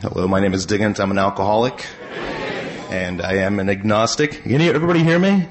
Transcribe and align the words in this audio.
Hello, 0.00 0.28
my 0.28 0.38
name 0.38 0.54
is 0.54 0.64
Diggins. 0.64 1.00
I'm 1.00 1.10
an 1.10 1.18
alcoholic, 1.18 1.84
and 2.88 3.20
I 3.20 3.38
am 3.38 3.58
an 3.58 3.68
agnostic. 3.68 4.44
Can 4.44 4.60
everybody 4.60 5.02
hear 5.02 5.18
me? 5.18 5.48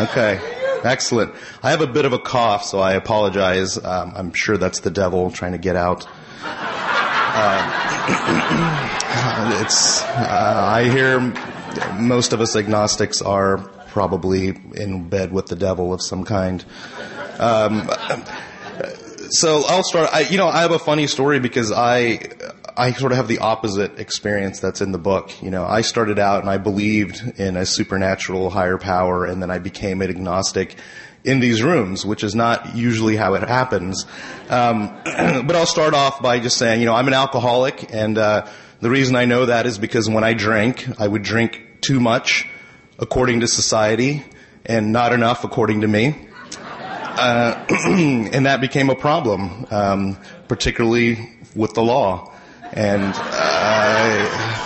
Okay, 0.00 0.40
excellent. 0.82 1.32
I 1.62 1.70
have 1.70 1.80
a 1.80 1.86
bit 1.86 2.04
of 2.04 2.12
a 2.12 2.18
cough, 2.18 2.64
so 2.64 2.80
I 2.80 2.94
apologize. 2.94 3.78
Um, 3.78 4.12
I'm 4.16 4.32
sure 4.32 4.56
that's 4.56 4.80
the 4.80 4.90
devil 4.90 5.30
trying 5.30 5.52
to 5.52 5.58
get 5.58 5.76
out. 5.76 6.08
Uh, 6.42 7.60
it's. 9.64 10.02
Uh, 10.02 10.64
I 10.74 10.88
hear 10.88 11.20
most 11.96 12.32
of 12.32 12.40
us 12.40 12.56
agnostics 12.56 13.22
are 13.22 13.58
probably 13.90 14.58
in 14.74 15.08
bed 15.08 15.30
with 15.30 15.46
the 15.46 15.54
devil 15.54 15.94
of 15.94 16.02
some 16.02 16.24
kind. 16.24 16.64
Um, 17.38 17.88
so 19.30 19.62
I'll 19.68 19.84
start. 19.84 20.10
I, 20.12 20.22
you 20.22 20.36
know, 20.36 20.48
I 20.48 20.62
have 20.62 20.72
a 20.72 20.80
funny 20.80 21.06
story 21.06 21.38
because 21.38 21.70
I 21.70 22.18
I 22.76 22.92
sort 22.92 23.12
of 23.12 23.16
have 23.16 23.28
the 23.28 23.38
opposite 23.38 24.00
experience 24.00 24.58
that's 24.58 24.80
in 24.80 24.90
the 24.90 24.98
book. 24.98 25.30
You 25.40 25.50
know, 25.50 25.64
I 25.64 25.82
started 25.82 26.18
out 26.18 26.40
and 26.40 26.50
I 26.50 26.58
believed 26.58 27.38
in 27.38 27.56
a 27.56 27.64
supernatural 27.64 28.50
higher 28.50 28.78
power, 28.78 29.24
and 29.24 29.40
then 29.40 29.50
I 29.50 29.58
became 29.58 30.02
an 30.02 30.10
agnostic 30.10 30.76
in 31.22 31.38
these 31.38 31.62
rooms, 31.62 32.04
which 32.04 32.24
is 32.24 32.34
not 32.34 32.74
usually 32.74 33.14
how 33.14 33.34
it 33.34 33.42
happens. 33.48 34.06
Um, 34.48 34.88
but 35.04 35.54
I'll 35.54 35.66
start 35.66 35.94
off 35.94 36.20
by 36.20 36.40
just 36.40 36.56
saying, 36.56 36.80
you 36.80 36.86
know, 36.86 36.94
I'm 36.94 37.06
an 37.06 37.14
alcoholic, 37.14 37.92
and 37.94 38.18
uh, 38.18 38.48
the 38.80 38.90
reason 38.90 39.14
I 39.14 39.24
know 39.24 39.46
that 39.46 39.66
is 39.66 39.78
because 39.78 40.10
when 40.10 40.24
I 40.24 40.34
drank, 40.34 41.00
I 41.00 41.06
would 41.06 41.22
drink 41.22 41.62
too 41.80 42.00
much, 42.00 42.48
according 42.98 43.40
to 43.40 43.46
society, 43.46 44.24
and 44.66 44.92
not 44.92 45.12
enough 45.12 45.44
according 45.44 45.82
to 45.82 45.88
me. 45.88 46.26
Uh, 46.56 47.64
and 47.86 48.46
that 48.46 48.60
became 48.60 48.90
a 48.90 48.96
problem, 48.96 49.64
um, 49.70 50.18
particularly 50.48 51.30
with 51.54 51.74
the 51.74 51.82
law 51.82 52.32
and 52.74 53.14
uh, 53.16 54.64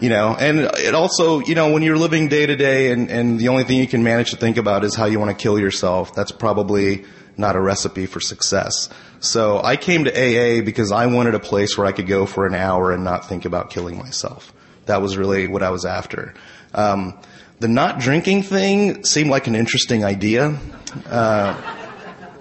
you 0.00 0.08
know, 0.08 0.34
and 0.34 0.58
it 0.58 0.94
also, 0.94 1.40
you 1.40 1.54
know, 1.54 1.70
when 1.72 1.82
you're 1.82 1.96
living 1.96 2.26
day 2.26 2.44
to 2.44 2.56
day 2.56 2.90
and, 2.90 3.08
and 3.08 3.38
the 3.38 3.48
only 3.48 3.62
thing 3.62 3.78
you 3.78 3.86
can 3.86 4.02
manage 4.02 4.30
to 4.30 4.36
think 4.36 4.56
about 4.56 4.82
is 4.82 4.96
how 4.96 5.04
you 5.04 5.20
want 5.20 5.30
to 5.30 5.40
kill 5.40 5.60
yourself, 5.60 6.14
that's 6.14 6.32
probably 6.32 7.04
not 7.36 7.54
a 7.54 7.60
recipe 7.60 8.06
for 8.06 8.18
success. 8.18 8.88
So 9.20 9.62
I 9.62 9.76
came 9.76 10.04
to 10.04 10.10
AA 10.10 10.64
because 10.64 10.90
I 10.90 11.06
wanted 11.06 11.34
a 11.34 11.38
place 11.38 11.78
where 11.78 11.86
I 11.86 11.92
could 11.92 12.08
go 12.08 12.26
for 12.26 12.46
an 12.46 12.54
hour 12.54 12.90
and 12.90 13.04
not 13.04 13.28
think 13.28 13.44
about 13.44 13.70
killing 13.70 13.96
myself. 13.96 14.52
That 14.86 15.00
was 15.00 15.16
really 15.16 15.46
what 15.46 15.62
I 15.62 15.70
was 15.70 15.84
after. 15.84 16.34
Um, 16.74 17.18
the 17.60 17.68
not 17.68 18.00
drinking 18.00 18.42
thing 18.42 19.04
seemed 19.04 19.30
like 19.30 19.46
an 19.46 19.54
interesting 19.54 20.04
idea. 20.04 20.58
Uh, 21.06 21.60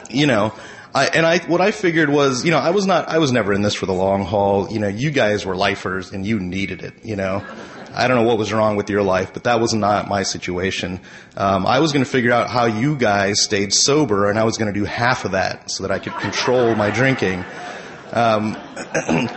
you 0.09 0.26
know, 0.26 0.53
I, 0.94 1.06
and 1.08 1.25
I, 1.25 1.39
what 1.39 1.61
I 1.61 1.72
figured 1.72 2.09
was, 2.09 2.44
you 2.44 2.52
know, 2.52 2.58
I 2.58 2.72
was 2.72 2.86
not, 2.86 3.08
I 3.08 3.20
was 3.20 3.31
never 3.31 3.53
in 3.53 3.61
this 3.61 3.73
for 3.73 3.86
the 3.86 3.94
long 3.94 4.25
haul. 4.25 4.70
You 4.70 4.80
know, 4.80 4.89
you 4.89 5.09
guys 5.11 5.45
were 5.45 5.56
lifers 5.56 6.11
and 6.11 6.25
you 6.25 6.39
needed 6.39 6.81
it, 6.84 6.94
you 7.03 7.16
know. 7.16 7.45
I 7.94 8.08
don't 8.08 8.17
know 8.17 8.23
what 8.23 8.38
was 8.38 8.53
wrong 8.53 8.78
with 8.78 8.89
your 8.89 9.03
life, 9.03 9.34
but 9.34 9.44
that 9.44 9.59
was 9.59 9.73
not 9.73 10.08
my 10.08 10.23
situation. 10.23 11.00
Um, 11.36 11.66
I 11.66 11.80
was 11.80 11.92
going 11.92 12.03
to 12.06 12.09
figure 12.09 12.31
out 12.31 12.50
how 12.50 12.66
you 12.66 12.95
guys 12.95 13.42
stayed 13.42 13.73
sober, 13.73 14.30
and 14.30 14.39
I 14.39 14.44
was 14.44 14.58
going 14.58 14.73
to 14.73 14.80
do 14.80 14.86
half 14.86 15.25
of 15.25 15.31
that 15.31 15.69
so 15.69 15.84
that 15.84 15.92
I 15.92 16.00
could 16.00 16.14
control 16.14 16.73
my 16.75 16.89
drinking. 16.89 17.44
Um, 18.14 18.56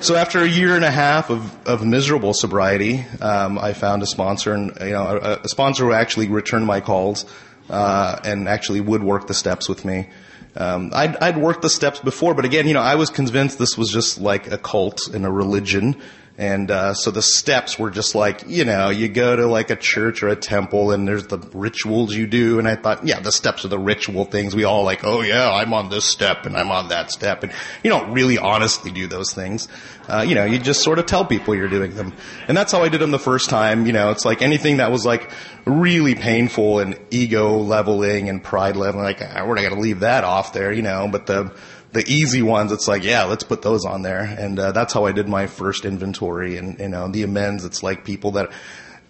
so 0.00 0.16
after 0.16 0.40
a 0.40 0.48
year 0.48 0.76
and 0.76 0.84
a 0.84 0.90
half 0.90 1.28
of, 1.28 1.66
of 1.66 1.84
miserable 1.84 2.32
sobriety, 2.32 3.04
um, 3.20 3.58
I 3.58 3.74
found 3.74 4.02
a 4.02 4.06
sponsor, 4.06 4.54
and 4.54 4.72
you 4.80 4.92
know, 4.92 5.18
a, 5.22 5.40
a 5.44 5.48
sponsor 5.48 5.84
who 5.84 5.92
actually 5.92 6.28
returned 6.28 6.64
my 6.64 6.80
calls 6.80 7.26
uh, 7.68 8.18
and 8.24 8.48
actually 8.48 8.80
would 8.80 9.02
work 9.02 9.26
the 9.26 9.34
steps 9.34 9.68
with 9.68 9.84
me. 9.84 10.08
Um, 10.56 10.90
I'd, 10.92 11.16
I'd 11.16 11.36
worked 11.36 11.62
the 11.62 11.70
steps 11.70 12.00
before, 12.00 12.34
but 12.34 12.44
again, 12.44 12.66
you 12.66 12.74
know, 12.74 12.80
I 12.80 12.96
was 12.96 13.10
convinced 13.10 13.58
this 13.58 13.78
was 13.78 13.90
just 13.90 14.20
like 14.20 14.50
a 14.50 14.58
cult 14.58 15.08
and 15.08 15.24
a 15.24 15.30
religion. 15.30 15.96
And 16.40 16.70
uh, 16.70 16.94
so 16.94 17.10
the 17.10 17.20
steps 17.20 17.78
were 17.78 17.90
just 17.90 18.14
like, 18.14 18.44
you 18.46 18.64
know, 18.64 18.88
you 18.88 19.08
go 19.08 19.36
to 19.36 19.46
like 19.46 19.68
a 19.68 19.76
church 19.76 20.22
or 20.22 20.28
a 20.28 20.36
temple 20.36 20.90
and 20.90 21.06
there's 21.06 21.26
the 21.26 21.36
rituals 21.52 22.14
you 22.14 22.26
do. 22.26 22.58
And 22.58 22.66
I 22.66 22.76
thought, 22.76 23.06
yeah, 23.06 23.20
the 23.20 23.30
steps 23.30 23.66
are 23.66 23.68
the 23.68 23.78
ritual 23.78 24.24
things. 24.24 24.56
We 24.56 24.64
all 24.64 24.82
like, 24.82 25.04
oh 25.04 25.20
yeah, 25.20 25.52
I'm 25.52 25.74
on 25.74 25.90
this 25.90 26.06
step 26.06 26.46
and 26.46 26.56
I'm 26.56 26.70
on 26.70 26.88
that 26.88 27.10
step. 27.10 27.42
And 27.42 27.52
you 27.84 27.90
don't 27.90 28.12
really 28.12 28.38
honestly 28.38 28.90
do 28.90 29.06
those 29.06 29.34
things. 29.34 29.68
Uh, 30.08 30.24
you 30.26 30.34
know, 30.34 30.46
you 30.46 30.58
just 30.58 30.82
sort 30.82 30.98
of 30.98 31.04
tell 31.04 31.26
people 31.26 31.54
you're 31.54 31.68
doing 31.68 31.94
them. 31.94 32.14
And 32.48 32.56
that's 32.56 32.72
how 32.72 32.84
I 32.84 32.88
did 32.88 33.02
them 33.02 33.10
the 33.10 33.18
first 33.18 33.50
time. 33.50 33.84
You 33.84 33.92
know, 33.92 34.10
it's 34.10 34.24
like 34.24 34.40
anything 34.40 34.78
that 34.78 34.90
was 34.90 35.04
like 35.04 35.30
really 35.66 36.14
painful 36.14 36.78
and 36.78 36.98
ego 37.10 37.58
leveling 37.58 38.30
and 38.30 38.42
pride 38.42 38.76
leveling, 38.76 39.04
like, 39.04 39.20
ah, 39.20 39.44
we're 39.46 39.56
not 39.56 39.60
going 39.60 39.74
to 39.74 39.80
leave 39.80 40.00
that 40.00 40.24
off 40.24 40.54
there, 40.54 40.72
you 40.72 40.80
know, 40.80 41.06
but 41.06 41.26
the, 41.26 41.54
the 41.92 42.04
easy 42.06 42.42
ones, 42.42 42.72
it's 42.72 42.86
like, 42.86 43.02
yeah, 43.02 43.24
let's 43.24 43.44
put 43.44 43.62
those 43.62 43.84
on 43.84 44.02
there. 44.02 44.20
And 44.20 44.58
uh, 44.58 44.72
that's 44.72 44.92
how 44.92 45.06
I 45.06 45.12
did 45.12 45.28
my 45.28 45.46
first 45.46 45.84
inventory. 45.84 46.56
And, 46.56 46.78
you 46.78 46.88
know, 46.88 47.08
the 47.08 47.22
amends, 47.24 47.64
it's 47.64 47.82
like 47.82 48.04
people 48.04 48.32
that, 48.32 48.50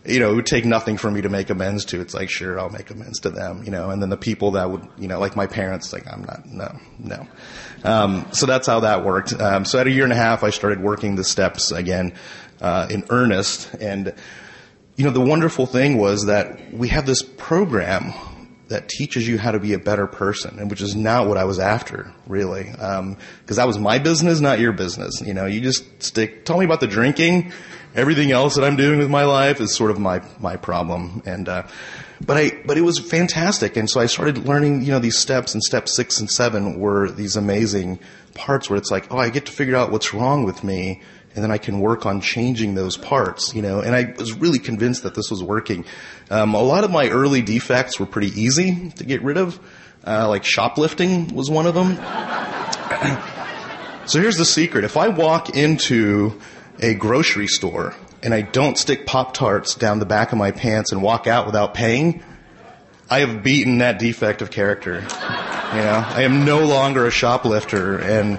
you 0.04 0.18
know, 0.18 0.34
would 0.34 0.46
take 0.46 0.64
nothing 0.64 0.96
for 0.96 1.10
me 1.10 1.20
to 1.20 1.28
make 1.28 1.50
amends 1.50 1.84
to. 1.86 2.00
It's 2.00 2.14
like, 2.14 2.30
sure, 2.30 2.58
I'll 2.58 2.70
make 2.70 2.91
amends 2.91 3.20
to 3.20 3.30
them, 3.30 3.64
you 3.64 3.70
know. 3.70 3.91
And 3.91 4.00
then 4.00 4.08
the 4.08 4.16
people 4.16 4.52
that 4.52 4.70
would, 4.70 4.86
you 4.96 5.08
know, 5.08 5.20
like 5.20 5.36
my 5.36 5.46
parents, 5.46 5.92
like, 5.92 6.10
I'm 6.10 6.22
not, 6.22 6.46
no, 6.46 6.78
no. 6.98 7.26
Um, 7.84 8.26
so 8.32 8.46
that's 8.46 8.66
how 8.66 8.80
that 8.80 9.04
worked. 9.04 9.34
Um, 9.34 9.66
so 9.66 9.78
at 9.78 9.86
a 9.86 9.91
year 9.91 10.04
and 10.04 10.12
a 10.12 10.16
half, 10.16 10.42
I 10.42 10.50
started 10.50 10.80
working 10.80 11.16
the 11.16 11.24
steps 11.24 11.70
again 11.72 12.14
uh, 12.62 12.86
in 12.88 13.04
earnest. 13.10 13.74
And, 13.74 14.14
you 14.97 15.04
know, 15.04 15.10
the 15.10 15.20
wonderful 15.20 15.66
thing 15.66 15.98
was 15.98 16.26
that 16.26 16.72
we 16.72 16.88
have 16.88 17.04
this 17.04 17.22
program 17.22 18.14
that 18.70 18.88
teaches 18.88 19.26
you 19.26 19.36
how 19.36 19.50
to 19.50 19.58
be 19.58 19.72
a 19.72 19.78
better 19.81 20.06
person, 20.06 20.60
and 20.60 20.70
which 20.70 20.81
is 20.81 20.94
not 20.94 21.26
what 21.26 21.36
I 21.36 21.42
was 21.42 21.58
after, 21.58 22.12
really, 22.28 22.64
because 22.64 22.98
um, 23.00 23.16
that 23.47 23.66
was 23.66 23.78
my 23.78 23.98
business, 23.98 24.38
not 24.38 24.60
your 24.60 24.72
business. 24.72 25.20
You 25.20 25.34
know, 25.34 25.47
you 25.47 25.60
just 25.60 26.03
stick. 26.03 26.44
Tell 26.44 26.56
me 26.56 26.64
about 26.64 26.78
the 26.78 26.86
drinking. 26.86 27.53
Everything 27.97 28.30
else 28.30 28.54
that 28.54 28.62
I'm 28.62 28.76
doing 28.76 29.00
with 29.00 29.10
my 29.10 29.25
life 29.25 29.60
is 29.60 29.75
sort 29.75 29.91
of 29.91 29.98
my 29.98 30.22
my 30.38 30.56
problem. 30.56 31.20
And 31.26 31.48
uh, 31.48 31.66
but 32.25 32.36
I 32.36 32.62
but 32.64 32.78
it 32.78 32.82
was 32.82 33.00
fantastic, 33.00 33.76
and 33.76 33.91
so 33.91 34.00
I 34.00 34.06
started 34.06 34.47
learning. 34.47 34.82
You 34.82 34.92
know, 34.92 35.00
these 35.00 35.19
steps, 35.19 35.53
and 35.53 35.62
step 35.64 35.88
six 35.88 36.20
and 36.20 36.30
seven 36.30 36.78
were 36.78 37.10
these 37.10 37.34
amazing 37.34 37.98
parts 38.34 38.70
where 38.70 38.78
it's 38.78 38.92
like, 38.92 39.12
oh, 39.12 39.19
I 39.19 39.30
get 39.30 39.47
to 39.47 39.53
figure 39.53 39.75
out 39.75 39.91
what's 39.91 40.14
wrong 40.14 40.44
with 40.44 40.62
me 40.62 41.03
and 41.34 41.44
then 41.44 41.50
I 41.50 41.58
can 41.58 41.80
work 41.80 42.06
on 42.06 42.20
changing 42.20 42.74
those 42.74 42.96
parts, 42.96 43.54
you 43.54 43.62
know, 43.62 43.80
and 43.80 43.94
I 43.94 44.14
was 44.18 44.32
really 44.32 44.58
convinced 44.58 45.04
that 45.04 45.14
this 45.14 45.30
was 45.30 45.42
working. 45.42 45.84
Um, 46.28 46.54
a 46.54 46.62
lot 46.62 46.84
of 46.84 46.91
my 46.91 47.08
early 47.08 47.41
defects 47.42 48.00
were 48.00 48.06
pretty 48.06 48.41
easy 48.41 48.91
to 48.96 49.04
get 49.04 49.22
rid 49.22 49.36
of, 49.36 49.60
uh, 50.06 50.28
like 50.28 50.44
shoplifting 50.44 51.34
was 51.34 51.50
one 51.50 51.66
of 51.66 51.74
them. 51.74 51.94
so 54.06 54.20
here's 54.20 54.36
the 54.36 54.44
secret. 54.44 54.84
If 54.84 54.96
I 54.96 55.08
walk 55.08 55.50
into 55.56 56.41
a 56.80 56.94
grocery 56.94 57.47
store 57.47 57.94
and 58.22 58.34
I 58.34 58.42
don't 58.42 58.76
stick 58.76 59.06
Pop 59.06 59.32
Tarts 59.32 59.74
down 59.76 59.98
the 60.00 60.06
back 60.06 60.32
of 60.32 60.38
my 60.38 60.50
pants 60.50 60.91
and 60.91 61.00
walk 61.00 61.26
out 61.28 61.47
without 61.47 61.74
paying, 61.74 62.24
I 63.08 63.20
have 63.20 63.42
beaten 63.42 63.78
that 63.78 63.98
defect 63.98 64.42
of 64.42 64.50
character. 64.50 64.94
You 64.94 65.82
know, 65.82 66.04
I 66.06 66.22
am 66.22 66.44
no 66.44 66.64
longer 66.64 67.06
a 67.06 67.10
shoplifter 67.10 67.98
and 67.98 68.38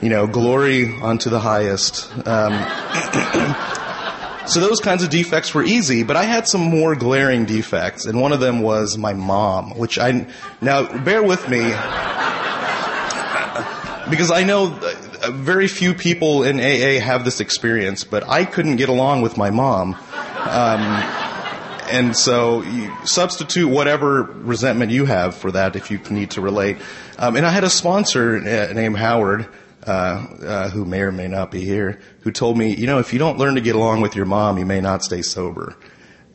you 0.00 0.08
know, 0.08 0.26
glory 0.26 0.94
unto 1.00 1.30
the 1.30 1.40
highest. 1.40 2.10
Um, 2.26 2.52
so 4.48 4.60
those 4.60 4.80
kinds 4.80 5.02
of 5.02 5.10
defects 5.10 5.54
were 5.54 5.64
easy, 5.64 6.04
but 6.04 6.16
I 6.16 6.24
had 6.24 6.46
some 6.46 6.60
more 6.60 6.94
glaring 6.94 7.44
defects, 7.44 8.06
and 8.06 8.20
one 8.20 8.32
of 8.32 8.40
them 8.40 8.60
was 8.60 8.96
my 8.96 9.12
mom, 9.12 9.78
which 9.78 9.98
I 9.98 10.26
now 10.60 10.98
bear 10.98 11.22
with 11.22 11.48
me 11.48 11.58
because 14.10 14.30
I 14.30 14.44
know 14.44 14.78
very 15.30 15.68
few 15.68 15.94
people 15.94 16.44
in 16.44 16.60
AA 16.60 17.04
have 17.04 17.24
this 17.24 17.40
experience, 17.40 18.04
but 18.04 18.28
I 18.28 18.44
couldn't 18.44 18.76
get 18.76 18.88
along 18.88 19.22
with 19.22 19.36
my 19.36 19.50
mom. 19.50 19.94
Um, 19.94 21.14
and 21.90 22.16
so 22.16 22.62
substitute 23.04 23.68
whatever 23.68 24.22
resentment 24.22 24.92
you 24.92 25.06
have 25.06 25.34
for 25.34 25.50
that 25.52 25.74
if 25.74 25.90
you 25.90 25.98
need 26.10 26.32
to 26.32 26.40
relate. 26.40 26.76
Um, 27.18 27.36
and 27.36 27.46
I 27.46 27.50
had 27.50 27.64
a 27.64 27.70
sponsor 27.70 28.36
uh, 28.36 28.72
named 28.72 28.96
Howard 28.96 29.48
uh, 29.88 29.90
uh, 29.90 30.70
who 30.70 30.84
may 30.84 31.00
or 31.00 31.10
may 31.10 31.28
not 31.28 31.50
be 31.50 31.64
here, 31.64 31.98
who 32.20 32.30
told 32.30 32.58
me, 32.58 32.74
you 32.74 32.86
know, 32.86 32.98
if 32.98 33.14
you 33.14 33.18
don't 33.18 33.38
learn 33.38 33.54
to 33.54 33.62
get 33.62 33.74
along 33.74 34.02
with 34.02 34.14
your 34.14 34.26
mom, 34.26 34.58
you 34.58 34.66
may 34.66 34.82
not 34.82 35.02
stay 35.02 35.22
sober. 35.22 35.76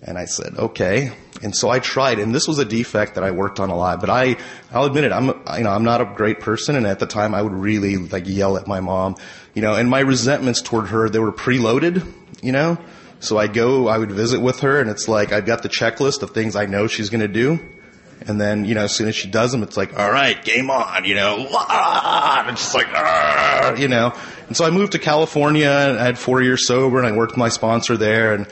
And 0.01 0.17
I 0.17 0.25
said, 0.25 0.55
okay. 0.57 1.13
And 1.43 1.55
so 1.55 1.69
I 1.69 1.79
tried, 1.79 2.19
and 2.19 2.33
this 2.33 2.47
was 2.47 2.57
a 2.57 2.65
defect 2.65 3.15
that 3.15 3.23
I 3.23 3.31
worked 3.31 3.59
on 3.59 3.69
a 3.69 3.75
lot. 3.75 4.01
But 4.01 4.09
I, 4.09 4.37
I'll 4.71 4.85
admit 4.85 5.03
it, 5.03 5.11
I'm, 5.11 5.27
you 5.27 5.63
know, 5.63 5.69
I'm 5.69 5.83
not 5.83 6.01
a 6.01 6.05
great 6.05 6.39
person, 6.39 6.75
and 6.75 6.87
at 6.87 6.99
the 6.99 7.05
time 7.05 7.35
I 7.35 7.41
would 7.41 7.53
really 7.53 7.97
like 7.97 8.27
yell 8.27 8.57
at 8.57 8.67
my 8.67 8.79
mom, 8.79 9.15
you 9.53 9.61
know, 9.61 9.75
and 9.75 9.89
my 9.89 9.99
resentments 9.99 10.61
toward 10.61 10.87
her, 10.89 11.07
they 11.07 11.19
were 11.19 11.31
preloaded, 11.31 12.11
you 12.41 12.51
know. 12.51 12.77
So 13.19 13.37
I'd 13.37 13.53
go, 13.53 13.87
I 13.87 13.99
would 13.99 14.11
visit 14.11 14.41
with 14.41 14.61
her, 14.61 14.81
and 14.81 14.89
it's 14.89 15.07
like 15.07 15.31
I've 15.31 15.45
got 15.45 15.63
the 15.63 15.69
checklist 15.69 16.23
of 16.23 16.31
things 16.31 16.55
I 16.55 16.65
know 16.65 16.87
she's 16.87 17.09
going 17.09 17.21
to 17.21 17.27
do. 17.27 17.59
And 18.27 18.39
then, 18.39 18.65
you 18.65 18.73
know, 18.75 18.83
as 18.83 18.95
soon 18.95 19.07
as 19.07 19.15
she 19.15 19.29
does 19.29 19.51
them, 19.51 19.63
it's 19.63 19.75
like, 19.77 19.97
all 19.99 20.11
right, 20.11 20.43
game 20.43 20.69
on, 20.69 21.05
you 21.05 21.15
know, 21.15 21.37
and 21.37 22.49
it's 22.49 22.61
just 22.61 22.75
like, 22.75 23.79
you 23.79 23.87
know. 23.87 24.13
And 24.47 24.55
so 24.55 24.65
I 24.65 24.69
moved 24.69 24.93
to 24.93 24.99
California 24.99 25.69
and 25.69 25.99
I 25.99 26.05
had 26.05 26.17
four 26.17 26.41
years 26.41 26.65
sober 26.67 26.97
and 26.97 27.07
I 27.07 27.11
worked 27.15 27.33
with 27.33 27.39
my 27.39 27.49
sponsor 27.49 27.97
there. 27.97 28.33
And 28.33 28.47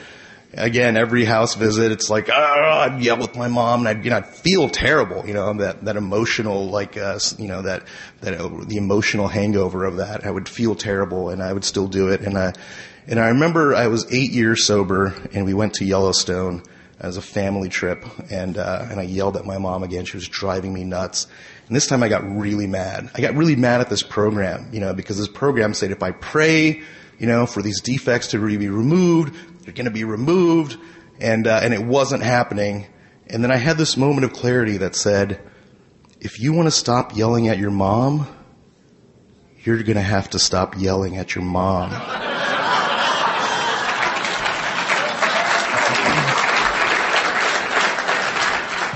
again, 0.53 0.97
every 0.97 1.23
house 1.25 1.55
visit, 1.55 1.91
it's 1.91 2.09
like, 2.09 2.29
I'd 2.29 3.01
yell 3.01 3.17
with 3.17 3.35
my 3.35 3.47
mom 3.47 3.85
and 3.85 3.87
I'd, 3.87 4.03
you 4.03 4.11
know, 4.11 4.17
I'd 4.17 4.27
feel 4.27 4.69
terrible, 4.69 5.25
you 5.25 5.33
know, 5.33 5.53
that, 5.53 5.85
that 5.85 5.95
emotional, 5.95 6.69
like, 6.69 6.97
uh, 6.97 7.19
you 7.37 7.47
know, 7.47 7.61
that, 7.61 7.83
that, 8.21 8.33
uh, 8.33 8.49
the 8.65 8.77
emotional 8.77 9.27
hangover 9.27 9.85
of 9.85 9.97
that. 9.97 10.25
I 10.25 10.31
would 10.31 10.49
feel 10.49 10.75
terrible 10.75 11.29
and 11.29 11.41
I 11.41 11.53
would 11.53 11.63
still 11.63 11.87
do 11.87 12.09
it. 12.09 12.21
And, 12.21 12.37
I, 12.37 12.53
And 13.07 13.19
I 13.19 13.29
remember 13.29 13.73
I 13.73 13.87
was 13.87 14.05
eight 14.13 14.31
years 14.31 14.65
sober 14.65 15.15
and 15.33 15.45
we 15.45 15.53
went 15.53 15.75
to 15.75 15.85
Yellowstone 15.85 16.63
as 17.01 17.17
a 17.17 17.21
family 17.21 17.67
trip 17.67 18.05
and, 18.31 18.57
uh, 18.57 18.87
and 18.89 18.99
I 18.99 19.03
yelled 19.03 19.35
at 19.35 19.43
my 19.43 19.57
mom 19.57 19.81
again. 19.81 20.05
She 20.05 20.17
was 20.17 20.27
driving 20.27 20.71
me 20.71 20.83
nuts. 20.83 21.25
And 21.67 21.75
this 21.75 21.87
time 21.87 22.03
I 22.03 22.09
got 22.09 22.23
really 22.23 22.67
mad. 22.67 23.09
I 23.15 23.21
got 23.21 23.33
really 23.33 23.55
mad 23.55 23.81
at 23.81 23.89
this 23.89 24.03
program, 24.03 24.69
you 24.71 24.79
know, 24.79 24.93
because 24.93 25.17
this 25.17 25.27
program 25.27 25.73
said 25.73 25.91
if 25.91 26.03
I 26.03 26.11
pray, 26.11 26.83
you 27.17 27.27
know, 27.27 27.47
for 27.47 27.63
these 27.63 27.81
defects 27.81 28.27
to 28.27 28.45
be 28.45 28.69
removed, 28.69 29.35
they're 29.63 29.73
going 29.73 29.85
to 29.85 29.91
be 29.91 30.03
removed. 30.03 30.77
And, 31.19 31.47
uh, 31.47 31.59
and 31.63 31.73
it 31.73 31.83
wasn't 31.83 32.21
happening. 32.21 32.87
And 33.27 33.43
then 33.43 33.51
I 33.51 33.57
had 33.57 33.77
this 33.77 33.97
moment 33.97 34.25
of 34.25 34.33
clarity 34.33 34.77
that 34.77 34.95
said, 34.95 35.41
if 36.19 36.39
you 36.39 36.53
want 36.53 36.67
to 36.67 36.71
stop 36.71 37.15
yelling 37.15 37.47
at 37.47 37.57
your 37.57 37.71
mom, 37.71 38.27
you're 39.63 39.81
going 39.81 39.95
to 39.95 40.01
have 40.01 40.29
to 40.31 40.39
stop 40.39 40.77
yelling 40.77 41.17
at 41.17 41.33
your 41.33 41.43
mom. 41.43 41.91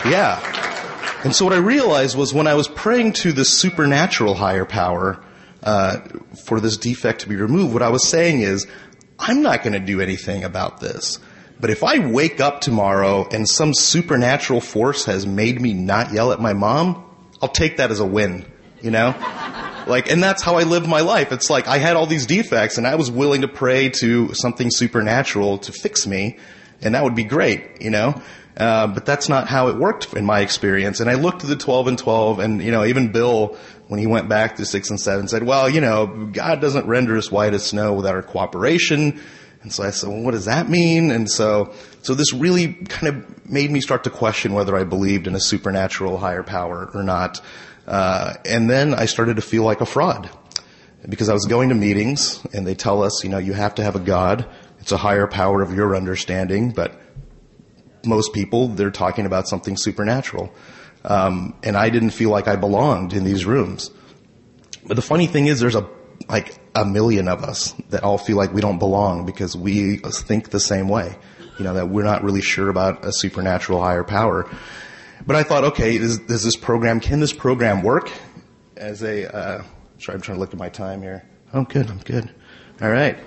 Yeah. 0.09 1.21
And 1.23 1.35
so 1.35 1.45
what 1.45 1.53
I 1.53 1.57
realized 1.57 2.15
was 2.15 2.33
when 2.33 2.47
I 2.47 2.53
was 2.53 2.67
praying 2.67 3.13
to 3.13 3.31
this 3.31 3.49
supernatural 3.49 4.35
higher 4.35 4.65
power 4.65 5.23
uh, 5.63 6.01
for 6.45 6.59
this 6.59 6.77
defect 6.77 7.21
to 7.21 7.29
be 7.29 7.35
removed, 7.35 7.73
what 7.73 7.81
I 7.81 7.89
was 7.89 8.07
saying 8.07 8.41
is, 8.41 8.67
I'm 9.17 9.41
not 9.41 9.63
going 9.63 9.73
to 9.73 9.79
do 9.79 10.01
anything 10.01 10.43
about 10.43 10.79
this. 10.79 11.19
But 11.59 11.69
if 11.69 11.83
I 11.83 11.99
wake 11.99 12.39
up 12.39 12.61
tomorrow 12.61 13.27
and 13.31 13.47
some 13.47 13.73
supernatural 13.73 14.61
force 14.61 15.05
has 15.05 15.25
made 15.25 15.61
me 15.61 15.73
not 15.73 16.13
yell 16.13 16.31
at 16.31 16.39
my 16.39 16.53
mom, 16.53 17.03
I'll 17.41 17.49
take 17.49 17.77
that 17.77 17.91
as 17.91 17.99
a 17.99 18.05
win, 18.05 18.45
you 18.81 18.91
know? 18.91 19.15
Like, 19.87 20.11
and 20.11 20.21
that's 20.21 20.43
how 20.43 20.55
I 20.55 20.63
lived 20.63 20.87
my 20.87 21.01
life. 21.01 21.31
It's 21.31 21.49
like 21.49 21.67
I 21.67 21.77
had 21.77 21.95
all 21.95 22.07
these 22.07 22.25
defects 22.25 22.77
and 22.77 22.85
I 22.85 22.95
was 22.95 23.09
willing 23.09 23.41
to 23.41 23.47
pray 23.47 23.89
to 24.01 24.33
something 24.33 24.69
supernatural 24.69 25.59
to 25.59 25.71
fix 25.71 26.05
me 26.05 26.37
and 26.81 26.93
that 26.93 27.03
would 27.03 27.15
be 27.15 27.23
great, 27.23 27.81
you 27.81 27.89
know? 27.89 28.21
Uh, 28.57 28.87
but 28.87 29.05
that's 29.05 29.27
not 29.27 29.47
how 29.47 29.67
it 29.67 29.75
worked 29.75 30.13
in 30.13 30.25
my 30.25 30.39
experience. 30.39 31.01
And 31.01 31.09
I 31.09 31.15
looked 31.15 31.43
at 31.43 31.49
the 31.49 31.57
12 31.57 31.87
and 31.87 31.97
12 31.97 32.39
and, 32.39 32.61
you 32.61 32.71
know, 32.71 32.85
even 32.85 33.11
Bill, 33.11 33.57
when 33.87 33.99
he 33.99 34.07
went 34.07 34.29
back 34.29 34.55
to 34.55 34.65
6 34.65 34.89
and 34.89 34.99
7 34.99 35.27
said, 35.27 35.43
well, 35.43 35.69
you 35.69 35.81
know, 35.81 36.07
God 36.31 36.61
doesn't 36.61 36.87
render 36.87 37.17
us 37.17 37.29
white 37.29 37.53
as 37.53 37.65
snow 37.65 37.93
without 37.93 38.15
our 38.15 38.23
cooperation. 38.23 39.21
And 39.61 39.73
so 39.73 39.83
I 39.83 39.89
said, 39.89 40.09
well, 40.09 40.21
what 40.21 40.31
does 40.31 40.45
that 40.45 40.69
mean? 40.69 41.11
And 41.11 41.29
so, 41.29 41.73
so 42.01 42.13
this 42.13 42.33
really 42.33 42.73
kind 42.73 43.15
of 43.15 43.49
made 43.49 43.71
me 43.71 43.81
start 43.81 44.05
to 44.05 44.09
question 44.09 44.53
whether 44.53 44.75
I 44.75 44.83
believed 44.83 45.27
in 45.27 45.35
a 45.35 45.39
supernatural 45.39 46.17
higher 46.17 46.43
power 46.43 46.89
or 46.93 47.03
not. 47.03 47.41
Uh, 47.85 48.35
and 48.45 48.69
then 48.69 48.93
I 48.93 49.05
started 49.05 49.35
to 49.35 49.41
feel 49.41 49.63
like 49.63 49.81
a 49.81 49.85
fraud 49.85 50.29
because 51.07 51.29
I 51.29 51.33
was 51.33 51.45
going 51.45 51.69
to 51.69 51.75
meetings 51.75 52.43
and 52.53 52.65
they 52.65 52.75
tell 52.75 53.03
us, 53.03 53.23
you 53.23 53.29
know, 53.29 53.37
you 53.37 53.53
have 53.53 53.75
to 53.75 53.83
have 53.83 53.95
a 53.95 53.99
God. 53.99 54.45
It's 54.79 54.91
a 54.91 54.97
higher 54.97 55.27
power 55.27 55.61
of 55.61 55.73
your 55.73 55.95
understanding, 55.95 56.71
but 56.71 56.99
most 58.05 58.33
people, 58.33 58.67
they're 58.69 58.91
talking 58.91 59.25
about 59.25 59.47
something 59.47 59.77
supernatural. 59.77 60.53
Um, 61.03 61.55
and 61.63 61.77
I 61.77 61.89
didn't 61.89 62.11
feel 62.11 62.29
like 62.29 62.47
I 62.47 62.55
belonged 62.55 63.13
in 63.13 63.23
these 63.23 63.45
rooms. 63.45 63.91
But 64.85 64.95
the 64.95 65.01
funny 65.01 65.27
thing 65.27 65.47
is 65.47 65.59
there's 65.59 65.75
a, 65.75 65.87
like 66.27 66.57
a 66.73 66.85
million 66.85 67.27
of 67.27 67.43
us 67.43 67.73
that 67.89 68.03
all 68.03 68.17
feel 68.17 68.37
like 68.37 68.53
we 68.53 68.61
don't 68.61 68.79
belong 68.79 69.25
because 69.25 69.55
we 69.55 69.97
think 69.97 70.49
the 70.49 70.59
same 70.59 70.89
way. 70.89 71.15
You 71.57 71.63
know, 71.63 71.73
that 71.75 71.89
we're 71.89 72.03
not 72.03 72.23
really 72.23 72.41
sure 72.41 72.69
about 72.69 73.05
a 73.05 73.13
supernatural 73.13 73.81
higher 73.81 74.03
power. 74.03 74.49
But 75.25 75.35
I 75.35 75.43
thought, 75.43 75.63
okay, 75.65 75.95
is, 75.95 76.19
does 76.19 76.43
this 76.43 76.55
program, 76.55 76.99
can 76.99 77.19
this 77.19 77.33
program 77.33 77.81
work 77.81 78.11
as 78.75 79.03
a, 79.03 79.33
uh, 79.33 79.63
sorry, 79.99 80.15
I'm 80.15 80.21
trying 80.21 80.35
to 80.35 80.39
look 80.39 80.53
at 80.53 80.59
my 80.59 80.69
time 80.69 81.01
here. 81.01 81.23
I'm 81.53 81.61
oh, 81.61 81.63
good, 81.63 81.89
I'm 81.89 81.99
good. 81.99 82.29
All 82.81 82.91
right. 82.91 83.17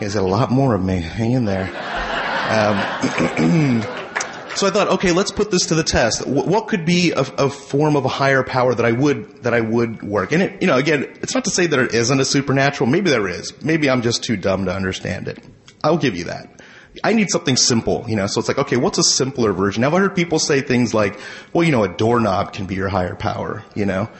There's 0.00 0.16
a 0.16 0.22
lot 0.22 0.50
more 0.50 0.74
of 0.74 0.82
me. 0.82 1.00
Hang 1.00 1.32
in 1.32 1.44
there. 1.44 1.66
Um, 2.50 3.82
So 4.58 4.66
I 4.66 4.70
thought, 4.70 4.88
okay, 4.88 5.12
let's 5.12 5.30
put 5.30 5.52
this 5.52 5.66
to 5.66 5.76
the 5.76 5.84
test. 5.84 6.26
What 6.26 6.66
could 6.66 6.84
be 6.84 7.12
a, 7.12 7.20
a, 7.20 7.48
form 7.48 7.94
of 7.94 8.04
a 8.04 8.08
higher 8.08 8.42
power 8.42 8.74
that 8.74 8.84
I 8.84 8.90
would 8.90 9.44
that 9.44 9.54
I 9.54 9.60
would 9.60 10.02
work? 10.02 10.32
And 10.32 10.42
it, 10.42 10.60
you 10.60 10.66
know, 10.66 10.76
again, 10.76 11.04
it's 11.22 11.32
not 11.32 11.44
to 11.44 11.50
say 11.50 11.68
that 11.68 11.78
it 11.78 11.94
isn't 11.94 12.18
a 12.18 12.24
supernatural. 12.24 12.90
Maybe 12.90 13.08
there 13.08 13.28
is. 13.28 13.52
Maybe 13.62 13.88
I'm 13.88 14.02
just 14.02 14.24
too 14.24 14.36
dumb 14.36 14.64
to 14.64 14.74
understand 14.74 15.28
it. 15.28 15.38
I'll 15.84 15.96
give 15.96 16.16
you 16.16 16.24
that. 16.24 16.60
I 17.04 17.12
need 17.12 17.30
something 17.30 17.56
simple, 17.56 18.04
you 18.08 18.16
know. 18.16 18.26
So 18.26 18.40
it's 18.40 18.48
like, 18.48 18.58
okay, 18.58 18.76
what's 18.76 18.98
a 18.98 19.04
simpler 19.04 19.52
version? 19.52 19.84
I've 19.84 19.92
heard 19.92 20.16
people 20.16 20.40
say 20.40 20.60
things 20.60 20.92
like, 20.92 21.20
well, 21.52 21.62
you 21.62 21.70
know, 21.70 21.84
a 21.84 21.88
doorknob 21.88 22.52
can 22.52 22.66
be 22.66 22.74
your 22.74 22.88
higher 22.88 23.14
power, 23.14 23.62
you 23.76 23.86
know. 23.86 24.10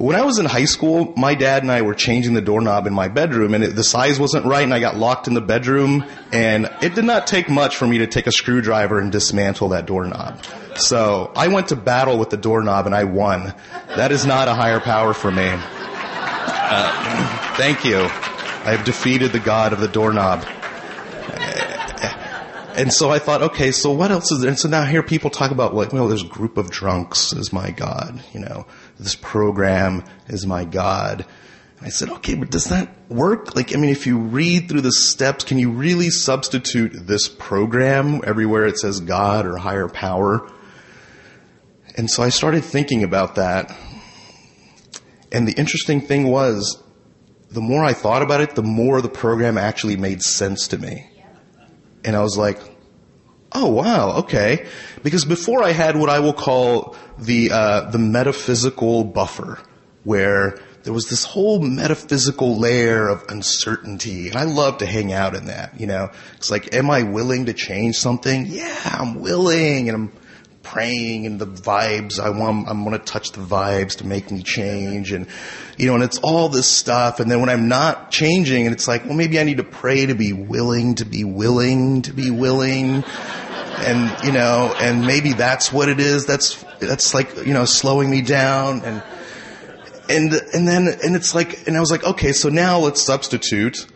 When 0.00 0.16
I 0.16 0.22
was 0.22 0.38
in 0.38 0.46
high 0.46 0.64
school, 0.64 1.12
my 1.14 1.34
dad 1.34 1.62
and 1.62 1.70
I 1.70 1.82
were 1.82 1.92
changing 1.92 2.32
the 2.32 2.40
doorknob 2.40 2.86
in 2.86 2.94
my 2.94 3.08
bedroom 3.08 3.52
and 3.52 3.62
it, 3.62 3.76
the 3.76 3.84
size 3.84 4.18
wasn't 4.18 4.46
right 4.46 4.62
and 4.62 4.72
I 4.72 4.80
got 4.80 4.96
locked 4.96 5.28
in 5.28 5.34
the 5.34 5.42
bedroom 5.42 6.06
and 6.32 6.70
it 6.80 6.94
did 6.94 7.04
not 7.04 7.26
take 7.26 7.50
much 7.50 7.76
for 7.76 7.86
me 7.86 7.98
to 7.98 8.06
take 8.06 8.26
a 8.26 8.32
screwdriver 8.32 8.98
and 8.98 9.12
dismantle 9.12 9.68
that 9.68 9.84
doorknob. 9.84 10.42
So 10.76 11.30
I 11.36 11.48
went 11.48 11.68
to 11.68 11.76
battle 11.76 12.16
with 12.16 12.30
the 12.30 12.38
doorknob 12.38 12.86
and 12.86 12.94
I 12.94 13.04
won. 13.04 13.52
That 13.88 14.10
is 14.10 14.24
not 14.24 14.48
a 14.48 14.54
higher 14.54 14.80
power 14.80 15.12
for 15.12 15.30
me. 15.30 15.50
Uh, 15.52 17.54
thank 17.58 17.84
you. 17.84 17.98
I 17.98 18.74
have 18.74 18.86
defeated 18.86 19.32
the 19.32 19.38
god 19.38 19.74
of 19.74 19.80
the 19.80 19.88
doorknob. 19.88 20.46
And 22.74 22.90
so 22.90 23.10
I 23.10 23.18
thought, 23.18 23.42
okay, 23.42 23.72
so 23.72 23.90
what 23.90 24.10
else 24.10 24.32
is 24.32 24.40
there? 24.40 24.48
And 24.48 24.58
so 24.58 24.66
now 24.66 24.84
here 24.84 25.02
people 25.02 25.28
talk 25.28 25.50
about 25.50 25.74
like, 25.74 25.92
well, 25.92 26.08
there's 26.08 26.22
a 26.22 26.28
group 26.28 26.56
of 26.56 26.70
drunks 26.70 27.34
is 27.34 27.52
my 27.52 27.72
God, 27.72 28.22
you 28.32 28.40
know, 28.40 28.64
this 29.00 29.16
program 29.16 30.04
is 30.28 30.46
my 30.46 30.64
God. 30.64 31.24
And 31.78 31.86
I 31.86 31.90
said, 31.90 32.10
okay, 32.10 32.34
but 32.34 32.50
does 32.50 32.66
that 32.66 32.90
work? 33.08 33.56
Like, 33.56 33.74
I 33.74 33.78
mean, 33.78 33.90
if 33.90 34.06
you 34.06 34.18
read 34.18 34.68
through 34.68 34.82
the 34.82 34.92
steps, 34.92 35.44
can 35.44 35.58
you 35.58 35.70
really 35.70 36.10
substitute 36.10 36.92
this 36.94 37.26
program 37.26 38.20
everywhere 38.24 38.66
it 38.66 38.78
says 38.78 39.00
God 39.00 39.46
or 39.46 39.56
higher 39.56 39.88
power? 39.88 40.46
And 41.96 42.10
so 42.10 42.22
I 42.22 42.28
started 42.28 42.62
thinking 42.62 43.02
about 43.02 43.36
that. 43.36 43.74
And 45.32 45.48
the 45.48 45.52
interesting 45.52 46.02
thing 46.02 46.26
was, 46.26 46.82
the 47.50 47.60
more 47.60 47.82
I 47.82 47.94
thought 47.94 48.22
about 48.22 48.42
it, 48.42 48.54
the 48.54 48.62
more 48.62 49.00
the 49.00 49.08
program 49.08 49.56
actually 49.56 49.96
made 49.96 50.22
sense 50.22 50.68
to 50.68 50.78
me. 50.78 51.10
And 52.04 52.14
I 52.14 52.20
was 52.20 52.36
like, 52.36 52.60
oh 53.52 53.68
wow, 53.68 54.18
okay. 54.18 54.66
Because 55.02 55.24
before 55.24 55.62
I 55.62 55.72
had 55.72 55.96
what 55.96 56.10
I 56.10 56.20
will 56.20 56.32
call 56.32 56.96
the, 57.18 57.50
uh, 57.52 57.90
the 57.90 57.98
metaphysical 57.98 59.04
buffer, 59.04 59.58
where 60.04 60.58
there 60.82 60.92
was 60.92 61.08
this 61.08 61.24
whole 61.24 61.60
metaphysical 61.60 62.58
layer 62.58 63.08
of 63.08 63.24
uncertainty, 63.28 64.28
and 64.28 64.36
I 64.36 64.44
love 64.44 64.78
to 64.78 64.86
hang 64.86 65.12
out 65.12 65.34
in 65.34 65.46
that, 65.46 65.78
you 65.78 65.86
know. 65.86 66.10
It's 66.36 66.50
like, 66.50 66.74
am 66.74 66.90
I 66.90 67.02
willing 67.02 67.46
to 67.46 67.52
change 67.52 67.96
something? 67.96 68.46
Yeah, 68.46 68.80
I'm 68.84 69.20
willing, 69.20 69.88
and 69.88 69.96
I'm 69.96 70.12
praying 70.70 71.26
and 71.26 71.40
the 71.40 71.46
vibes. 71.46 72.20
I 72.20 72.30
want, 72.30 72.68
I 72.68 72.72
want 72.72 72.92
to 72.92 73.12
touch 73.12 73.32
the 73.32 73.40
vibes 73.40 73.96
to 73.98 74.06
make 74.06 74.30
me 74.30 74.42
change. 74.42 75.10
And, 75.10 75.26
you 75.76 75.86
know, 75.86 75.94
and 75.94 76.04
it's 76.04 76.18
all 76.18 76.48
this 76.48 76.68
stuff. 76.68 77.18
And 77.18 77.30
then 77.30 77.40
when 77.40 77.48
I'm 77.48 77.68
not 77.68 78.10
changing 78.12 78.66
and 78.66 78.74
it's 78.74 78.86
like, 78.86 79.04
well, 79.04 79.14
maybe 79.14 79.40
I 79.40 79.42
need 79.42 79.56
to 79.56 79.64
pray 79.64 80.06
to 80.06 80.14
be 80.14 80.32
willing, 80.32 80.94
to 80.96 81.04
be 81.04 81.24
willing, 81.24 82.02
to 82.02 82.12
be 82.12 82.30
willing. 82.30 83.02
And, 83.78 84.24
you 84.24 84.32
know, 84.32 84.74
and 84.78 85.06
maybe 85.06 85.32
that's 85.32 85.72
what 85.72 85.88
it 85.88 85.98
is. 85.98 86.26
That's, 86.26 86.62
that's 86.78 87.14
like, 87.14 87.36
you 87.46 87.52
know, 87.52 87.64
slowing 87.64 88.08
me 88.08 88.22
down. 88.22 88.82
And, 88.82 89.02
and, 90.08 90.32
and 90.54 90.68
then, 90.68 90.88
and 91.02 91.16
it's 91.16 91.34
like, 91.34 91.66
and 91.66 91.76
I 91.76 91.80
was 91.80 91.90
like, 91.90 92.04
okay, 92.04 92.32
so 92.32 92.48
now 92.48 92.78
let's 92.78 93.02
substitute 93.02 93.86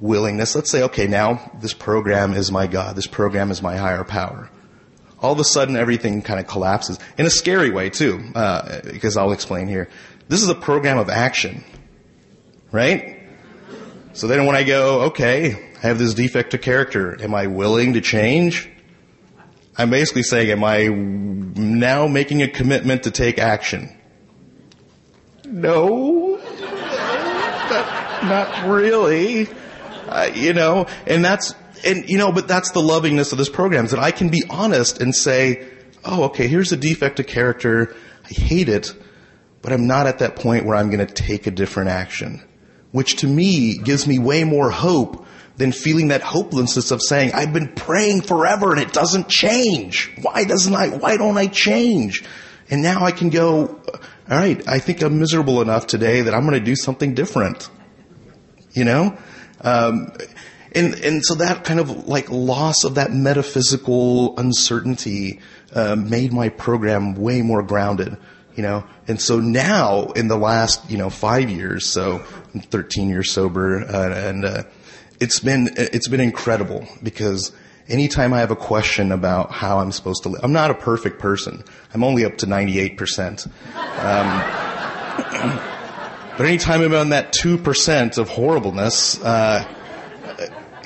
willingness. 0.00 0.54
Let's 0.54 0.70
say, 0.70 0.82
okay, 0.82 1.06
now 1.06 1.50
this 1.60 1.72
program 1.72 2.34
is 2.34 2.52
my 2.52 2.66
God. 2.66 2.94
This 2.94 3.06
program 3.06 3.50
is 3.50 3.62
my 3.62 3.76
higher 3.76 4.04
power 4.04 4.50
all 5.20 5.32
of 5.32 5.38
a 5.38 5.44
sudden 5.44 5.76
everything 5.76 6.22
kind 6.22 6.40
of 6.40 6.46
collapses 6.46 6.98
in 7.18 7.26
a 7.26 7.30
scary 7.30 7.70
way 7.70 7.90
too, 7.90 8.22
uh, 8.34 8.80
because 8.82 9.16
I'll 9.16 9.32
explain 9.32 9.68
here. 9.68 9.88
This 10.28 10.42
is 10.42 10.48
a 10.48 10.54
program 10.54 10.98
of 10.98 11.08
action, 11.08 11.64
right? 12.72 13.20
So 14.12 14.26
then 14.26 14.46
when 14.46 14.56
I 14.56 14.64
go, 14.64 15.02
okay, 15.02 15.72
I 15.82 15.86
have 15.86 15.98
this 15.98 16.14
defect 16.14 16.54
of 16.54 16.60
character, 16.60 17.20
am 17.22 17.34
I 17.34 17.46
willing 17.46 17.94
to 17.94 18.00
change? 18.00 18.68
I'm 19.76 19.90
basically 19.90 20.24
saying, 20.24 20.50
am 20.50 20.64
I 20.64 20.88
now 20.88 22.06
making 22.06 22.42
a 22.42 22.48
commitment 22.48 23.04
to 23.04 23.10
take 23.10 23.38
action? 23.38 23.96
No, 25.46 26.36
not, 27.70 28.24
not 28.24 28.68
really. 28.68 29.48
Uh, 30.06 30.30
you 30.34 30.52
know, 30.52 30.86
and 31.06 31.24
that's 31.24 31.54
and 31.84 32.08
you 32.08 32.18
know, 32.18 32.32
but 32.32 32.48
that's 32.48 32.70
the 32.72 32.80
lovingness 32.80 33.32
of 33.32 33.38
this 33.38 33.48
program 33.48 33.84
is 33.84 33.90
that 33.90 34.00
I 34.00 34.10
can 34.10 34.28
be 34.28 34.44
honest 34.48 35.00
and 35.00 35.14
say, 35.14 35.68
oh, 36.04 36.24
okay, 36.24 36.48
here's 36.48 36.72
a 36.72 36.76
defect 36.76 37.20
of 37.20 37.26
character. 37.26 37.94
I 38.24 38.28
hate 38.28 38.68
it, 38.68 38.94
but 39.62 39.72
I'm 39.72 39.86
not 39.86 40.06
at 40.06 40.18
that 40.18 40.36
point 40.36 40.64
where 40.64 40.76
I'm 40.76 40.90
going 40.90 41.06
to 41.06 41.12
take 41.12 41.46
a 41.46 41.50
different 41.50 41.90
action, 41.90 42.42
which 42.92 43.16
to 43.16 43.26
me 43.26 43.78
gives 43.78 44.06
me 44.06 44.18
way 44.18 44.44
more 44.44 44.70
hope 44.70 45.26
than 45.56 45.72
feeling 45.72 46.08
that 46.08 46.22
hopelessness 46.22 46.90
of 46.90 47.02
saying, 47.02 47.32
I've 47.34 47.52
been 47.52 47.68
praying 47.74 48.22
forever 48.22 48.72
and 48.72 48.80
it 48.80 48.92
doesn't 48.92 49.28
change. 49.28 50.10
Why 50.22 50.44
doesn't 50.44 50.74
I, 50.74 50.88
why 50.88 51.18
don't 51.18 51.36
I 51.36 51.48
change? 51.48 52.24
And 52.70 52.82
now 52.82 53.04
I 53.04 53.12
can 53.12 53.28
go, 53.28 53.80
all 54.30 54.36
right, 54.38 54.66
I 54.66 54.78
think 54.78 55.02
I'm 55.02 55.18
miserable 55.18 55.60
enough 55.60 55.86
today 55.86 56.22
that 56.22 56.34
I'm 56.34 56.42
going 56.46 56.58
to 56.58 56.64
do 56.64 56.76
something 56.76 57.14
different. 57.14 57.68
You 58.72 58.84
know? 58.84 59.18
Um, 59.60 60.12
and 60.72 60.94
and 60.94 61.24
so 61.24 61.34
that 61.36 61.64
kind 61.64 61.80
of 61.80 62.08
like 62.08 62.30
loss 62.30 62.84
of 62.84 62.96
that 62.96 63.12
metaphysical 63.12 64.36
uncertainty 64.38 65.40
uh, 65.74 65.96
made 65.96 66.32
my 66.32 66.48
program 66.48 67.14
way 67.14 67.42
more 67.42 67.62
grounded 67.62 68.16
you 68.60 68.62
know? 68.62 68.84
And 69.08 69.20
so 69.20 69.40
now 69.40 70.08
in 70.08 70.28
the 70.28 70.36
last 70.36 70.90
you 70.90 70.98
know 70.98 71.10
five 71.10 71.50
years 71.50 71.86
so 71.86 72.24
i'm 72.54 72.60
13 72.60 73.08
years 73.08 73.32
sober 73.32 73.82
uh, 73.82 74.14
and 74.14 74.44
uh, 74.44 74.62
it's 75.18 75.40
been 75.40 75.70
it's 75.76 76.08
been 76.08 76.20
incredible 76.20 76.86
because 77.02 77.52
anytime 77.88 78.32
i 78.32 78.38
have 78.38 78.50
a 78.50 78.56
question 78.56 79.10
about 79.10 79.50
how 79.50 79.78
i'm 79.78 79.90
supposed 79.90 80.22
to 80.22 80.28
live 80.28 80.44
i'm 80.44 80.52
not 80.52 80.70
a 80.70 80.74
perfect 80.74 81.18
person. 81.18 81.64
I'm 81.92 82.04
only 82.04 82.24
up 82.24 82.36
to 82.38 82.46
98% 82.46 83.46
um, 83.46 83.50
but 86.36 86.46
anytime 86.46 86.82
i'm 86.82 86.94
on 86.94 87.08
that 87.08 87.32
2% 87.32 88.18
of 88.18 88.28
horribleness 88.28 89.20
uh, 89.24 89.64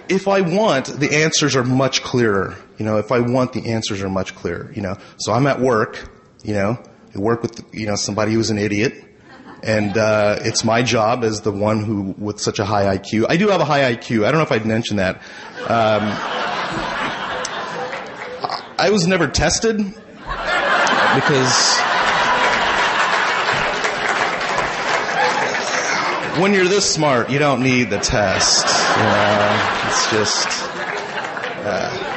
if 0.08 0.28
I 0.28 0.40
want, 0.42 0.86
the 0.86 1.22
answers 1.22 1.56
are 1.56 1.64
much 1.64 2.02
clearer. 2.02 2.56
You 2.78 2.84
know, 2.84 2.98
if 2.98 3.12
I 3.12 3.20
want, 3.20 3.52
the 3.52 3.72
answers 3.72 4.02
are 4.02 4.08
much 4.08 4.34
clearer. 4.34 4.72
You 4.74 4.82
know, 4.82 4.96
so 5.18 5.32
I'm 5.32 5.46
at 5.46 5.60
work. 5.60 6.10
You 6.42 6.54
know, 6.54 6.82
I 7.14 7.18
work 7.18 7.42
with 7.42 7.64
you 7.72 7.86
know 7.86 7.96
somebody 7.96 8.32
who's 8.32 8.50
an 8.50 8.58
idiot, 8.58 8.94
and 9.62 9.96
uh, 9.96 10.38
it's 10.40 10.64
my 10.64 10.82
job 10.82 11.24
as 11.24 11.40
the 11.40 11.52
one 11.52 11.84
who 11.84 12.14
with 12.18 12.40
such 12.40 12.58
a 12.58 12.64
high 12.64 12.96
IQ. 12.96 13.26
I 13.28 13.36
do 13.36 13.48
have 13.48 13.60
a 13.60 13.64
high 13.64 13.94
IQ. 13.94 14.24
I 14.24 14.30
don't 14.30 14.38
know 14.38 14.44
if 14.44 14.52
I'd 14.52 14.66
mentioned 14.66 14.98
that. 14.98 15.16
Um, 15.60 16.02
I 18.76 18.90
was 18.90 19.06
never 19.06 19.28
tested 19.28 19.78
because 21.14 21.80
when 26.40 26.52
you're 26.52 26.66
this 26.66 26.92
smart, 26.92 27.30
you 27.30 27.38
don't 27.38 27.62
need 27.62 27.90
the 27.90 27.98
test. 27.98 28.83
Know, 28.96 29.86
it's 29.86 30.10
just 30.10 30.48
uh, 31.66 32.14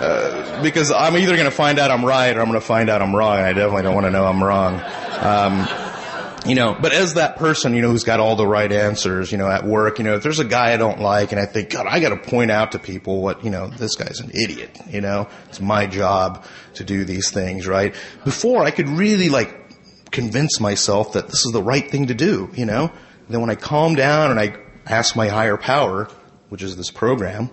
uh, 0.00 0.62
because 0.62 0.90
I'm 0.90 1.16
either 1.16 1.36
going 1.36 1.48
to 1.48 1.50
find 1.50 1.78
out 1.78 1.90
I'm 1.90 2.04
right 2.04 2.36
or 2.36 2.40
I'm 2.40 2.48
going 2.48 2.60
to 2.60 2.66
find 2.66 2.88
out 2.90 3.02
I'm 3.02 3.14
wrong. 3.14 3.38
And 3.38 3.46
I 3.46 3.52
definitely 3.52 3.82
don't 3.82 3.94
want 3.94 4.06
to 4.06 4.10
know 4.10 4.26
I'm 4.26 4.42
wrong. 4.42 4.80
Um, 5.20 5.68
you 6.46 6.54
know, 6.54 6.76
but 6.80 6.92
as 6.92 7.14
that 7.14 7.36
person, 7.36 7.74
you 7.74 7.82
know, 7.82 7.90
who's 7.90 8.04
got 8.04 8.20
all 8.20 8.36
the 8.36 8.46
right 8.46 8.70
answers, 8.70 9.30
you 9.30 9.38
know, 9.38 9.48
at 9.48 9.64
work, 9.64 9.98
you 9.98 10.04
know, 10.04 10.14
if 10.14 10.22
there's 10.22 10.38
a 10.38 10.44
guy 10.44 10.72
I 10.72 10.76
don't 10.76 11.00
like 11.00 11.32
and 11.32 11.40
I 11.40 11.46
think, 11.46 11.70
God, 11.70 11.86
I 11.86 12.00
got 12.00 12.10
to 12.10 12.16
point 12.16 12.50
out 12.50 12.72
to 12.72 12.78
people 12.78 13.20
what, 13.20 13.44
you 13.44 13.50
know, 13.50 13.68
this 13.68 13.96
guy's 13.96 14.20
an 14.20 14.30
idiot, 14.30 14.78
you 14.88 15.00
know, 15.00 15.28
it's 15.48 15.60
my 15.60 15.86
job 15.86 16.44
to 16.74 16.84
do 16.84 17.04
these 17.04 17.30
things, 17.30 17.66
right? 17.66 17.94
Before 18.24 18.64
I 18.64 18.70
could 18.70 18.88
really 18.88 19.28
like 19.28 19.54
convince 20.10 20.58
myself 20.58 21.12
that 21.12 21.26
this 21.26 21.44
is 21.44 21.52
the 21.52 21.62
right 21.62 21.88
thing 21.90 22.06
to 22.06 22.14
do, 22.14 22.50
you 22.54 22.64
know? 22.64 22.84
And 22.84 23.28
then 23.28 23.40
when 23.40 23.50
I 23.50 23.54
calm 23.54 23.94
down 23.94 24.30
and 24.30 24.40
I 24.40 24.56
ask 24.88 25.14
my 25.14 25.28
higher 25.28 25.56
power, 25.56 26.08
which 26.48 26.62
is 26.62 26.76
this 26.76 26.90
program, 26.90 27.50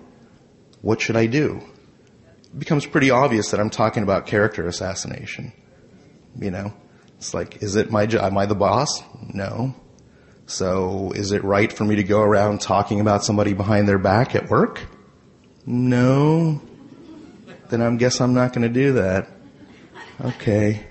what 0.80 1.00
should 1.00 1.16
I 1.16 1.26
do? 1.26 1.60
It 2.44 2.58
becomes 2.58 2.86
pretty 2.86 3.10
obvious 3.10 3.50
that 3.50 3.60
I'm 3.60 3.70
talking 3.70 4.02
about 4.02 4.26
character 4.26 4.66
assassination. 4.66 5.52
You 6.38 6.50
know, 6.50 6.72
it's 7.16 7.34
like, 7.34 7.62
is 7.62 7.76
it 7.76 7.90
my 7.90 8.06
job? 8.06 8.24
Am 8.24 8.38
I 8.38 8.46
the 8.46 8.54
boss? 8.54 9.02
No. 9.32 9.74
So 10.46 11.12
is 11.14 11.32
it 11.32 11.42
right 11.42 11.72
for 11.72 11.84
me 11.84 11.96
to 11.96 12.04
go 12.04 12.20
around 12.20 12.60
talking 12.60 13.00
about 13.00 13.24
somebody 13.24 13.52
behind 13.52 13.88
their 13.88 13.98
back 13.98 14.34
at 14.34 14.48
work? 14.48 14.80
No. 15.64 16.62
Then 17.68 17.82
I 17.82 17.94
guess 17.96 18.20
I'm 18.20 18.34
not 18.34 18.52
going 18.52 18.62
to 18.62 18.72
do 18.72 18.92
that. 18.94 19.28
Okay. 20.24 20.86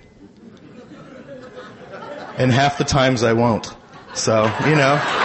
And 2.38 2.52
half 2.52 2.78
the 2.78 2.84
times 2.84 3.24
I 3.24 3.34
won't. 3.34 3.74
So, 4.14 4.52
you 4.68 4.76
know. 4.76 5.25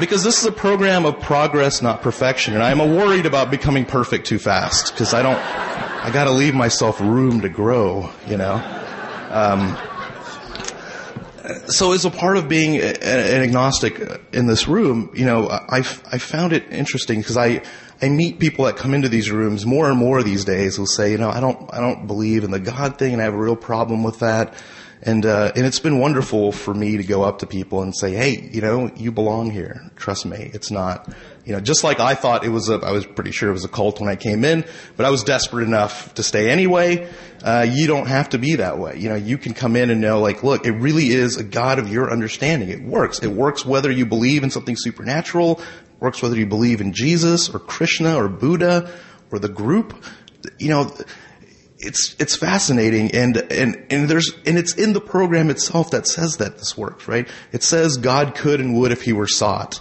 Because 0.00 0.24
this 0.24 0.40
is 0.40 0.46
a 0.46 0.52
program 0.52 1.04
of 1.04 1.20
progress, 1.20 1.82
not 1.82 2.02
perfection. 2.02 2.54
And 2.54 2.62
I'm 2.62 2.78
worried 2.78 3.26
about 3.26 3.50
becoming 3.50 3.84
perfect 3.84 4.26
too 4.26 4.38
fast 4.38 4.92
because 4.92 5.14
I 5.14 5.22
don't, 5.22 5.38
I 5.38 6.10
got 6.12 6.24
to 6.24 6.30
leave 6.30 6.54
myself 6.54 7.00
room 7.00 7.42
to 7.42 7.48
grow, 7.48 8.10
you 8.26 8.36
know. 8.36 8.54
Um, 9.30 9.76
so 11.66 11.92
as 11.92 12.04
a 12.04 12.10
part 12.10 12.36
of 12.36 12.48
being 12.48 12.78
an 12.78 13.42
agnostic 13.42 14.00
in 14.32 14.46
this 14.46 14.66
room, 14.66 15.10
you 15.14 15.24
know, 15.24 15.48
I, 15.48 15.78
I 15.78 16.18
found 16.18 16.52
it 16.52 16.70
interesting 16.70 17.20
because 17.20 17.36
I, 17.36 17.62
I 18.02 18.08
meet 18.08 18.38
people 18.38 18.64
that 18.64 18.76
come 18.76 18.94
into 18.94 19.08
these 19.08 19.30
rooms 19.30 19.66
more 19.66 19.90
and 19.90 19.98
more 19.98 20.22
these 20.22 20.44
days 20.44 20.76
who 20.76 20.86
say, 20.86 21.12
you 21.12 21.18
know, 21.18 21.30
I 21.30 21.40
don't, 21.40 21.72
I 21.72 21.80
don't 21.80 22.06
believe 22.06 22.44
in 22.44 22.50
the 22.50 22.60
God 22.60 22.98
thing 22.98 23.12
and 23.12 23.20
I 23.20 23.26
have 23.26 23.34
a 23.34 23.38
real 23.38 23.56
problem 23.56 24.02
with 24.02 24.20
that. 24.20 24.54
And, 25.02 25.24
uh, 25.24 25.52
and 25.56 25.64
it's 25.64 25.78
been 25.78 25.98
wonderful 25.98 26.52
for 26.52 26.74
me 26.74 26.98
to 26.98 27.04
go 27.04 27.22
up 27.22 27.38
to 27.38 27.46
people 27.46 27.80
and 27.80 27.96
say, 27.96 28.12
hey, 28.12 28.50
you 28.52 28.60
know, 28.60 28.90
you 28.96 29.10
belong 29.10 29.50
here. 29.50 29.90
Trust 29.96 30.26
me. 30.26 30.50
It's 30.52 30.70
not, 30.70 31.08
you 31.46 31.54
know, 31.54 31.60
just 31.60 31.82
like 31.82 32.00
I 32.00 32.14
thought 32.14 32.44
it 32.44 32.50
was 32.50 32.68
a, 32.68 32.74
I 32.74 32.92
was 32.92 33.06
pretty 33.06 33.30
sure 33.30 33.48
it 33.48 33.52
was 33.52 33.64
a 33.64 33.68
cult 33.68 33.98
when 33.98 34.10
I 34.10 34.16
came 34.16 34.44
in, 34.44 34.62
but 34.98 35.06
I 35.06 35.10
was 35.10 35.24
desperate 35.24 35.64
enough 35.64 36.12
to 36.14 36.22
stay 36.22 36.50
anyway. 36.50 37.10
Uh, 37.42 37.66
you 37.70 37.86
don't 37.86 38.08
have 38.08 38.28
to 38.30 38.38
be 38.38 38.56
that 38.56 38.78
way. 38.78 38.98
You 38.98 39.08
know, 39.08 39.14
you 39.14 39.38
can 39.38 39.54
come 39.54 39.74
in 39.74 39.88
and 39.88 40.02
know, 40.02 40.20
like, 40.20 40.42
look, 40.42 40.66
it 40.66 40.72
really 40.72 41.08
is 41.08 41.38
a 41.38 41.44
God 41.44 41.78
of 41.78 41.90
your 41.90 42.12
understanding. 42.12 42.68
It 42.68 42.82
works. 42.82 43.20
It 43.20 43.28
works 43.28 43.64
whether 43.64 43.90
you 43.90 44.04
believe 44.04 44.42
in 44.42 44.50
something 44.50 44.76
supernatural, 44.76 45.62
works 45.98 46.20
whether 46.20 46.36
you 46.36 46.46
believe 46.46 46.82
in 46.82 46.92
Jesus 46.92 47.48
or 47.48 47.58
Krishna 47.58 48.16
or 48.16 48.28
Buddha 48.28 48.92
or 49.32 49.38
the 49.38 49.48
group. 49.48 50.04
You 50.58 50.68
know, 50.68 50.94
it's 51.82 52.14
it's 52.18 52.36
fascinating 52.36 53.10
and 53.12 53.36
and 53.50 53.86
and 53.90 54.08
there's 54.08 54.32
and 54.44 54.58
it's 54.58 54.74
in 54.74 54.92
the 54.92 55.00
program 55.00 55.50
itself 55.50 55.90
that 55.92 56.06
says 56.06 56.36
that 56.36 56.58
this 56.58 56.76
works 56.76 57.08
right? 57.08 57.28
It 57.52 57.62
says 57.62 57.96
god 57.96 58.34
could 58.34 58.60
and 58.60 58.74
would 58.78 58.92
if 58.92 59.02
he 59.02 59.12
were 59.12 59.26
sought 59.26 59.80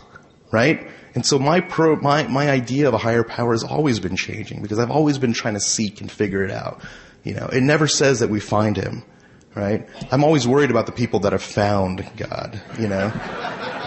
right? 0.51 0.89
And 1.15 1.25
so 1.25 1.38
my 1.38 1.60
pro 1.60 1.98
my 1.98 2.27
my 2.27 2.50
idea 2.50 2.88
of 2.88 2.94
a 2.94 2.98
higher 2.98 3.24
power 3.24 3.51
has 3.51 3.63
always 3.63 4.00
been 4.00 4.15
changing 4.15 4.62
because 4.62 4.79
i've 4.79 4.91
always 4.91 5.18
been 5.18 5.34
trying 5.34 5.56
to 5.56 5.60
seek 5.60 6.01
and 6.01 6.12
figure 6.12 6.44
it 6.44 6.51
out 6.51 6.82
you 7.24 7.34
know? 7.34 7.48
It 7.48 7.62
never 7.62 7.88
says 7.88 8.20
that 8.20 8.29
we 8.29 8.39
find 8.39 8.77
him 8.77 9.03
right? 9.56 9.89
I'm 10.12 10.24
always 10.24 10.48
worried 10.48 10.70
about 10.70 10.86
the 10.86 10.91
people 10.94 11.22
that 11.22 11.34
have 11.34 11.44
found 11.44 12.08
god 12.15 12.62
you 12.79 12.88
know? 12.88 13.12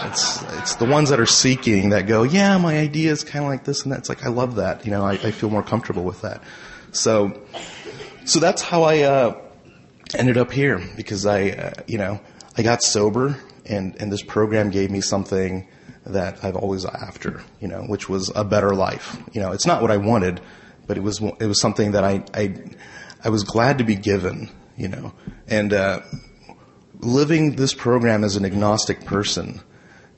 It's 0.05 0.43
it's 0.59 0.75
the 0.75 0.85
ones 0.85 1.09
that 1.09 1.19
are 1.19 1.25
seeking 1.25 1.89
that 1.89 2.05
go 2.05 2.23
yeah 2.23 2.57
my 2.57 2.77
idea 2.77 3.11
is 3.11 3.23
kind 3.23 3.43
of 3.43 3.49
like 3.49 3.63
this 3.63 3.83
and 3.83 3.91
that's 3.91 4.09
like 4.09 4.23
i 4.23 4.29
love 4.29 4.55
that 4.55 4.85
you 4.85 4.91
know? 4.91 5.03
I, 5.03 5.13
I 5.13 5.31
feel 5.31 5.49
more 5.49 5.63
comfortable 5.63 6.03
with 6.03 6.21
that. 6.21 6.43
So 6.91 7.41
so 8.25 8.39
that's 8.39 8.61
how 8.61 8.83
I 8.83 9.01
uh, 9.01 9.41
ended 10.15 10.37
up 10.37 10.51
here 10.51 10.81
because 10.95 11.25
I, 11.25 11.49
uh, 11.49 11.73
you 11.87 11.97
know, 11.97 12.19
I 12.57 12.63
got 12.63 12.83
sober 12.83 13.37
and 13.65 13.95
and 13.99 14.11
this 14.11 14.23
program 14.23 14.69
gave 14.69 14.91
me 14.91 15.01
something 15.01 15.67
that 16.05 16.43
I've 16.43 16.55
always 16.55 16.85
after, 16.85 17.41
you 17.59 17.67
know, 17.67 17.83
which 17.83 18.09
was 18.09 18.31
a 18.35 18.43
better 18.43 18.75
life. 18.75 19.17
You 19.31 19.41
know, 19.41 19.51
it's 19.51 19.65
not 19.65 19.81
what 19.81 19.91
I 19.91 19.97
wanted, 19.97 20.41
but 20.87 20.97
it 20.97 21.01
was 21.01 21.21
it 21.21 21.45
was 21.45 21.59
something 21.59 21.91
that 21.91 22.03
I 22.03 22.23
I 22.33 22.55
I 23.23 23.29
was 23.29 23.43
glad 23.43 23.77
to 23.77 23.83
be 23.83 23.95
given, 23.95 24.49
you 24.77 24.89
know, 24.89 25.13
and 25.47 25.73
uh, 25.73 26.01
living 26.99 27.55
this 27.55 27.73
program 27.73 28.23
as 28.23 28.35
an 28.35 28.45
agnostic 28.45 29.05
person, 29.05 29.61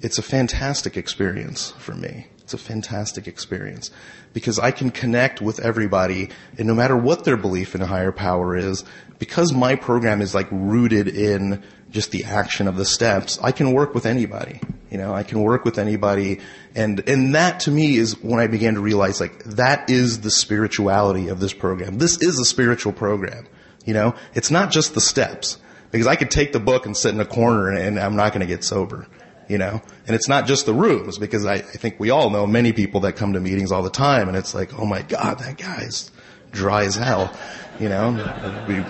it's 0.01 0.17
a 0.17 0.24
fantastic 0.24 0.97
experience 0.97 1.71
for 1.77 1.93
me. 1.93 2.27
It's 2.45 2.53
a 2.53 2.59
fantastic 2.59 3.27
experience 3.27 3.89
because 4.31 4.59
I 4.59 4.69
can 4.69 4.91
connect 4.91 5.41
with 5.41 5.59
everybody 5.59 6.29
and 6.59 6.67
no 6.67 6.75
matter 6.75 6.95
what 6.95 7.23
their 7.23 7.37
belief 7.37 7.73
in 7.73 7.81
a 7.81 7.87
higher 7.87 8.11
power 8.11 8.55
is, 8.55 8.83
because 9.17 9.51
my 9.51 9.73
program 9.73 10.21
is 10.21 10.35
like 10.35 10.47
rooted 10.51 11.07
in 11.07 11.63
just 11.89 12.11
the 12.11 12.25
action 12.25 12.67
of 12.67 12.77
the 12.77 12.85
steps, 12.85 13.39
I 13.41 13.51
can 13.51 13.73
work 13.73 13.95
with 13.95 14.05
anybody. 14.05 14.61
You 14.91 14.99
know, 14.99 15.11
I 15.11 15.23
can 15.23 15.41
work 15.41 15.65
with 15.65 15.79
anybody 15.79 16.39
and, 16.75 17.09
and 17.09 17.33
that 17.33 17.61
to 17.61 17.71
me 17.71 17.97
is 17.97 18.21
when 18.21 18.39
I 18.39 18.45
began 18.45 18.75
to 18.75 18.79
realize 18.79 19.19
like 19.19 19.43
that 19.45 19.89
is 19.89 20.21
the 20.21 20.29
spirituality 20.29 21.29
of 21.29 21.39
this 21.39 21.53
program. 21.53 21.97
This 21.97 22.21
is 22.21 22.37
a 22.37 22.45
spiritual 22.45 22.93
program. 22.93 23.47
You 23.85 23.95
know, 23.95 24.13
it's 24.35 24.51
not 24.51 24.69
just 24.69 24.93
the 24.93 25.01
steps 25.01 25.57
because 25.89 26.05
I 26.05 26.15
could 26.15 26.29
take 26.29 26.53
the 26.53 26.59
book 26.59 26.85
and 26.85 26.95
sit 26.95 27.11
in 27.11 27.19
a 27.19 27.25
corner 27.25 27.71
and 27.71 27.99
I'm 27.99 28.15
not 28.15 28.33
going 28.33 28.41
to 28.41 28.53
get 28.53 28.63
sober 28.63 29.07
you 29.47 29.57
know? 29.57 29.81
And 30.07 30.15
it's 30.15 30.27
not 30.27 30.47
just 30.47 30.65
the 30.65 30.73
rooms 30.73 31.17
because 31.17 31.45
I, 31.45 31.55
I 31.55 31.61
think 31.61 31.99
we 31.99 32.09
all 32.09 32.29
know 32.29 32.47
many 32.47 32.73
people 32.73 33.01
that 33.01 33.13
come 33.13 33.33
to 33.33 33.39
meetings 33.39 33.71
all 33.71 33.83
the 33.83 33.89
time 33.89 34.27
and 34.27 34.37
it's 34.37 34.53
like, 34.53 34.77
oh 34.79 34.85
my 34.85 35.01
God, 35.01 35.39
that 35.39 35.57
guy's 35.57 36.11
dry 36.51 36.85
as 36.85 36.95
hell, 36.95 37.33
you 37.79 37.89
know? 37.89 38.15
It'd 38.17 38.67
be, 38.67 38.83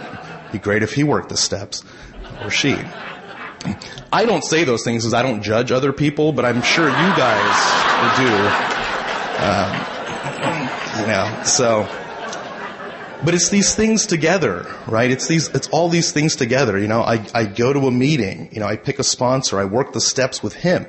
be 0.51 0.59
great 0.59 0.83
if 0.83 0.93
he 0.93 1.03
worked 1.03 1.29
the 1.29 1.37
steps 1.37 1.83
or 2.43 2.49
she. 2.49 2.77
I 4.13 4.25
don't 4.25 4.43
say 4.43 4.63
those 4.63 4.83
things 4.83 5.03
because 5.03 5.13
I 5.13 5.23
don't 5.23 5.41
judge 5.41 5.71
other 5.71 5.91
people, 5.91 6.31
but 6.31 6.45
I'm 6.45 6.61
sure 6.61 6.87
you 6.87 6.93
guys 6.93 7.57
do. 8.17 8.29
Um, 9.41 9.95
you 11.01 11.07
know, 11.07 11.41
so 11.43 11.87
but 13.23 13.33
it's 13.33 13.49
these 13.49 13.75
things 13.75 14.05
together, 14.05 14.65
right? 14.87 15.09
It's 15.09 15.27
these, 15.27 15.47
it's 15.49 15.67
all 15.69 15.89
these 15.89 16.11
things 16.11 16.35
together. 16.35 16.77
You 16.77 16.87
know, 16.87 17.01
I, 17.01 17.25
I 17.33 17.45
go 17.45 17.71
to 17.71 17.87
a 17.87 17.91
meeting, 17.91 18.49
you 18.51 18.59
know, 18.59 18.67
I 18.67 18.75
pick 18.75 18.99
a 18.99 19.03
sponsor, 19.03 19.59
I 19.59 19.65
work 19.65 19.93
the 19.93 20.01
steps 20.01 20.43
with 20.43 20.53
him. 20.53 20.85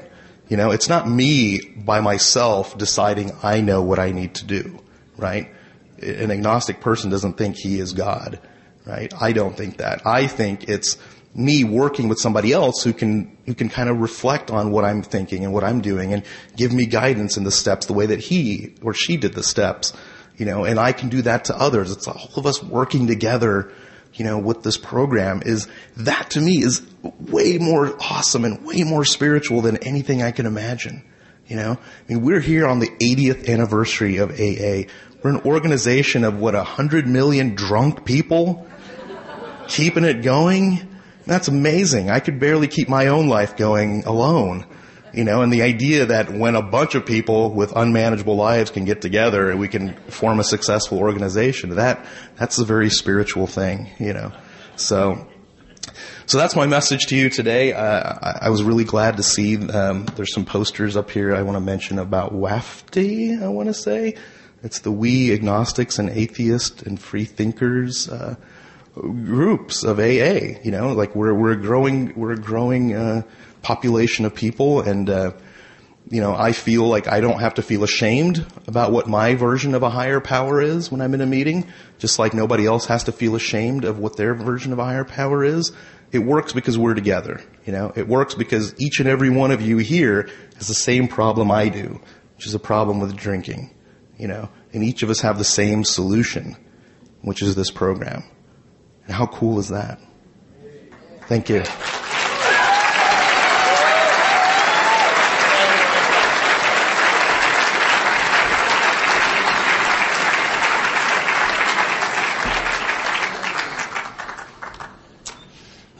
You 0.49 0.56
know, 0.56 0.71
it's 0.71 0.88
not 0.88 1.09
me 1.09 1.61
by 1.61 2.00
myself 2.00 2.78
deciding 2.78 3.33
I 3.42 3.61
know 3.61 3.83
what 3.83 3.99
I 3.99 4.12
need 4.12 4.35
to 4.37 4.45
do, 4.45 4.78
right? 5.16 5.50
An 6.00 6.30
agnostic 6.30 6.80
person 6.80 7.11
doesn't 7.11 7.37
think 7.37 7.56
he 7.56 7.80
is 7.80 7.92
God, 7.92 8.40
right? 8.87 9.12
I 9.21 9.33
don't 9.33 9.56
think 9.56 9.78
that. 9.78 10.06
I 10.06 10.26
think 10.26 10.68
it's 10.68 10.99
me 11.35 11.64
working 11.64 12.09
with 12.09 12.18
somebody 12.18 12.52
else 12.52 12.83
who 12.83 12.92
can, 12.92 13.37
who 13.45 13.54
can 13.54 13.68
kind 13.68 13.90
of 13.90 13.99
reflect 13.99 14.50
on 14.50 14.71
what 14.71 14.85
I'm 14.85 15.02
thinking 15.02 15.45
and 15.45 15.52
what 15.52 15.64
I'm 15.64 15.80
doing 15.80 16.14
and 16.14 16.23
give 16.56 16.73
me 16.73 16.87
guidance 16.87 17.37
in 17.37 17.45
the 17.45 17.50
steps 17.50 17.87
the 17.87 17.92
way 17.92 18.06
that 18.06 18.21
he 18.21 18.75
or 18.83 18.95
she 18.95 19.16
did 19.16 19.35
the 19.35 19.42
steps, 19.42 19.92
you 20.37 20.47
know, 20.47 20.64
and 20.64 20.78
I 20.78 20.93
can 20.93 21.09
do 21.09 21.23
that 21.23 21.47
to 21.47 21.57
others. 21.57 21.93
It's 21.93 22.09
all 22.09 22.31
of 22.37 22.47
us 22.47 22.62
working 22.62 23.07
together, 23.07 23.73
you 24.14 24.25
know, 24.25 24.38
with 24.38 24.62
this 24.62 24.76
program 24.76 25.43
is 25.45 25.69
that 25.97 26.31
to 26.31 26.40
me 26.40 26.62
is 26.62 26.83
way 27.21 27.59
more 27.59 27.97
awesome 28.00 28.45
and 28.45 28.64
way 28.64 28.83
more 28.83 29.05
spiritual 29.05 29.62
than 29.62 29.76
anything 29.78 30.23
I 30.23 30.31
can 30.31 30.47
imagine. 30.47 31.02
You 31.47 31.57
know, 31.57 31.73
I 31.73 32.12
mean, 32.12 32.23
we're 32.23 32.40
here 32.40 32.66
on 32.66 32.81
the 32.81 32.88
80th 32.88 33.49
anniversary 33.49 34.16
of 34.16 34.31
AA. 34.33 34.90
We're 35.23 35.31
an 35.31 35.43
organization 35.45 36.25
of 36.25 36.38
what, 36.38 36.55
a 36.55 36.64
hundred 36.64 37.07
million 37.07 37.55
drunk 37.55 38.05
people 38.05 38.66
keeping 39.69 40.05
it 40.05 40.23
going. 40.23 40.88
That's 41.25 41.49
amazing. 41.49 42.11
I 42.11 42.21
could 42.21 42.38
barely 42.38 42.69
keep 42.69 42.88
my 42.88 43.09
own 43.09 43.28
life 43.28 43.57
going 43.57 44.05
alone. 44.05 44.66
You 45.16 45.25
know, 45.25 45.40
and 45.40 45.50
the 45.50 45.62
idea 45.62 46.04
that 46.04 46.30
when 46.30 46.56
a 46.56 46.62
bunch 46.62 46.94
of 46.94 47.06
people 47.06 47.50
with 47.50 47.75
unmanageable 47.75 48.37
lives 48.37 48.70
can 48.70 48.85
get 48.85 49.00
together 49.00 49.50
and 49.50 49.58
we 49.58 49.66
can 49.66 49.94
form 50.11 50.38
a 50.40 50.44
successful 50.44 50.99
organization, 50.99 51.70
that, 51.70 52.04
that's 52.37 52.58
a 52.58 52.66
very 52.66 52.90
spiritual 52.90 53.46
thing, 53.46 53.88
you 53.99 54.12
know. 54.12 54.30
So, 54.76 55.26
so 56.26 56.37
that's 56.37 56.54
my 56.54 56.66
message 56.66 57.06
to 57.06 57.16
you 57.16 57.30
today. 57.30 57.73
Uh, 57.73 58.18
I, 58.23 58.38
I, 58.42 58.50
was 58.50 58.62
really 58.62 58.85
glad 58.85 59.16
to 59.16 59.23
see 59.23 59.56
um, 59.70 60.04
there's 60.16 60.35
some 60.35 60.44
posters 60.44 60.99
up 60.99 61.11
here 61.11 61.35
I 61.35 61.40
want 61.40 61.56
to 61.56 61.61
mention 61.61 61.99
about 61.99 62.35
WAFTI, 62.35 63.42
I 63.42 63.49
want 63.49 63.68
to 63.68 63.75
say. 63.75 64.16
It's 64.62 64.80
the 64.80 64.92
We 64.92 65.32
Agnostics 65.32 65.99
and 65.99 66.11
Atheists 66.11 66.82
and 66.82 67.00
Free 67.00 67.25
Thinkers 67.25 68.11
uh, 68.11 68.35
groups 68.94 69.82
of 69.82 69.99
AA. 69.99 70.58
You 70.62 70.73
know, 70.73 70.92
like 70.92 71.14
we're 71.14 71.35
we're 71.35 71.54
growing 71.54 72.12
we're 72.16 72.37
growing 72.37 72.94
uh, 72.94 73.23
population 73.66 74.25
of 74.25 74.32
people, 74.32 74.80
and 74.80 75.11
uh, 75.11 75.32
you 76.08 76.20
know, 76.20 76.37
I 76.37 76.52
feel 76.52 76.85
like 76.87 77.08
I 77.08 77.18
don't 77.18 77.40
have 77.40 77.54
to 77.54 77.62
feel 77.62 77.82
ashamed 77.82 78.46
about 78.68 78.92
what 78.92 79.08
my 79.08 79.35
version 79.35 79.75
of 79.75 79.82
a 79.82 79.90
higher 79.90 80.20
power 80.20 80.62
is 80.62 80.92
when 80.92 81.00
I'm 81.00 81.14
in 81.14 81.20
a 81.20 81.26
meeting, 81.26 81.66
just 81.99 82.20
like 82.20 82.32
nobody 82.32 82.64
else 82.64 82.87
has 82.87 83.02
to 83.04 83.12
feel 83.12 83.35
ashamed 83.35 83.85
of 83.85 83.99
what 83.99 84.16
their 84.16 84.35
version 84.35 84.73
of 84.73 84.78
a 84.78 84.85
higher 84.85 85.04
power 85.04 85.42
is. 85.42 85.73
It 86.12 86.20
works 86.20 86.52
because 86.52 86.78
we're 86.78 86.94
together. 86.94 87.42
You 87.64 87.73
know, 87.73 87.92
it 87.96 88.06
works 88.06 88.35
because 88.37 88.73
each 88.80 89.00
and 89.00 89.08
every 89.08 89.30
one 89.30 89.50
of 89.50 89.61
you 89.61 89.78
here 89.78 90.30
has 90.58 90.68
the 90.68 90.75
same 90.75 91.08
problem 91.08 91.50
I 91.50 91.68
do, 91.68 92.00
which 92.37 92.46
is 92.46 92.54
a 92.54 92.61
problem 92.61 93.00
with 93.00 93.16
drinking. 93.16 93.75
You 94.16 94.28
know, 94.28 94.49
and 94.73 94.85
each 94.85 95.02
of 95.02 95.11
us 95.11 95.20
have 95.23 95.38
the 95.38 95.44
same 95.44 95.82
solution, 95.82 96.56
which 97.23 97.42
is 97.42 97.56
this 97.56 97.73
program. 97.73 98.23
And 99.06 99.12
how 99.12 99.26
cool 99.26 99.58
is 99.58 99.70
that? 99.70 100.00
Thank 101.23 101.49
you. 101.49 101.64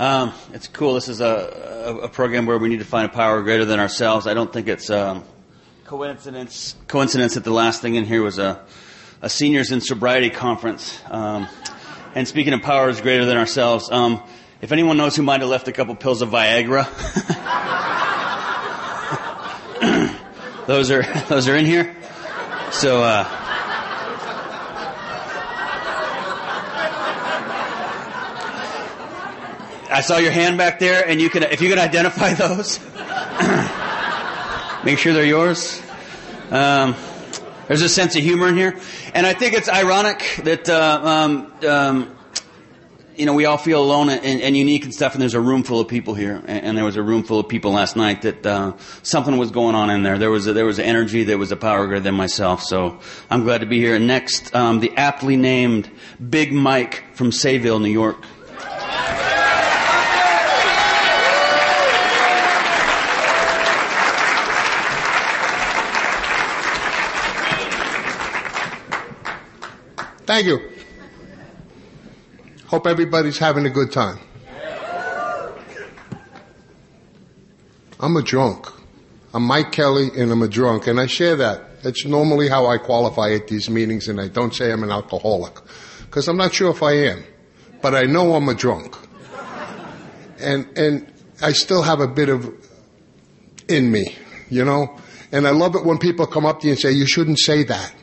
Um, 0.07 0.33
it's 0.53 0.69
cool. 0.69 0.95
This 0.95 1.09
is 1.09 1.21
a, 1.21 1.27
a, 1.85 1.97
a, 2.03 2.09
program 2.09 2.47
where 2.47 2.59
we 2.59 2.69
need 2.69 2.79
to 2.79 2.85
find 2.85 3.07
a 3.07 3.13
power 3.13 3.43
greater 3.43 3.65
than 3.65 3.81
ourselves. 3.81 4.29
I 4.29 4.35
don't 4.35 4.53
think 4.53 4.69
it's 4.69 4.89
um, 4.89 5.25
coincidence 5.85 6.77
coincidence 6.87 7.35
that 7.35 7.43
the 7.43 7.51
last 7.51 7.83
thing 7.83 7.97
in 7.97 8.05
here 8.05 8.23
was 8.23 8.39
a, 8.39 8.65
a 9.21 9.29
seniors 9.29 9.73
in 9.73 9.81
sobriety 9.81 10.31
conference. 10.31 10.97
Um, 11.11 11.49
and 12.15 12.29
speaking 12.29 12.53
of 12.53 12.63
powers 12.63 13.01
greater 13.01 13.25
than 13.25 13.37
ourselves, 13.37 13.91
um, 13.91 14.23
if 14.61 14.71
anyone 14.71 14.97
knows 14.97 15.17
who 15.17 15.25
might 15.25 15.41
have 15.41 15.51
left 15.51 15.67
a 15.67 15.73
couple 15.73 15.97
pills 15.97 16.23
of 16.23 16.29
Viagra, 16.29 16.87
those 20.69 20.93
are 20.93 21.03
those 21.29 21.49
are 21.49 21.57
in 21.57 21.67
here. 21.67 21.97
So. 22.71 23.03
Uh, 23.03 23.46
I 29.97 30.03
saw 30.03 30.19
your 30.19 30.31
hand 30.31 30.59
back 30.59 30.79
there, 30.79 31.09
and 31.09 31.23
you 31.23 31.31
can, 31.31 31.43
if 31.45 31.63
you 31.63 31.71
can 31.71 31.79
identify 31.79 32.35
those, 32.35 32.79
make 34.85 34.99
sure 34.99 35.15
they're 35.15 35.25
yours. 35.25 35.81
Um, 36.51 36.95
there's 37.67 37.81
a 37.81 37.89
sense 37.89 38.15
of 38.15 38.23
humor 38.23 38.49
in 38.49 38.59
here. 38.59 38.79
And 39.15 39.27
I 39.27 39.33
think 39.33 39.55
it's 39.55 39.71
ironic 39.71 40.43
that, 40.45 40.69
uh, 40.69 41.01
um, 41.03 41.51
um, 41.67 42.17
you 43.17 43.25
know, 43.25 43.33
we 43.33 43.47
all 43.47 43.57
feel 43.57 43.83
alone 43.83 44.11
and, 44.11 44.43
and, 44.43 44.55
unique 44.55 44.85
and 44.85 44.93
stuff, 44.93 45.15
and 45.15 45.23
there's 45.23 45.33
a 45.33 45.41
room 45.41 45.63
full 45.63 45.81
of 45.81 45.89
people 45.89 46.13
here. 46.13 46.43
And, 46.47 46.67
and 46.67 46.77
there 46.77 46.85
was 46.85 46.97
a 46.97 47.03
room 47.03 47.23
full 47.23 47.41
of 47.41 47.49
people 47.49 47.73
last 47.73 47.97
night 47.97 48.21
that 48.21 48.45
uh, 48.45 48.75
something 49.03 49.39
was 49.39 49.51
going 49.51 49.75
on 49.75 49.89
in 49.89 50.03
there. 50.03 50.19
There 50.19 50.31
was 50.31 50.47
a, 50.47 50.53
there 50.53 50.67
was 50.67 50.79
energy, 50.79 51.25
there 51.25 51.39
was 51.39 51.53
a 51.53 51.57
power 51.57 51.87
greater 51.87 52.03
than 52.03 52.17
myself. 52.17 52.63
So 52.63 53.01
I'm 53.31 53.45
glad 53.45 53.63
to 53.63 53.67
be 53.67 53.79
here. 53.79 53.95
And 53.95 54.07
next, 54.07 54.55
um, 54.55 54.81
the 54.81 54.95
aptly 54.95 55.39
named 55.39 55.91
Big 56.29 56.53
Mike 56.53 57.03
from 57.15 57.31
Sayville, 57.31 57.81
New 57.81 57.89
York. 57.89 58.23
Thank 70.27 70.47
you. 70.47 70.59
Hope 72.67 72.89
everybody's 72.89 73.39
having 73.39 73.65
a 73.65 73.71
good 73.71 73.93
time. 73.93 74.19
I'm 78.01 78.17
a 78.17 78.23
drunk. 78.23 78.67
I'm 79.33 79.45
Mike 79.45 79.71
Kelly 79.71 80.09
and 80.17 80.33
I'm 80.33 80.43
a 80.43 80.49
drunk 80.49 80.89
and 80.89 80.99
I 80.99 81.07
share 81.07 81.37
that. 81.37 81.83
That's 81.85 82.05
normally 82.05 82.49
how 82.49 82.67
I 82.67 82.79
qualify 82.79 83.35
at 83.35 83.47
these 83.47 83.71
meetings 83.71 84.09
and 84.09 84.21
I 84.21 84.27
don't 84.27 84.53
say 84.53 84.73
I'm 84.73 84.83
an 84.83 84.91
alcoholic. 84.91 85.55
Cause 86.11 86.27
I'm 86.27 86.37
not 86.37 86.53
sure 86.53 86.73
if 86.73 86.83
I 86.83 86.93
am. 86.93 87.25
But 87.81 87.95
I 87.95 88.03
know 88.03 88.35
I'm 88.35 88.49
a 88.49 88.55
drunk. 88.55 88.97
And, 90.41 90.67
and 90.77 91.13
I 91.41 91.53
still 91.53 91.83
have 91.83 92.01
a 92.01 92.09
bit 92.09 92.29
of 92.29 92.53
in 93.69 93.93
me, 93.93 94.17
you 94.51 94.65
know? 94.65 94.99
And 95.31 95.47
I 95.47 95.51
love 95.51 95.77
it 95.77 95.85
when 95.85 95.99
people 95.99 96.27
come 96.27 96.45
up 96.45 96.61
to 96.61 96.67
you 96.67 96.73
and 96.73 96.81
say, 96.81 96.91
you 96.91 97.07
shouldn't 97.07 97.39
say 97.39 97.63
that. 97.63 97.95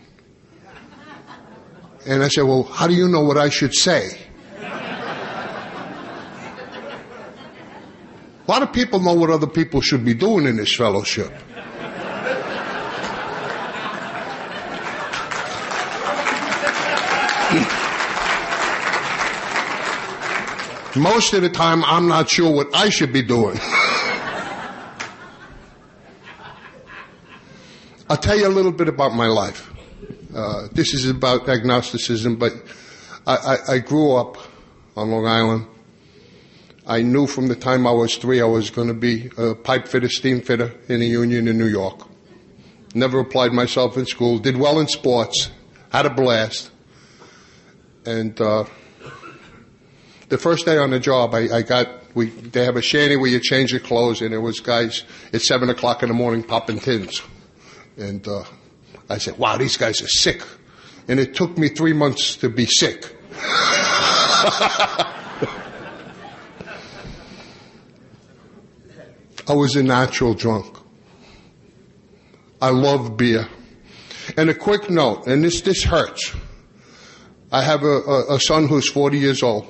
And 2.05 2.21
I 2.23 2.27
said, 2.27 2.43
well, 2.43 2.63
how 2.63 2.87
do 2.87 2.93
you 2.93 3.07
know 3.07 3.21
what 3.21 3.37
I 3.37 3.49
should 3.49 3.73
say? 3.73 4.17
A 8.45 8.51
lot 8.51 8.61
of 8.61 8.73
people 8.73 8.99
know 8.99 9.13
what 9.13 9.29
other 9.29 9.47
people 9.47 9.79
should 9.79 10.03
be 10.03 10.13
doing 10.13 10.45
in 10.45 10.57
this 10.57 10.75
fellowship. 10.75 11.31
Most 20.95 21.33
of 21.33 21.41
the 21.41 21.49
time, 21.49 21.83
I'm 21.85 22.07
not 22.07 22.29
sure 22.29 22.53
what 22.53 22.67
I 22.75 22.89
should 22.89 23.11
be 23.11 23.23
doing. 23.23 23.57
I'll 28.09 28.17
tell 28.17 28.37
you 28.37 28.45
a 28.45 28.49
little 28.49 28.71
bit 28.71 28.87
about 28.87 29.15
my 29.15 29.25
life. 29.25 29.72
Uh, 30.35 30.67
this 30.71 30.93
is 30.93 31.07
about 31.07 31.47
agnosticism, 31.47 32.37
but 32.37 32.53
I, 33.27 33.35
I, 33.35 33.73
I 33.73 33.77
grew 33.79 34.15
up 34.15 34.37
on 34.95 35.11
Long 35.11 35.27
Island. 35.27 35.67
I 36.87 37.01
knew 37.01 37.27
from 37.27 37.47
the 37.47 37.55
time 37.55 37.85
I 37.85 37.91
was 37.91 38.17
three 38.17 38.41
I 38.41 38.45
was 38.45 38.69
going 38.69 38.87
to 38.87 38.93
be 38.93 39.29
a 39.37 39.53
pipe 39.53 39.87
fitter, 39.87 40.09
steam 40.09 40.41
fitter 40.41 40.73
in 40.89 41.01
a 41.01 41.05
union 41.05 41.47
in 41.47 41.57
New 41.57 41.67
York. 41.67 42.07
Never 42.95 43.19
applied 43.19 43.53
myself 43.53 43.95
in 43.95 44.05
school. 44.05 44.39
Did 44.39 44.57
well 44.57 44.79
in 44.79 44.87
sports. 44.87 45.51
Had 45.91 46.05
a 46.05 46.09
blast. 46.09 46.71
And 48.05 48.39
uh, 48.41 48.65
the 50.29 50.37
first 50.37 50.65
day 50.65 50.77
on 50.77 50.89
the 50.89 50.99
job, 50.99 51.33
I, 51.35 51.57
I 51.57 51.61
got 51.61 51.87
we 52.15 52.29
they 52.29 52.65
have 52.65 52.75
a 52.75 52.81
shanty 52.81 53.15
where 53.15 53.29
you 53.29 53.39
change 53.39 53.71
your 53.71 53.79
clothes, 53.79 54.21
and 54.21 54.33
there 54.33 54.41
was 54.41 54.59
guys 54.59 55.03
at 55.31 55.41
seven 55.41 55.69
o'clock 55.69 56.03
in 56.03 56.09
the 56.09 56.15
morning 56.15 56.43
popping 56.43 56.79
tins, 56.79 57.21
and 57.97 58.27
uh, 58.27 58.43
I 59.09 59.17
said, 59.17 59.37
wow, 59.37 59.57
these 59.57 59.77
guys 59.77 60.01
are 60.01 60.07
sick. 60.07 60.41
And 61.07 61.19
it 61.19 61.35
took 61.35 61.57
me 61.57 61.69
three 61.69 61.93
months 61.93 62.37
to 62.37 62.49
be 62.49 62.65
sick. 62.65 63.15
I 69.45 69.53
was 69.53 69.75
a 69.75 69.83
natural 69.83 70.33
drunk. 70.33 70.77
I 72.61 72.69
love 72.69 73.17
beer. 73.17 73.47
And 74.37 74.49
a 74.49 74.53
quick 74.53 74.89
note, 74.89 75.27
and 75.27 75.43
this, 75.43 75.61
this 75.61 75.83
hurts. 75.83 76.33
I 77.51 77.61
have 77.61 77.83
a, 77.83 77.87
a, 77.87 78.35
a 78.35 78.39
son 78.39 78.67
who's 78.67 78.89
40 78.89 79.19
years 79.19 79.43
old, 79.43 79.67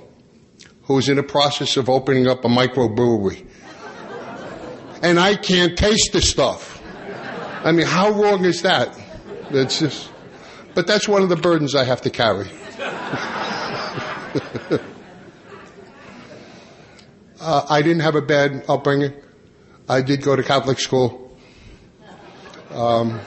who's 0.84 1.10
in 1.10 1.17
the 1.17 1.24
process 1.24 1.76
of 1.76 1.89
opening 1.89 2.28
up 2.28 2.46
a 2.46 2.48
microbrewery. 2.48 3.48
And 5.02 5.19
I 5.19 5.36
can't 5.36 5.78
taste 5.78 6.13
the 6.13 6.22
stuff. 6.22 6.82
I 7.65 7.72
mean, 7.72 7.88
how 7.88 8.12
wrong 8.12 8.46
is 8.46 8.62
that? 8.62 8.98
That's 9.52 9.80
just, 9.80 10.10
but 10.74 10.88
that's 10.88 11.08
one 11.08 11.22
of 11.22 11.30
the 11.30 11.36
burdens 11.36 11.76
I 11.76 11.84
have 11.84 12.02
to 12.02 12.10
carry. 12.10 12.50
Uh, 17.46 17.66
I 17.70 17.82
didn't 17.82 18.00
have 18.00 18.16
a 18.16 18.22
bad 18.22 18.64
upbringing. 18.70 19.12
I 19.90 20.02
did 20.02 20.22
go 20.22 20.34
to 20.34 20.44
Catholic 20.44 20.80
school. 20.80 21.38
Um, 22.72 23.20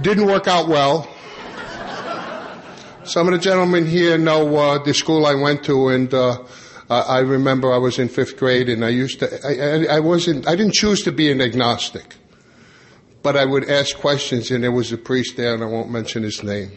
didn't 0.00 0.26
work 0.26 0.46
out 0.46 0.68
well. 0.68 1.08
Some 3.02 3.26
of 3.26 3.32
the 3.32 3.40
gentlemen 3.40 3.84
here 3.84 4.16
know 4.16 4.56
uh, 4.56 4.78
the 4.78 4.94
school 4.94 5.26
I 5.26 5.34
went 5.34 5.64
to, 5.64 5.88
and 5.88 6.14
uh, 6.14 6.44
I 6.88 7.18
remember 7.18 7.72
I 7.72 7.78
was 7.78 7.98
in 7.98 8.08
fifth 8.08 8.36
grade, 8.36 8.68
and 8.68 8.84
I 8.84 8.90
used 8.90 9.18
to. 9.18 9.26
I, 9.44 9.94
I, 9.94 9.96
I 9.96 10.00
wasn't. 10.00 10.46
I 10.46 10.54
didn't 10.54 10.74
choose 10.74 11.02
to 11.02 11.10
be 11.10 11.32
an 11.32 11.40
agnostic, 11.40 12.14
but 13.22 13.36
I 13.36 13.44
would 13.44 13.70
ask 13.70 13.96
questions, 13.96 14.50
and 14.50 14.64
there 14.64 14.72
was 14.72 14.92
a 14.92 14.98
priest 14.98 15.36
there, 15.36 15.54
and 15.54 15.62
I 15.62 15.66
won't 15.66 15.90
mention 15.90 16.22
his 16.22 16.42
name, 16.42 16.72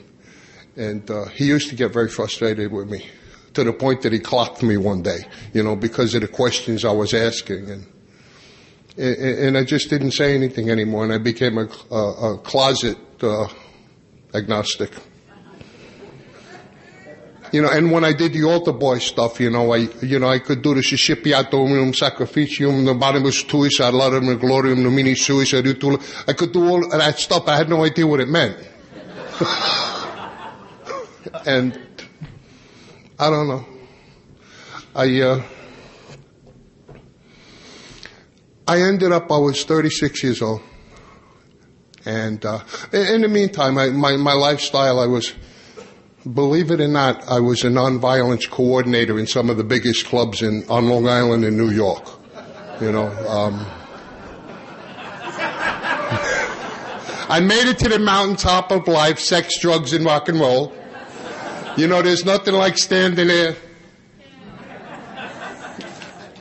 and 0.76 1.10
uh, 1.10 1.26
he 1.26 1.46
used 1.46 1.70
to 1.70 1.76
get 1.76 1.92
very 1.92 2.10
frustrated 2.10 2.72
with 2.72 2.90
me, 2.90 3.10
to 3.54 3.64
the 3.64 3.74
point 3.74 4.02
that 4.04 4.14
he 4.14 4.20
clocked 4.20 4.62
me 4.64 4.78
one 4.78 5.02
day, 5.02 5.26
you 5.54 5.64
know, 5.64 5.76
because 5.76 6.14
of 6.16 6.22
the 6.22 6.28
questions 6.28 6.86
I 6.86 6.92
was 6.92 7.14
asking, 7.14 7.70
and 7.70 7.86
and 8.98 9.58
I 9.58 9.66
just 9.66 9.90
didn't 9.90 10.12
say 10.12 10.34
anything 10.36 10.70
anymore, 10.70 11.04
and 11.04 11.12
I 11.12 11.18
became 11.18 11.58
a, 11.58 11.68
a, 11.92 12.34
a 12.34 12.38
closet 12.38 12.98
uh, 13.22 13.48
agnostic. 14.34 14.92
You 17.52 17.62
know, 17.62 17.70
and 17.70 17.92
when 17.92 18.04
I 18.04 18.14
did 18.14 18.34
the 18.34 18.44
altar 18.44 18.74
boy 18.74 19.00
stuff, 19.00 19.40
you 19.40 19.50
know, 19.50 19.74
I, 19.74 19.88
you 20.02 20.20
know, 20.20 20.30
I 20.30 20.40
could 20.40 20.62
do 20.62 20.74
the 20.74 20.82
Sciscipiatum 20.82 21.94
Sacrificium, 21.94 22.86
the 22.86 22.94
Bonimus 22.94 23.44
Tuis, 23.44 23.80
ad 23.80 23.94
laudem 23.94 24.36
gloriam 24.38 24.84
nomini 24.84 25.16
suis, 25.16 25.54
I 25.54 26.34
could 26.34 26.52
do 26.52 26.68
all 26.68 26.90
that 26.90 27.20
stuff. 27.20 27.48
I 27.48 27.58
had 27.58 27.70
no 27.70 27.84
idea 27.84 28.08
what 28.08 28.20
it 28.20 28.28
meant. 28.28 28.58
and 31.46 31.80
I 33.18 33.30
don't 33.30 33.48
know. 33.48 33.66
I, 34.96 35.22
uh, 35.22 35.44
I 38.68 38.82
ended 38.82 39.12
up, 39.12 39.32
I 39.32 39.38
was 39.38 39.64
36 39.64 40.24
years 40.24 40.42
old. 40.42 40.62
And, 42.06 42.44
uh, 42.46 42.60
in 42.92 43.22
the 43.22 43.28
meantime, 43.28 43.78
I, 43.78 43.90
my, 43.90 44.18
my 44.18 44.34
lifestyle, 44.34 45.00
I 45.00 45.08
was, 45.08 45.34
believe 46.34 46.72
it 46.72 46.82
or 46.82 46.88
not, 46.88 47.28
I 47.28 47.40
was 47.40 47.64
a 47.64 47.68
nonviolence 47.68 48.50
coordinator 48.50 49.20
in 49.20 49.28
some 49.28 49.50
of 49.50 49.58
the 49.58 49.64
biggest 49.64 50.06
clubs 50.06 50.42
in, 50.42 50.66
on 50.70 50.90
Long 50.90 51.08
Island 51.08 51.46
in 51.46 51.56
New 51.56 51.70
York. 51.70 52.08
You 52.82 52.92
know, 52.92 53.08
um, 53.28 53.66
I 57.28 57.40
made 57.40 57.68
it 57.68 57.80
to 57.80 57.90
the 57.90 58.00
mountaintop 58.00 58.72
of 58.72 58.88
life, 58.88 59.20
sex, 59.20 59.60
drugs, 59.60 59.94
and 59.94 60.06
rock 60.06 60.30
and 60.30 60.40
roll. 60.40 60.74
You 61.78 61.88
know, 61.88 62.02
there's 62.02 62.26
nothing 62.26 62.54
like 62.54 62.78
standing 62.78 63.28
there. 63.28 63.56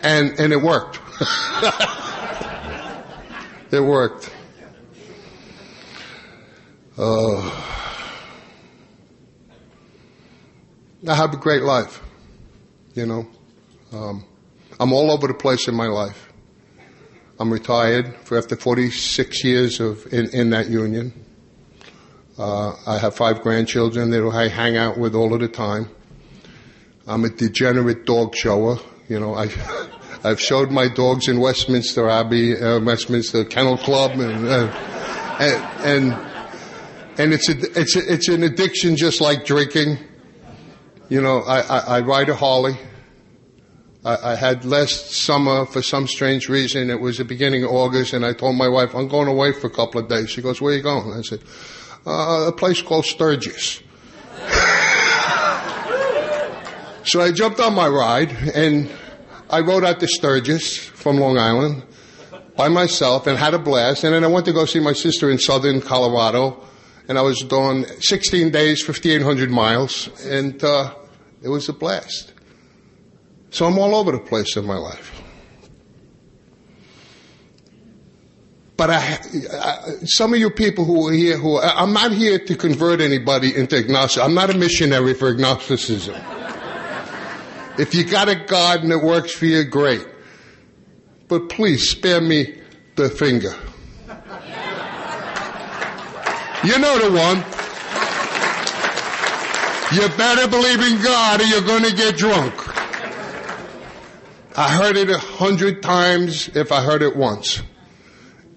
And, 0.02 0.38
and 0.38 0.52
it 0.52 0.60
worked. 0.60 1.00
it 3.72 3.80
worked. 3.80 4.30
Uh, 6.98 7.83
I 11.06 11.14
have 11.14 11.34
a 11.34 11.36
great 11.36 11.62
life. 11.62 12.02
You 12.94 13.06
know, 13.06 13.26
um, 13.92 14.24
I'm 14.80 14.92
all 14.92 15.10
over 15.10 15.26
the 15.26 15.34
place 15.34 15.68
in 15.68 15.74
my 15.74 15.86
life. 15.86 16.32
I'm 17.38 17.52
retired 17.52 18.16
for 18.24 18.38
after 18.38 18.56
46 18.56 19.44
years 19.44 19.80
of 19.80 20.12
in, 20.12 20.30
in 20.30 20.50
that 20.50 20.68
union. 20.70 21.12
Uh, 22.38 22.74
I 22.86 22.98
have 22.98 23.14
five 23.14 23.42
grandchildren 23.42 24.10
that 24.10 24.26
I 24.26 24.48
hang 24.48 24.76
out 24.76 24.96
with 24.96 25.14
all 25.14 25.34
of 25.34 25.40
the 25.40 25.48
time. 25.48 25.88
I'm 27.06 27.24
a 27.24 27.28
degenerate 27.28 28.06
dog 28.06 28.34
shower. 28.34 28.78
You 29.08 29.20
know, 29.20 29.34
I, 29.34 29.50
I've 30.24 30.40
showed 30.40 30.70
my 30.70 30.88
dogs 30.88 31.28
in 31.28 31.38
Westminster 31.38 32.08
Abbey, 32.08 32.56
uh, 32.56 32.80
Westminster 32.80 33.44
Kennel 33.44 33.76
Club, 33.76 34.12
and, 34.12 34.48
uh, 34.48 34.72
and, 35.38 36.12
and 36.14 36.34
and 37.16 37.32
it's 37.32 37.48
a, 37.48 37.80
it's 37.80 37.94
a, 37.94 38.12
it's 38.12 38.28
an 38.28 38.42
addiction 38.42 38.96
just 38.96 39.20
like 39.20 39.44
drinking. 39.44 39.98
You 41.10 41.20
know, 41.20 41.42
I, 41.42 41.60
I, 41.60 41.78
I 41.78 42.00
ride 42.00 42.30
a 42.30 42.34
Harley. 42.34 42.78
I, 44.06 44.32
I, 44.32 44.34
had 44.36 44.64
last 44.64 45.12
summer 45.12 45.66
for 45.66 45.82
some 45.82 46.06
strange 46.06 46.48
reason. 46.48 46.88
It 46.88 46.98
was 46.98 47.18
the 47.18 47.26
beginning 47.26 47.62
of 47.62 47.72
August, 47.72 48.14
and 48.14 48.24
I 48.24 48.32
told 48.32 48.56
my 48.56 48.68
wife, 48.68 48.94
"I'm 48.94 49.08
going 49.08 49.28
away 49.28 49.52
for 49.52 49.66
a 49.66 49.70
couple 49.70 50.00
of 50.00 50.08
days." 50.08 50.30
She 50.30 50.40
goes, 50.40 50.62
"Where 50.62 50.72
are 50.72 50.76
you 50.76 50.82
going?" 50.82 51.12
I 51.12 51.20
said, 51.20 51.40
uh, 52.06 52.46
"A 52.48 52.52
place 52.52 52.80
called 52.80 53.04
Sturgis." 53.04 53.82
so 57.04 57.20
I 57.20 57.32
jumped 57.34 57.60
on 57.60 57.74
my 57.74 57.86
ride, 57.86 58.30
and 58.54 58.90
I 59.50 59.60
rode 59.60 59.84
out 59.84 60.00
to 60.00 60.08
Sturgis 60.08 60.78
from 60.78 61.18
Long 61.18 61.36
Island 61.36 61.82
by 62.56 62.68
myself, 62.68 63.26
and 63.26 63.38
had 63.38 63.52
a 63.52 63.58
blast. 63.58 64.04
And 64.04 64.14
then 64.14 64.24
I 64.24 64.28
went 64.28 64.46
to 64.46 64.54
go 64.54 64.64
see 64.64 64.80
my 64.80 64.94
sister 64.94 65.30
in 65.30 65.38
Southern 65.38 65.82
Colorado 65.82 66.64
and 67.08 67.18
I 67.18 67.22
was 67.22 67.40
doing 67.40 67.84
16 68.00 68.50
days, 68.50 68.82
5,800 68.82 69.50
miles, 69.50 70.08
and 70.24 70.62
uh, 70.64 70.94
it 71.42 71.48
was 71.48 71.68
a 71.68 71.72
blast. 71.72 72.32
So 73.50 73.66
I'm 73.66 73.78
all 73.78 73.94
over 73.94 74.12
the 74.12 74.18
place 74.18 74.56
in 74.56 74.64
my 74.64 74.76
life. 74.76 75.22
But 78.76 78.90
I, 78.90 79.18
I, 79.52 79.78
some 80.04 80.34
of 80.34 80.40
you 80.40 80.50
people 80.50 80.84
who 80.84 81.08
are 81.08 81.12
here, 81.12 81.38
who 81.38 81.60
I'm 81.60 81.92
not 81.92 82.10
here 82.10 82.38
to 82.40 82.56
convert 82.56 83.00
anybody 83.00 83.54
into 83.54 83.76
agnosticism. 83.76 84.28
I'm 84.28 84.34
not 84.34 84.50
a 84.50 84.58
missionary 84.58 85.14
for 85.14 85.28
agnosticism. 85.28 86.16
if 87.78 87.94
you 87.94 88.04
got 88.04 88.28
a 88.28 88.34
garden 88.34 88.88
that 88.88 88.98
works 88.98 89.32
for 89.32 89.46
you, 89.46 89.62
great. 89.64 90.04
But 91.28 91.48
please 91.48 91.88
spare 91.88 92.20
me 92.20 92.60
the 92.96 93.08
finger. 93.10 93.54
You 96.64 96.78
know 96.78 96.98
the 96.98 97.12
one. 97.12 97.44
You 99.92 100.08
better 100.16 100.48
believe 100.48 100.80
in 100.80 101.02
God 101.02 101.42
or 101.42 101.44
you're 101.44 101.60
going 101.60 101.84
to 101.84 101.94
get 101.94 102.16
drunk. 102.16 102.54
I 104.56 104.70
heard 104.70 104.96
it 104.96 105.10
a 105.10 105.18
hundred 105.18 105.82
times 105.82 106.48
if 106.56 106.72
I 106.72 106.82
heard 106.82 107.02
it 107.02 107.14
once. 107.16 107.62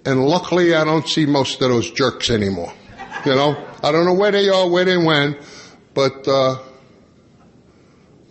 And 0.06 0.24
luckily 0.24 0.74
I 0.74 0.86
don't 0.86 1.06
see 1.06 1.26
most 1.26 1.62
of 1.62 1.70
those 1.70 1.92
jerks 1.92 2.30
anymore. 2.30 2.72
You 3.26 3.36
know, 3.36 3.68
I 3.84 3.92
don't 3.92 4.06
know 4.06 4.14
where 4.14 4.32
they 4.32 4.48
are, 4.48 4.70
where 4.70 4.86
they 4.86 4.98
went, 4.98 5.40
but, 5.94 6.26
uh, 6.30 6.64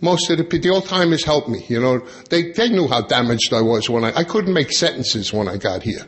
most 0.01 0.29
of 0.31 0.37
the, 0.39 0.57
the 0.57 0.69
old 0.71 0.87
timers 0.87 1.23
helped 1.23 1.49
me, 1.49 1.65
you 1.67 1.79
know. 1.79 1.99
They, 2.31 2.51
they 2.51 2.69
knew 2.69 2.87
how 2.87 3.01
damaged 3.01 3.53
I 3.53 3.61
was 3.61 3.89
when 3.89 4.03
I, 4.03 4.11
I 4.15 4.23
couldn't 4.23 4.53
make 4.53 4.71
sentences 4.71 5.31
when 5.31 5.47
I 5.47 5.57
got 5.57 5.83
here. 5.83 6.05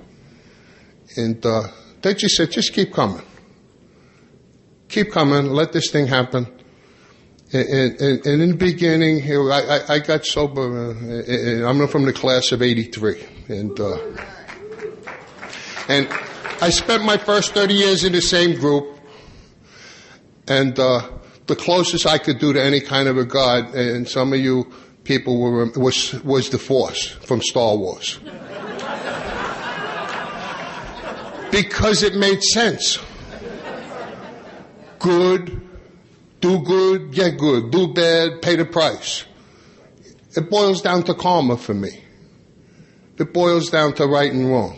And, 1.18 1.46
uh, 1.46 1.68
they 2.02 2.16
just 2.16 2.36
said, 2.36 2.50
just 2.50 2.74
keep 2.74 2.94
coming 2.94 3.24
keep 4.90 5.12
coming, 5.12 5.52
let 5.52 5.72
this 5.72 5.92
thing 5.92 6.08
happen. 6.08 6.48
And, 7.52 8.02
and, 8.02 8.26
and 8.26 8.42
in 8.42 8.52
the 8.52 8.58
beginning, 8.58 9.22
I, 9.52 9.82
I, 9.88 10.00
got 10.00 10.26
sober. 10.26 10.92
Uh, 10.92 11.68
I'm 11.68 11.88
from 11.88 12.06
the 12.06 12.14
class 12.14 12.52
of 12.52 12.62
'83, 12.62 13.26
and 13.48 13.80
uh, 13.80 13.98
and 15.88 16.08
I 16.62 16.70
spent 16.70 17.04
my 17.04 17.18
first 17.18 17.56
30 17.56 17.74
years 17.74 18.04
in 18.04 18.14
the 18.14 18.22
same 18.22 18.60
group, 18.60 19.00
and 20.48 20.78
uh, 20.78 21.10
the 21.48 21.56
closest 21.56 22.06
I 22.06 22.20
could 22.20 22.38
do 22.38 22.54
to 22.54 22.64
any 22.64 22.82
kind 22.82 23.08
of 23.08 23.18
a 23.18 23.26
god. 23.26 23.74
And 23.74 24.08
some 24.08 24.32
of 24.32 24.40
you 24.40 24.72
people 25.04 25.42
were 25.42 25.72
was 25.72 26.14
was 26.24 26.52
the 26.52 26.60
Force 26.60 27.08
from 27.08 27.42
Star 27.42 27.76
Wars, 27.76 28.20
because 31.52 32.04
it 32.04 32.14
made 32.14 32.44
sense 32.44 33.00
good, 35.00 35.68
do 36.42 36.60
good, 36.60 37.12
get 37.12 37.38
good, 37.38 37.72
do 37.72 37.88
bad, 37.94 38.42
pay 38.42 38.56
the 38.56 38.66
price. 38.66 39.26
It 40.36 40.50
boils 40.50 40.82
down 40.82 41.04
to 41.04 41.14
karma 41.14 41.58
for 41.58 41.74
me. 41.74 42.04
It 43.18 43.34
boils 43.34 43.70
down 43.70 43.94
to 43.96 44.06
right 44.06 44.32
and 44.32 44.50
wrong. 44.50 44.78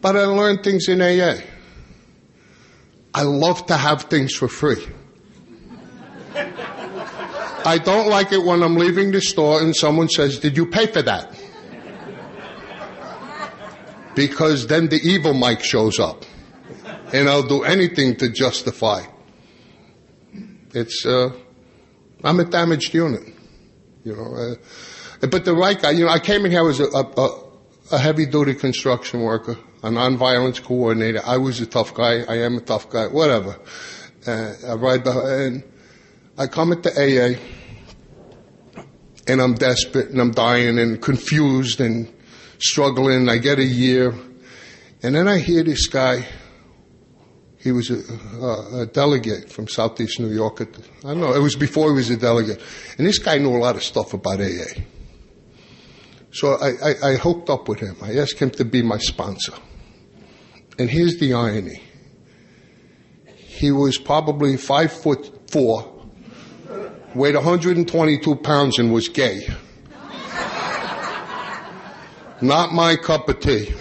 But 0.00 0.16
I 0.16 0.24
learned 0.24 0.64
things 0.64 0.88
in 0.88 1.00
AA. 1.00 1.40
I 3.14 3.22
love 3.22 3.66
to 3.66 3.76
have 3.76 4.02
things 4.04 4.34
for 4.34 4.48
free. 4.48 4.84
I 7.64 7.78
don't 7.78 8.08
like 8.08 8.32
it 8.32 8.42
when 8.42 8.62
I'm 8.62 8.74
leaving 8.76 9.12
the 9.12 9.20
store 9.20 9.60
and 9.60 9.76
someone 9.76 10.08
says, 10.08 10.40
Did 10.40 10.56
you 10.56 10.66
pay 10.66 10.86
for 10.86 11.02
that? 11.02 11.38
Because 14.16 14.66
then 14.66 14.88
the 14.88 15.00
evil 15.04 15.34
Mike 15.34 15.62
shows 15.62 16.00
up 16.00 16.24
and 17.12 17.28
I'll 17.28 17.46
do 17.46 17.62
anything 17.62 18.16
to 18.16 18.28
justify. 18.30 19.04
It's, 20.74 21.04
uh, 21.04 21.30
I'm 22.24 22.40
a 22.40 22.44
damaged 22.44 22.94
unit, 22.94 23.22
you 24.04 24.16
know. 24.16 24.34
Uh, 24.34 25.26
but 25.26 25.44
the 25.44 25.54
right 25.54 25.80
guy, 25.80 25.90
you 25.90 26.06
know, 26.06 26.10
I 26.10 26.18
came 26.18 26.44
in 26.46 26.50
here 26.50 26.68
as 26.68 26.80
a, 26.80 26.86
a, 26.86 27.42
a 27.92 27.98
heavy 27.98 28.26
duty 28.26 28.54
construction 28.54 29.20
worker, 29.20 29.58
a 29.82 29.90
non-violence 29.90 30.60
coordinator. 30.60 31.20
I 31.24 31.36
was 31.36 31.60
a 31.60 31.66
tough 31.66 31.94
guy. 31.94 32.22
I 32.22 32.38
am 32.38 32.56
a 32.56 32.60
tough 32.60 32.88
guy, 32.88 33.06
whatever. 33.06 33.58
Uh, 34.26 34.54
I 34.66 34.74
ride 34.74 35.04
behind, 35.04 35.64
I 36.38 36.46
come 36.46 36.72
into 36.72 36.90
AA 36.90 37.38
and 39.28 39.40
I'm 39.40 39.54
desperate 39.54 40.10
and 40.10 40.20
I'm 40.20 40.32
dying 40.32 40.78
and 40.78 41.00
confused 41.00 41.80
and 41.80 42.12
struggling. 42.58 43.28
I 43.28 43.38
get 43.38 43.58
a 43.58 43.64
year, 43.64 44.14
and 45.02 45.14
then 45.14 45.28
I 45.28 45.38
hear 45.38 45.62
this 45.62 45.86
guy. 45.86 46.26
He 47.62 47.70
was 47.70 47.90
a, 47.90 48.02
a, 48.44 48.80
a 48.82 48.86
delegate 48.86 49.50
from 49.50 49.68
Southeast 49.68 50.18
New 50.18 50.32
York. 50.32 50.60
At, 50.60 50.68
I 51.04 51.08
don't 51.08 51.20
know. 51.20 51.32
It 51.32 51.40
was 51.40 51.54
before 51.54 51.90
he 51.90 51.94
was 51.94 52.10
a 52.10 52.16
delegate, 52.16 52.60
and 52.98 53.06
this 53.06 53.18
guy 53.18 53.38
knew 53.38 53.56
a 53.56 53.58
lot 53.58 53.76
of 53.76 53.84
stuff 53.84 54.12
about 54.14 54.40
AA. 54.40 54.80
So 56.32 56.54
I, 56.54 56.70
I, 56.70 57.10
I 57.10 57.16
hooked 57.16 57.50
up 57.50 57.68
with 57.68 57.78
him. 57.78 57.96
I 58.02 58.16
asked 58.18 58.38
him 58.38 58.50
to 58.52 58.64
be 58.64 58.82
my 58.82 58.98
sponsor. 58.98 59.52
And 60.78 60.90
here's 60.90 61.18
the 61.18 61.34
irony. 61.34 61.82
He 63.36 63.70
was 63.70 63.98
probably 63.98 64.56
five 64.56 64.92
foot 64.92 65.50
four, 65.50 66.08
weighed 67.14 67.36
122 67.36 68.34
pounds, 68.36 68.78
and 68.78 68.92
was 68.92 69.08
gay. 69.08 69.46
Not 72.40 72.72
my 72.72 72.96
cup 72.96 73.28
of 73.28 73.38
tea. 73.38 73.72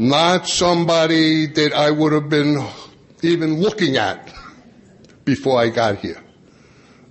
Not 0.00 0.48
somebody 0.48 1.44
that 1.44 1.74
I 1.74 1.90
would 1.90 2.14
have 2.14 2.30
been 2.30 2.66
even 3.20 3.60
looking 3.60 3.98
at 3.98 4.32
before 5.26 5.60
I 5.60 5.68
got 5.68 5.98
here. 5.98 6.16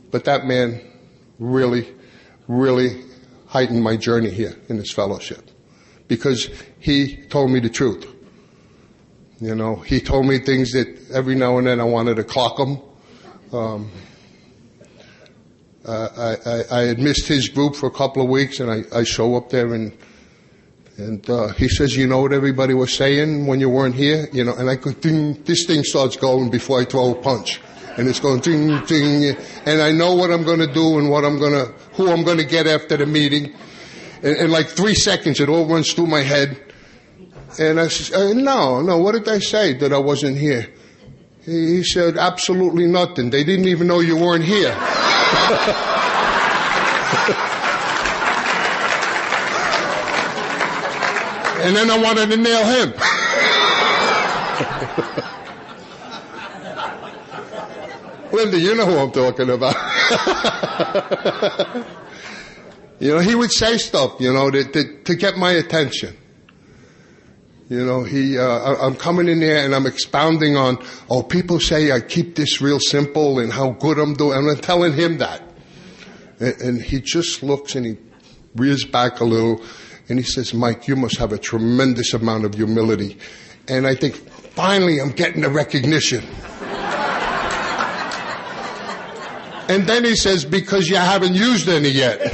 But 0.10 0.24
that 0.24 0.48
man 0.48 0.82
really, 1.38 1.88
really 2.48 3.04
heightened 3.46 3.84
my 3.84 3.96
journey 3.96 4.32
here 4.32 4.56
in 4.70 4.78
this 4.78 4.92
fellowship 4.92 5.52
because 6.08 6.50
he 6.80 7.16
told 7.28 7.52
me 7.52 7.60
the 7.60 7.70
truth. 7.70 8.08
You 9.40 9.54
know, 9.54 9.76
he 9.76 10.00
told 10.02 10.26
me 10.26 10.40
things 10.40 10.72
that 10.72 11.12
every 11.14 11.36
now 11.36 11.60
and 11.60 11.68
then 11.68 11.80
I 11.80 11.84
wanted 11.84 12.16
to 12.16 12.24
clock 12.24 12.58
him. 12.58 12.82
Um, 13.54 13.92
uh, 15.86 16.08
I, 16.18 16.50
I, 16.50 16.80
I, 16.80 16.88
had 16.88 16.98
missed 16.98 17.28
his 17.28 17.50
group 17.50 17.76
for 17.76 17.86
a 17.86 17.92
couple 17.92 18.24
of 18.24 18.30
weeks, 18.30 18.60
and 18.60 18.72
I, 18.72 18.82
I 18.98 19.04
show 19.04 19.36
up 19.36 19.52
there, 19.52 19.76
and 19.76 19.96
and 21.00 21.30
uh, 21.30 21.48
he 21.54 21.70
says, 21.70 21.96
"You 21.96 22.08
know 22.08 22.22
what 22.22 22.34
everybody 22.34 22.74
was 22.74 22.94
saying 22.94 23.48
when 23.48 23.60
you 23.60 23.70
weren't 23.70 23.96
here, 23.96 24.28
you 24.34 24.44
know." 24.44 24.54
And 24.54 24.70
I 24.70 24.76
go, 24.76 24.92
ding, 24.92 25.42
this 25.44 25.66
thing 25.66 25.84
starts 25.84 26.18
going 26.18 26.50
before 26.50 26.82
I 26.82 26.86
throw 26.86 27.12
a 27.12 27.16
punch, 27.16 27.62
and 27.98 28.08
it's 28.08 28.20
going 28.20 28.42
ding 28.42 28.84
ding, 28.86 29.36
and 29.66 29.82
I 29.82 29.92
know 29.92 30.14
what 30.16 30.30
I'm 30.30 30.44
going 30.44 30.60
to 30.60 30.72
do 30.72 31.00
and 31.00 31.10
what 31.10 31.24
I'm 31.24 31.40
going 31.40 31.54
to, 31.54 31.74
who 31.94 32.12
I'm 32.12 32.24
going 32.24 32.38
to 32.38 32.46
get 32.46 32.68
after 32.68 32.98
the 32.98 33.06
meeting. 33.06 33.56
In, 34.22 34.36
in 34.36 34.52
like 34.52 34.68
three 34.68 34.96
seconds, 34.96 35.40
it 35.40 35.48
all 35.48 35.66
runs 35.66 35.94
through 35.94 36.08
my 36.08 36.22
head. 36.22 36.62
And 37.58 37.80
I 37.80 37.88
said, 37.88 38.16
uh, 38.16 38.34
no, 38.34 38.82
no, 38.82 38.98
what 38.98 39.14
did 39.14 39.28
I 39.28 39.40
say 39.40 39.74
that 39.76 39.92
I 39.92 39.98
wasn't 39.98 40.38
here? 40.38 40.68
He, 41.44 41.78
he 41.78 41.84
said, 41.84 42.18
absolutely 42.18 42.86
nothing. 42.86 43.30
They 43.32 43.44
didn't 43.44 43.68
even 43.68 43.88
know 43.88 44.02
you 44.02 44.18
weren't 44.18 44.44
here. 44.44 44.76
and 51.62 51.76
then 51.76 51.92
I 51.92 51.98
wanted 52.02 52.30
to 52.30 52.38
nail 52.38 52.66
him. 52.66 52.94
Linda, 58.32 58.60
you 58.60 58.76
know 58.76 58.86
who 58.86 58.98
I'm 58.98 59.12
talking 59.12 59.50
about. 59.50 59.76
you 63.00 63.14
know, 63.14 63.20
he 63.20 63.36
would 63.36 63.52
say 63.52 63.78
stuff, 63.78 64.16
you 64.20 64.32
know, 64.32 64.52
to, 64.52 64.64
to, 64.64 65.04
to 65.04 65.16
get 65.16 65.38
my 65.38 65.52
attention. 65.52 66.16
You 67.70 67.86
know, 67.86 68.04
he, 68.04 68.38
uh, 68.38 68.76
I'm 68.82 68.96
coming 68.96 69.28
in 69.28 69.40
there 69.40 69.64
and 69.64 69.76
I'm 69.76 69.86
expounding 69.86 70.56
on, 70.56 70.84
oh, 71.10 71.22
people 71.22 71.60
say 71.60 71.92
I 71.92 72.00
keep 72.02 72.36
this 72.36 72.62
real 72.62 72.80
simple 72.80 73.40
and 73.40 73.54
how 73.54 73.72
good 73.72 74.00
I'm 74.00 74.16
doing. 74.16 74.38
And 74.40 74.50
I'm 74.50 74.58
telling 74.58 74.94
him 74.94 75.20
that. 75.20 75.44
And, 76.40 76.62
and 76.62 76.82
he 76.82 77.00
just 77.00 77.44
looks 77.44 77.76
and 77.76 77.86
he 77.86 77.98
rears 78.56 78.86
back 78.86 79.20
a 79.20 79.26
little 79.26 79.62
and 80.10 80.18
he 80.18 80.26
says, 80.26 80.54
Mike, 80.54 80.88
you 80.88 80.96
must 80.96 81.18
have 81.18 81.32
a 81.32 81.38
tremendous 81.38 82.14
amount 82.14 82.44
of 82.44 82.56
humility. 82.56 83.18
And 83.68 83.86
I 83.86 83.94
think, 83.94 84.16
finally, 84.16 85.00
I'm 85.00 85.12
getting 85.12 85.42
the 85.42 85.50
recognition. 85.50 86.24
and 89.70 89.88
then 89.88 90.04
he 90.04 90.16
says, 90.16 90.46
because 90.46 90.90
you 90.90 90.96
haven't 90.96 91.36
used 91.36 91.70
any 91.70 91.90
yet. 91.90 92.20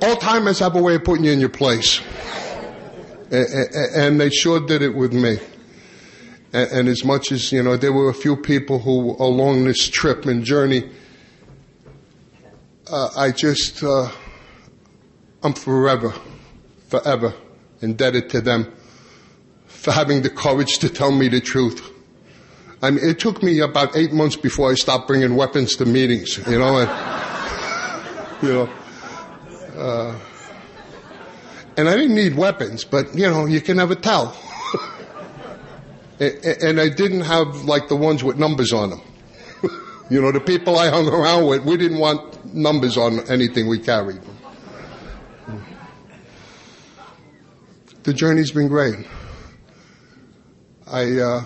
Alzheimer's 0.00 0.58
have 0.58 0.76
a 0.76 0.82
way 0.82 0.96
of 0.96 1.04
putting 1.04 1.24
you 1.24 1.32
in 1.32 1.40
your 1.40 1.48
place. 1.48 2.02
And 3.30 4.20
they 4.20 4.28
sure 4.28 4.60
did 4.60 4.82
it 4.82 4.94
with 4.94 5.14
me. 5.14 5.38
And 6.56 6.88
as 6.88 7.04
much 7.04 7.32
as, 7.32 7.52
you 7.52 7.62
know, 7.62 7.76
there 7.76 7.92
were 7.92 8.08
a 8.08 8.14
few 8.14 8.34
people 8.34 8.78
who 8.78 9.14
along 9.18 9.64
this 9.64 9.88
trip 9.88 10.24
and 10.24 10.42
journey, 10.42 10.88
uh, 12.90 13.10
I 13.14 13.30
just, 13.30 13.82
uh, 13.82 14.10
I'm 15.42 15.52
forever, 15.52 16.14
forever 16.88 17.34
indebted 17.82 18.30
to 18.30 18.40
them 18.40 18.72
for 19.66 19.92
having 19.92 20.22
the 20.22 20.30
courage 20.30 20.78
to 20.78 20.88
tell 20.88 21.12
me 21.12 21.28
the 21.28 21.42
truth. 21.42 21.92
I 22.80 22.90
mean, 22.90 23.04
it 23.04 23.18
took 23.18 23.42
me 23.42 23.60
about 23.60 23.94
eight 23.94 24.14
months 24.14 24.36
before 24.36 24.70
I 24.70 24.76
stopped 24.76 25.08
bringing 25.08 25.36
weapons 25.36 25.76
to 25.76 25.84
meetings, 25.84 26.38
you 26.48 26.58
know, 26.58 26.78
and, 26.78 28.42
you 28.42 28.48
know. 28.54 28.70
Uh, 29.76 30.18
and 31.76 31.86
I 31.86 31.96
didn't 31.96 32.14
need 32.14 32.34
weapons, 32.34 32.84
but 32.84 33.14
you 33.14 33.28
know, 33.28 33.44
you 33.44 33.60
can 33.60 33.76
never 33.76 33.94
tell. 33.94 34.34
And 36.18 36.80
I 36.80 36.88
didn't 36.88 37.22
have 37.22 37.64
like 37.64 37.88
the 37.88 37.96
ones 37.96 38.24
with 38.24 38.38
numbers 38.38 38.72
on 38.72 38.90
them. 38.90 39.02
you 40.10 40.20
know, 40.20 40.32
the 40.32 40.40
people 40.40 40.78
I 40.78 40.88
hung 40.88 41.08
around 41.08 41.46
with, 41.46 41.64
we 41.64 41.76
didn't 41.76 41.98
want 41.98 42.54
numbers 42.54 42.96
on 42.96 43.20
anything 43.30 43.68
we 43.68 43.78
carried. 43.78 44.20
The 48.04 48.14
journey's 48.14 48.52
been 48.52 48.68
great. 48.68 49.04
I, 50.86 51.18
uh, 51.18 51.44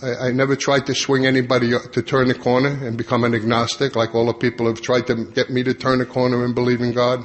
I, 0.00 0.28
I, 0.28 0.32
never 0.32 0.56
tried 0.56 0.86
to 0.86 0.94
swing 0.94 1.26
anybody 1.26 1.72
to 1.92 2.02
turn 2.02 2.28
the 2.28 2.34
corner 2.34 2.70
and 2.86 2.96
become 2.96 3.24
an 3.24 3.34
agnostic 3.34 3.94
like 3.94 4.14
all 4.14 4.24
the 4.24 4.32
people 4.32 4.66
have 4.66 4.80
tried 4.80 5.06
to 5.08 5.26
get 5.26 5.50
me 5.50 5.62
to 5.64 5.74
turn 5.74 5.98
the 5.98 6.06
corner 6.06 6.42
and 6.42 6.54
believe 6.54 6.80
in 6.80 6.92
God. 6.92 7.22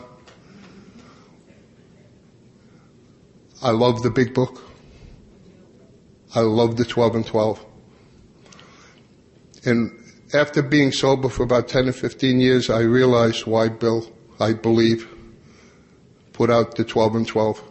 I 3.62 3.72
love 3.72 4.04
the 4.04 4.10
big 4.10 4.34
book. 4.34 4.62
I 6.36 6.42
love 6.42 6.78
the 6.78 6.86
12 6.86 7.16
and 7.16 7.26
12. 7.26 7.66
And 9.66 9.92
after 10.34 10.62
being 10.62 10.92
sober 10.92 11.30
for 11.30 11.44
about 11.44 11.68
10 11.68 11.90
or 11.90 11.94
15 11.94 12.40
years, 12.40 12.70
I 12.70 12.82
realized 12.82 13.46
why 13.46 13.70
Bill, 13.70 14.12
I 14.40 14.54
believe, 14.54 15.08
put 16.34 16.50
out 16.50 16.76
the 16.76 16.84
12 16.84 17.16
and 17.16 17.28
12. 17.28 17.62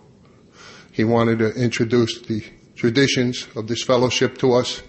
He 0.92 1.04
wanted 1.04 1.40
to 1.40 1.52
introduce 1.54 2.20
the 2.22 2.44
traditions 2.76 3.48
of 3.56 3.66
this 3.66 3.82
fellowship 3.82 4.38
to 4.38 4.52
us 4.54 4.82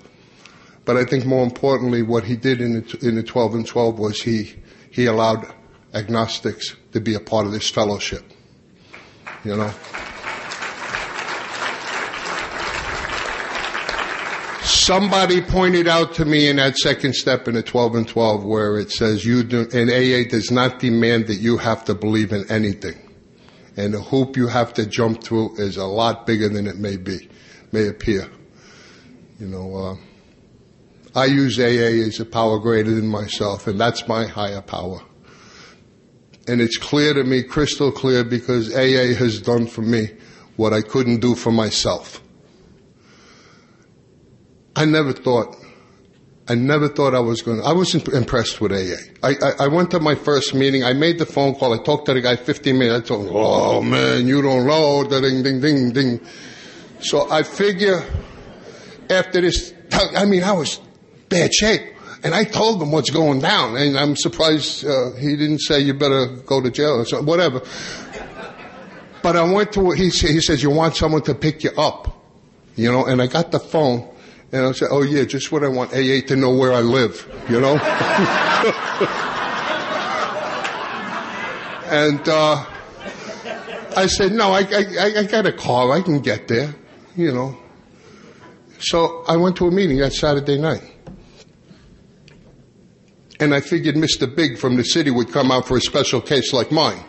but 0.85 0.97
I 0.97 1.05
think 1.05 1.25
more 1.25 1.43
importantly, 1.43 2.01
what 2.01 2.25
he 2.25 2.35
did 2.35 2.59
in 2.59 2.73
the, 2.73 3.07
in 3.07 3.15
the 3.15 3.23
12 3.23 3.55
and 3.55 3.67
12 3.67 3.99
was 3.99 4.21
he, 4.21 4.55
he 4.91 5.05
allowed 5.05 5.47
agnostics 5.93 6.75
to 6.91 6.99
be 6.99 7.13
a 7.13 7.19
part 7.19 7.45
of 7.45 7.51
this 7.51 7.69
fellowship. 7.69 8.23
You 9.45 9.55
know? 9.55 9.73
Somebody 14.63 15.41
pointed 15.41 15.89
out 15.89 16.13
to 16.15 16.25
me 16.25 16.47
in 16.47 16.55
that 16.55 16.77
second 16.77 17.15
step 17.15 17.49
in 17.49 17.55
the 17.55 17.63
12 17.63 17.95
and 17.95 18.07
12 18.07 18.45
where 18.45 18.77
it 18.77 18.91
says 18.91 19.25
you 19.25 19.43
do, 19.43 19.67
and 19.73 19.89
AA 19.89 20.29
does 20.29 20.51
not 20.51 20.79
demand 20.79 21.27
that 21.27 21.35
you 21.35 21.57
have 21.57 21.83
to 21.85 21.93
believe 21.93 22.31
in 22.31 22.49
anything. 22.49 22.97
And 23.75 23.93
the 23.93 23.99
hoop 23.99 24.37
you 24.37 24.47
have 24.47 24.73
to 24.75 24.85
jump 24.85 25.21
through 25.21 25.59
is 25.59 25.75
a 25.75 25.85
lot 25.85 26.25
bigger 26.25 26.47
than 26.47 26.65
it 26.65 26.77
may 26.77 26.95
be, 26.95 27.29
may 27.73 27.87
appear. 27.87 28.29
You 29.37 29.47
know, 29.47 29.75
uh, 29.75 29.95
I 31.13 31.25
use 31.25 31.59
AA 31.59 32.07
as 32.07 32.21
a 32.21 32.25
power 32.25 32.57
greater 32.57 32.91
than 32.91 33.07
myself, 33.07 33.67
and 33.67 33.77
that's 33.77 34.07
my 34.07 34.27
higher 34.27 34.61
power. 34.61 35.01
And 36.47 36.61
it's 36.61 36.77
clear 36.77 37.13
to 37.13 37.25
me, 37.25 37.43
crystal 37.43 37.91
clear, 37.91 38.23
because 38.23 38.73
AA 38.73 39.13
has 39.13 39.41
done 39.41 39.67
for 39.67 39.81
me 39.81 40.11
what 40.55 40.71
I 40.71 40.81
couldn't 40.81 41.19
do 41.19 41.35
for 41.35 41.51
myself. 41.51 42.22
I 44.75 44.85
never 44.85 45.13
thought, 45.13 45.55
I 46.47 46.55
never 46.55 46.87
thought 46.87 47.13
I 47.13 47.19
was 47.19 47.41
going 47.41 47.59
to, 47.59 47.63
I 47.63 47.73
wasn't 47.73 48.07
impressed 48.07 48.59
with 48.59 48.71
AA. 48.71 48.95
I, 49.21 49.35
I, 49.41 49.65
I, 49.65 49.67
went 49.67 49.91
to 49.91 49.99
my 49.99 50.15
first 50.15 50.53
meeting, 50.53 50.83
I 50.83 50.93
made 50.93 51.19
the 51.19 51.25
phone 51.25 51.55
call, 51.55 51.73
I 51.73 51.83
talked 51.83 52.07
to 52.07 52.13
the 52.13 52.21
guy 52.21 52.35
15 52.35 52.77
minutes, 52.77 53.05
I 53.05 53.07
told 53.07 53.27
him, 53.27 53.35
oh 53.35 53.81
man, 53.81 54.27
you 54.27 54.41
don't 54.41 54.65
know, 54.65 55.03
ding, 55.03 55.43
ding, 55.43 55.61
ding, 55.61 55.91
ding. 55.91 56.19
So 57.01 57.29
I 57.29 57.43
figure 57.43 58.03
after 59.09 59.41
this, 59.41 59.73
I 59.91 60.25
mean, 60.25 60.43
I 60.43 60.53
was 60.53 60.79
bad 61.29 61.53
shape. 61.53 61.89
And 62.23 62.33
I 62.33 62.45
told 62.45 62.81
him 62.81 62.93
what's 62.93 63.09
going 63.09 63.39
down, 63.39 63.75
and 63.75 63.99
I'm 63.99 64.15
surprised 64.15 64.85
uh, 64.85 65.11
he 65.19 65.35
didn't 65.35 65.59
say 65.59 65.81
you 65.81 65.93
better 65.93 66.27
go 66.45 66.61
to 66.61 66.71
jail 66.71 67.01
or 67.01 67.05
something, 67.05 67.27
whatever. 67.27 67.61
But 69.21 69.35
I 69.35 69.43
went 69.43 69.73
to, 69.73 69.91
he, 69.91 70.05
he 70.05 70.39
says, 70.39 70.63
you 70.63 70.69
want 70.69 70.95
someone 70.95 71.21
to 71.23 71.35
pick 71.35 71.65
you 71.65 71.71
up, 71.71 72.23
you 72.77 72.89
know, 72.89 73.05
and 73.05 73.21
I 73.21 73.27
got 73.27 73.51
the 73.51 73.59
phone 73.59 74.12
and 74.53 74.67
I 74.67 74.71
said, 74.71 74.89
oh 74.91 75.01
yeah, 75.01 75.23
just 75.23 75.51
what 75.51 75.63
I 75.63 75.67
want 75.67 75.91
AA 75.93 76.21
to 76.27 76.35
know 76.35 76.53
where 76.55 76.73
I 76.73 76.81
live, 76.81 77.27
you 77.49 77.59
know? 77.59 77.73
and, 81.89 82.29
uh, 82.29 82.63
I 83.97 84.05
said, 84.05 84.31
no, 84.31 84.51
I, 84.51 84.59
I, 84.59 85.13
I 85.17 85.23
got 85.23 85.47
a 85.47 85.51
car. 85.51 85.91
I 85.91 86.01
can 86.01 86.19
get 86.19 86.47
there, 86.47 86.75
you 87.15 87.31
know. 87.31 87.57
So 88.77 89.23
I 89.27 89.37
went 89.37 89.55
to 89.57 89.65
a 89.65 89.71
meeting 89.71 89.97
that 89.99 90.13
Saturday 90.13 90.59
night. 90.59 90.83
And 93.39 93.55
I 93.55 93.61
figured 93.61 93.95
Mr. 93.95 94.33
Big 94.33 94.59
from 94.59 94.77
the 94.77 94.83
city 94.83 95.09
would 95.09 95.31
come 95.31 95.51
out 95.51 95.67
for 95.67 95.77
a 95.77 95.81
special 95.81 96.21
case 96.21 96.53
like 96.53 96.71
mine. 96.71 97.03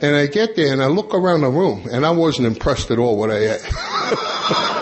And 0.00 0.16
I 0.16 0.26
get 0.26 0.56
there 0.56 0.72
and 0.72 0.82
I 0.82 0.86
look 0.86 1.14
around 1.14 1.42
the 1.42 1.48
room 1.48 1.86
and 1.92 2.04
I 2.04 2.10
wasn't 2.10 2.48
impressed 2.48 2.90
at 2.90 2.98
all 2.98 3.16
what 3.16 3.30
I 3.30 3.38
had. 3.38 4.78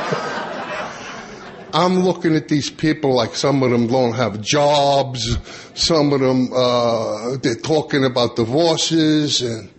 I'm 1.73 2.01
looking 2.01 2.35
at 2.37 2.49
these 2.49 2.71
people 2.71 3.15
like 3.15 3.35
some 3.35 3.63
of 3.63 3.71
them 3.71 3.87
don't 3.87 4.15
have 4.15 4.41
jobs, 4.41 5.39
some 5.75 6.13
of 6.13 6.21
them 6.21 6.53
uh, 6.53 7.37
they're 7.37 7.55
talking 7.55 8.05
about 8.05 8.37
divorces, 8.37 9.43
and 9.43 9.71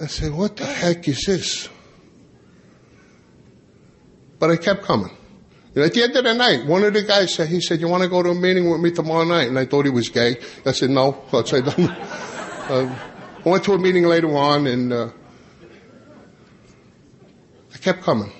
I 0.00 0.06
said, 0.06 0.32
"What 0.32 0.56
the 0.56 0.66
heck 0.66 1.08
is 1.08 1.24
this?" 1.26 1.68
But 4.38 4.50
I 4.50 4.56
kept 4.56 4.82
coming. 4.82 5.16
And 5.74 5.84
at 5.84 5.94
the 5.94 6.02
end 6.02 6.16
of 6.16 6.24
the 6.24 6.34
night, 6.34 6.66
one 6.66 6.84
of 6.84 6.92
the 6.92 7.02
guys 7.02 7.34
said, 7.34 7.48
"He 7.48 7.60
said, 7.60 7.80
you 7.80 7.88
want 7.88 8.02
to 8.02 8.08
go 8.08 8.22
to 8.22 8.30
a 8.30 8.34
meeting 8.34 8.70
with 8.70 8.80
me 8.80 8.90
tomorrow 8.90 9.24
night?" 9.24 9.48
And 9.48 9.58
I 9.58 9.64
thought 9.64 9.84
he 9.84 9.90
was 9.90 10.08
gay. 10.08 10.36
I 10.66 10.72
said, 10.72 10.90
"No." 10.90 11.22
I 11.32 11.42
said, 11.44 11.68
um, 12.68 12.96
I 13.44 13.48
went 13.48 13.64
to 13.64 13.72
a 13.72 13.78
meeting 13.78 14.04
later 14.04 14.36
on, 14.36 14.66
and 14.66 14.92
uh, 14.92 15.08
I 17.74 17.78
kept 17.78 18.02
coming. 18.02 18.32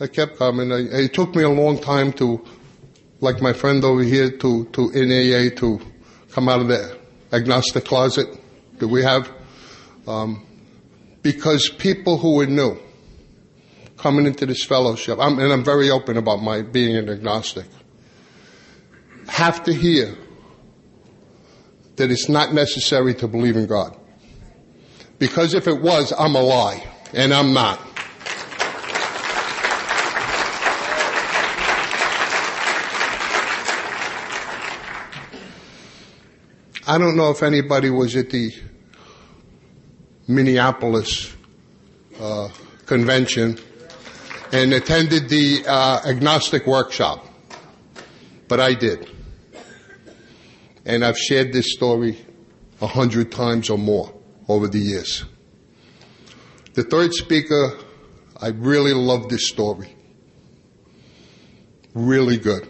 I 0.00 0.06
kept 0.06 0.38
coming. 0.38 0.72
I, 0.72 0.78
it 0.78 1.12
took 1.12 1.34
me 1.34 1.42
a 1.42 1.50
long 1.50 1.78
time 1.78 2.12
to, 2.14 2.42
like 3.20 3.42
my 3.42 3.52
friend 3.52 3.84
over 3.84 4.02
here, 4.02 4.30
to, 4.30 4.64
to 4.64 4.90
NAA 4.94 5.54
to 5.56 5.80
come 6.30 6.48
out 6.48 6.60
of 6.60 6.68
the 6.68 6.98
agnostic 7.32 7.84
closet 7.84 8.28
that 8.78 8.88
we 8.88 9.02
have. 9.02 9.30
Um, 10.06 10.46
because 11.22 11.68
people 11.68 12.16
who 12.16 12.36
were 12.36 12.46
new 12.46 12.78
coming 13.98 14.24
into 14.26 14.46
this 14.46 14.64
fellowship, 14.64 15.18
I'm, 15.20 15.38
and 15.38 15.52
I'm 15.52 15.64
very 15.64 15.90
open 15.90 16.16
about 16.16 16.42
my 16.42 16.62
being 16.62 16.96
an 16.96 17.10
agnostic, 17.10 17.66
have 19.28 19.62
to 19.64 19.74
hear 19.74 20.16
that 21.96 22.10
it's 22.10 22.30
not 22.30 22.54
necessary 22.54 23.14
to 23.16 23.28
believe 23.28 23.56
in 23.56 23.66
God. 23.66 23.94
Because 25.18 25.52
if 25.52 25.68
it 25.68 25.82
was, 25.82 26.14
I'm 26.18 26.34
a 26.34 26.40
lie, 26.40 26.82
and 27.12 27.34
I'm 27.34 27.52
not. 27.52 27.78
I 36.90 36.98
don't 36.98 37.16
know 37.16 37.30
if 37.30 37.44
anybody 37.44 37.88
was 37.88 38.16
at 38.16 38.30
the 38.30 38.52
Minneapolis 40.26 41.32
uh, 42.18 42.48
convention 42.84 43.60
and 44.50 44.72
attended 44.72 45.28
the 45.28 45.64
uh, 45.68 46.00
agnostic 46.04 46.66
workshop, 46.66 47.24
but 48.48 48.58
I 48.58 48.74
did. 48.74 49.08
And 50.84 51.04
I've 51.04 51.16
shared 51.16 51.52
this 51.52 51.72
story 51.74 52.26
a 52.80 52.88
hundred 52.88 53.30
times 53.30 53.70
or 53.70 53.78
more 53.78 54.12
over 54.48 54.66
the 54.66 54.80
years. 54.80 55.24
The 56.74 56.82
third 56.82 57.14
speaker, 57.14 57.78
I 58.36 58.48
really 58.48 58.94
love 58.94 59.28
this 59.28 59.46
story. 59.46 59.94
Really 61.94 62.36
good. 62.36 62.68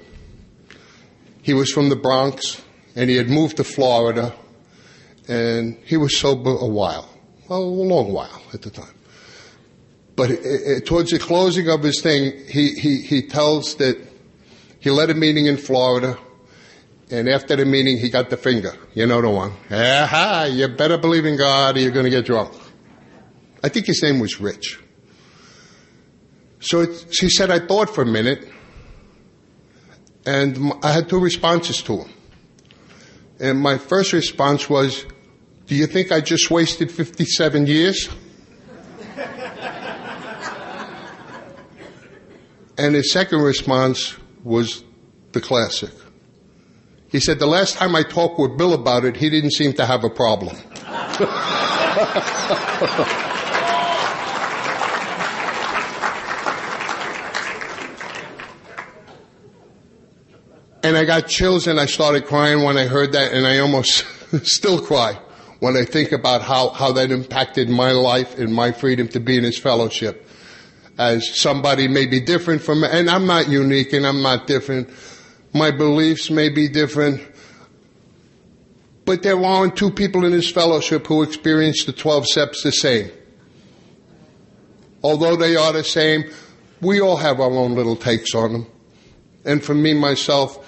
He 1.41 1.55
was 1.55 1.73
from 1.73 1.89
the 1.89 1.97
Bronx 1.97 2.61
and 2.95 3.11
he 3.11 3.17
had 3.17 3.29
moved 3.29 3.57
to 3.59 3.65
Florida, 3.65 4.35
and 5.29 5.77
he 5.85 5.97
was 5.97 6.17
sober 6.17 6.51
a 6.51 6.67
while, 6.67 7.09
well, 7.49 7.63
a 7.63 7.65
long 7.65 8.13
while 8.13 8.43
at 8.53 8.63
the 8.63 8.71
time. 8.71 8.95
But 10.17 10.31
it, 10.31 10.41
it, 10.45 10.87
towards 10.87 11.11
the 11.11 11.19
closing 11.19 11.69
of 11.69 11.83
his 11.83 12.01
thing, 12.01 12.47
he, 12.47 12.75
he, 12.75 13.01
he 13.03 13.23
tells 13.23 13.77
that 13.77 13.97
he 14.81 14.91
led 14.91 15.11
a 15.11 15.15
meeting 15.15 15.47
in 15.47 15.57
Florida, 15.57 16.19
and 17.11 17.29
after 17.29 17.57
the 17.57 17.65
meeting, 17.65 17.99
he 17.99 18.09
got 18.09 18.31
the 18.31 18.37
finger. 18.37 18.75
You 18.95 19.07
know 19.07 19.21
the 19.21 19.31
one. 19.31 19.53
Aha, 19.71 20.49
you 20.51 20.69
better 20.69 20.99
believe 20.99 21.27
in 21.27 21.37
God 21.37 21.77
or 21.77 21.81
you're 21.81 21.91
going 21.91 22.05
to 22.05 22.11
get 22.11 22.25
drunk. 22.25 22.53
I 23.63 23.69
think 23.69 23.87
his 23.87 24.03
name 24.03 24.21
was 24.21 24.41
Rich. 24.41 24.81
So 26.61 26.81
it, 26.81 27.07
she 27.11 27.29
said, 27.29 27.51
I 27.51 27.59
thought 27.59 27.95
for 27.95 28.03
a 28.03 28.07
minute, 28.07 28.49
and 30.27 30.73
I 30.83 30.93
had 30.93 31.09
two 31.09 31.19
responses 31.19 31.83
to 31.83 31.99
him. 31.99 32.11
And 33.41 33.59
my 33.59 33.79
first 33.79 34.13
response 34.13 34.69
was, 34.69 35.07
Do 35.67 35.75
you 35.75 35.87
think 35.87 36.13
I 36.13 36.21
just 36.21 36.51
wasted 36.51 36.91
57 36.93 37.67
years? 37.67 38.09
and 42.77 42.95
his 42.95 43.11
second 43.11 43.41
response 43.41 44.15
was 44.45 44.85
the 45.33 45.41
classic. 45.41 45.91
He 47.09 47.19
said, 47.19 47.39
The 47.39 47.47
last 47.47 47.77
time 47.77 47.97
I 47.97 48.03
talked 48.03 48.39
with 48.39 48.59
Bill 48.59 48.75
about 48.75 49.05
it, 49.07 49.17
he 49.17 49.31
didn't 49.31 49.53
seem 49.53 49.73
to 49.75 49.87
have 49.87 50.05
a 50.05 50.11
problem. 50.11 50.57
And 60.91 60.99
I 60.99 61.05
got 61.05 61.29
chills 61.29 61.69
and 61.69 61.79
I 61.79 61.87
started 61.87 62.27
crying 62.27 62.65
when 62.65 62.77
I 62.77 62.89
heard 62.89 63.13
that 63.13 63.33
and 63.33 63.47
I 63.47 63.61
almost 63.61 64.05
still 64.43 64.85
cry 64.85 65.17
when 65.61 65.77
I 65.77 65.85
think 65.85 66.11
about 66.11 66.43
how, 66.43 66.71
how 66.71 66.91
that 66.91 67.13
impacted 67.13 67.69
my 67.69 67.93
life 67.93 68.37
and 68.37 68.53
my 68.53 68.73
freedom 68.73 69.07
to 69.11 69.21
be 69.21 69.39
in 69.39 69.45
his 69.45 69.57
fellowship. 69.57 70.29
As 70.99 71.39
somebody 71.39 71.87
may 71.87 72.07
be 72.07 72.19
different 72.19 72.61
from, 72.61 72.83
and 72.83 73.09
I'm 73.09 73.25
not 73.25 73.49
unique 73.49 73.93
and 73.93 74.05
I'm 74.05 74.21
not 74.21 74.49
different. 74.49 74.91
My 75.55 75.71
beliefs 75.71 76.29
may 76.29 76.49
be 76.49 76.67
different. 76.67 77.23
But 79.05 79.23
there 79.23 79.41
aren't 79.41 79.77
two 79.77 79.93
people 79.93 80.25
in 80.25 80.33
this 80.33 80.51
fellowship 80.51 81.07
who 81.07 81.23
experience 81.23 81.85
the 81.85 81.93
12 81.93 82.27
steps 82.27 82.65
the 82.65 82.73
same. 82.73 83.13
Although 85.05 85.37
they 85.37 85.55
are 85.55 85.73
the 85.73 85.85
same, 85.85 86.25
we 86.81 87.01
all 87.01 87.19
have 87.19 87.39
our 87.39 87.53
own 87.53 87.77
little 87.77 87.95
takes 87.95 88.35
on 88.35 88.53
them. 88.55 88.67
And 89.45 89.63
for 89.63 89.75
me, 89.75 89.95
myself, 89.95 90.60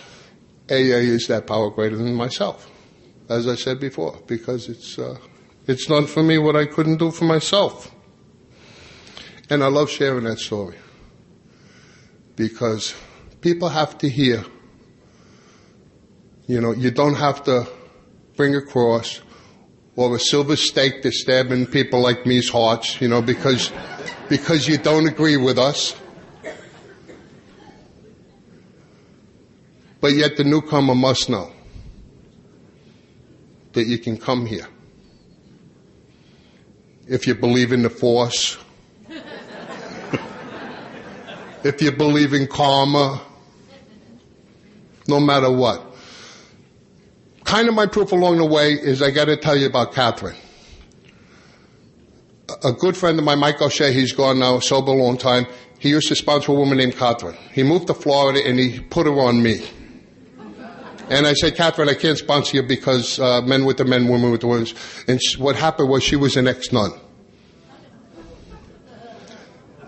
AA 0.72 1.04
is 1.04 1.26
that 1.28 1.46
power 1.46 1.70
greater 1.70 1.96
than 1.96 2.14
myself, 2.14 2.70
as 3.28 3.46
I 3.46 3.56
said 3.56 3.78
before, 3.78 4.18
because 4.26 4.70
it's, 4.70 4.98
uh, 4.98 5.18
it's 5.66 5.87
done 5.87 6.06
for 6.06 6.22
me 6.22 6.38
what 6.38 6.56
I 6.56 6.64
couldn't 6.64 6.96
do 6.96 7.11
for 7.11 7.26
myself. 7.26 7.94
And 9.50 9.62
I 9.62 9.66
love 9.66 9.90
sharing 9.90 10.24
that 10.24 10.38
story 10.38 10.78
because 12.37 12.94
people 13.42 13.68
have 13.68 13.98
to 13.98 14.08
hear, 14.08 14.44
you 16.46 16.61
know, 16.61 16.72
you 16.72 16.90
don't 16.90 17.16
have 17.16 17.44
to 17.44 17.68
bring 18.37 18.56
a 18.56 18.62
cross 18.62 19.20
or 19.94 20.16
a 20.16 20.18
silver 20.18 20.56
stake 20.56 21.02
to 21.02 21.12
stab 21.12 21.52
in 21.52 21.66
people 21.66 22.00
like 22.00 22.24
me's 22.24 22.48
hearts, 22.48 22.98
you 22.98 23.08
know, 23.08 23.20
because, 23.20 23.70
because 24.30 24.66
you 24.66 24.78
don't 24.78 25.06
agree 25.06 25.37
with 25.37 25.58
us. 25.58 25.94
But 30.02 30.14
yet 30.14 30.36
the 30.36 30.42
newcomer 30.42 30.96
must 30.96 31.30
know 31.30 31.52
that 33.72 33.86
you 33.86 33.98
can 33.98 34.18
come 34.18 34.46
here. 34.46 34.66
If 37.06 37.28
you 37.28 37.36
believe 37.36 37.72
in 37.72 37.82
the 37.82 37.90
force, 37.90 38.59
if 41.62 41.80
you 41.80 41.92
believe 41.92 42.34
in 42.34 42.48
karma, 42.48 43.22
no 45.07 45.20
matter 45.20 45.53
what. 45.53 45.80
Kind 47.44 47.68
of 47.68 47.74
my 47.74 47.86
proof 47.86 48.11
along 48.11 48.38
the 48.38 48.46
way 48.46 48.72
is 48.72 49.03
I 49.03 49.12
got 49.12 49.26
to 49.26 49.36
tell 49.36 49.57
you 49.57 49.66
about 49.68 49.92
Catherine. 49.94 50.36
A 52.64 52.72
good 52.72 52.96
friend 52.96 53.16
of 53.20 53.24
mine, 53.24 53.38
Mike 53.38 53.62
O'Shea, 53.62 53.92
he's 53.92 54.11
gone 54.12 54.40
now, 54.40 54.59
sober 54.59 54.90
a 54.90 54.94
long 54.94 55.16
time. 55.16 55.46
He 55.78 55.90
used 55.90 56.09
to 56.09 56.16
sponsor 56.16 56.50
a 56.50 56.55
woman 56.57 56.78
named 56.78 56.96
Catherine. 56.96 57.36
He 57.53 57.62
moved 57.62 57.86
to 57.86 57.94
Florida 57.94 58.40
and 58.44 58.59
he 58.59 58.80
put 58.80 59.07
her 59.07 59.20
on 59.20 59.40
me. 59.40 59.64
And 61.09 61.26
I 61.26 61.34
said, 61.34 61.57
Catherine, 61.57 61.88
I 61.88 61.94
can't 61.94 62.16
sponsor 62.16 62.57
you 62.57 62.62
because 62.62 63.18
uh, 63.18 63.42
men 63.42 63.64
with 63.64 63.76
the 63.76 63.84
men, 63.84 64.09
women 64.09 64.30
with 64.30 64.42
the 64.42 64.46
women. 64.46 64.66
And 65.09 65.22
she, 65.22 65.40
what 65.40 65.57
happened 65.57 65.88
was 65.88 66.03
she 66.03 66.16
was 66.16 66.36
an 66.36 66.46
ex-nun. 66.46 66.92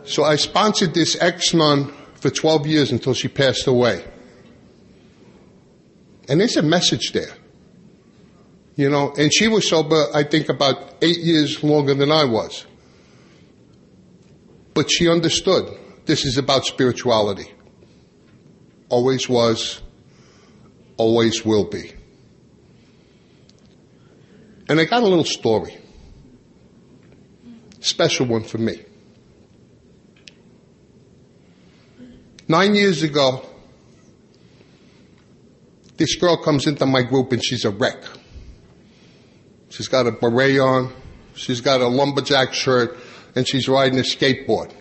So 0.05 0.25
I 0.25 0.37
sponsored 0.37 0.93
this 0.93 1.17
ex-nun 1.21 1.93
for 2.15 2.31
12 2.31 2.67
years 2.67 2.93
until 2.93 3.15
she 3.15 3.29
passed 3.29 3.67
away. 3.67 4.05
And 6.29 6.41
there's 6.41 6.57
a 6.57 6.63
message 6.63 7.13
there. 7.13 7.33
You 8.77 8.91
know, 8.91 9.15
and 9.17 9.33
she 9.33 9.47
was 9.47 9.69
sober, 9.69 10.07
I 10.13 10.25
think, 10.25 10.49
about 10.49 10.95
eight 11.01 11.19
years 11.19 11.63
longer 11.63 11.95
than 11.95 12.11
I 12.11 12.25
was. 12.25 12.67
But 14.75 14.91
she 14.91 15.09
understood 15.09 15.79
this 16.07 16.25
is 16.25 16.37
about 16.37 16.65
spirituality. 16.65 17.53
Always 18.89 19.29
was, 19.29 19.81
always 20.97 21.45
will 21.45 21.65
be. 21.65 21.93
And 24.69 24.81
I 24.81 24.85
got 24.85 25.03
a 25.03 25.07
little 25.07 25.25
story. 25.25 25.77
Special 27.81 28.27
one 28.27 28.45
for 28.45 28.59
me. 28.59 28.83
Nine 32.49 32.75
years 32.75 33.03
ago, 33.03 33.47
this 35.97 36.17
girl 36.17 36.37
comes 36.43 36.67
into 36.67 36.87
my 36.87 37.03
group 37.03 37.33
and 37.33 37.45
she's 37.45 37.65
a 37.65 37.71
wreck. 37.71 38.03
She's 39.71 39.89
got 39.89 40.07
a 40.07 40.13
beret 40.13 40.59
on, 40.61 40.93
she's 41.35 41.61
got 41.61 41.81
a 41.81 41.89
lumberjack 41.89 42.55
shirt, 42.55 42.97
and 43.35 43.47
she's 43.47 43.69
riding 43.69 43.99
a 43.99 44.03
skateboard. 44.03 44.73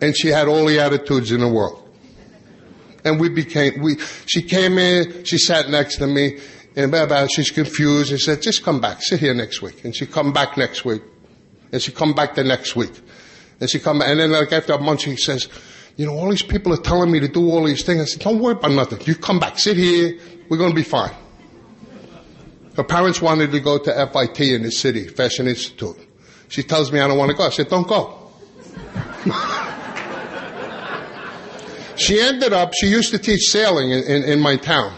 And 0.00 0.16
she 0.16 0.28
had 0.28 0.46
all 0.46 0.66
the 0.66 0.78
attitudes 0.78 1.32
in 1.32 1.40
the 1.40 1.48
world. 1.48 1.87
And 3.08 3.18
we 3.18 3.28
became, 3.28 3.80
we, 3.80 3.98
she 4.26 4.42
came 4.42 4.78
in, 4.78 5.24
she 5.24 5.38
sat 5.38 5.68
next 5.68 5.96
to 5.96 6.06
me, 6.06 6.38
and 6.76 6.90
blah, 6.90 7.26
she's 7.26 7.50
confused, 7.50 8.12
and 8.12 8.20
said, 8.20 8.42
just 8.42 8.62
come 8.62 8.80
back, 8.80 9.02
sit 9.02 9.20
here 9.20 9.34
next 9.34 9.62
week. 9.62 9.84
And 9.84 9.96
she 9.96 10.06
come 10.06 10.32
back 10.32 10.56
next 10.56 10.84
week. 10.84 11.02
And 11.72 11.82
she 11.82 11.90
come 11.90 12.12
back 12.12 12.34
the 12.34 12.44
next 12.44 12.76
week. 12.76 12.92
And 13.60 13.68
she 13.68 13.80
come, 13.80 14.02
and 14.02 14.20
then 14.20 14.30
like 14.30 14.52
after 14.52 14.74
a 14.74 14.78
month 14.80 15.00
she 15.00 15.16
says, 15.16 15.48
you 15.96 16.06
know, 16.06 16.12
all 16.12 16.30
these 16.30 16.42
people 16.42 16.72
are 16.72 16.76
telling 16.80 17.10
me 17.10 17.18
to 17.18 17.28
do 17.28 17.50
all 17.50 17.64
these 17.64 17.84
things. 17.84 18.00
I 18.00 18.04
said, 18.04 18.22
don't 18.22 18.38
worry 18.38 18.52
about 18.52 18.70
nothing. 18.70 19.00
You 19.04 19.16
come 19.16 19.40
back, 19.40 19.58
sit 19.58 19.76
here, 19.76 20.16
we're 20.48 20.58
gonna 20.58 20.74
be 20.74 20.84
fine. 20.84 21.10
Her 22.76 22.84
parents 22.84 23.20
wanted 23.20 23.50
to 23.50 23.58
go 23.58 23.78
to 23.78 24.06
FIT 24.12 24.40
in 24.40 24.62
the 24.62 24.70
city, 24.70 25.08
Fashion 25.08 25.48
Institute. 25.48 25.96
She 26.48 26.62
tells 26.62 26.92
me 26.92 27.00
I 27.00 27.08
don't 27.08 27.18
want 27.18 27.32
to 27.32 27.36
go. 27.36 27.44
I 27.44 27.50
said, 27.50 27.68
don't 27.68 27.88
go. 27.88 28.30
she 31.98 32.20
ended 32.20 32.52
up, 32.52 32.72
she 32.74 32.88
used 32.88 33.10
to 33.10 33.18
teach 33.18 33.50
sailing 33.50 33.90
in, 33.90 34.04
in, 34.04 34.22
in 34.24 34.40
my 34.40 34.56
town. 34.56 34.96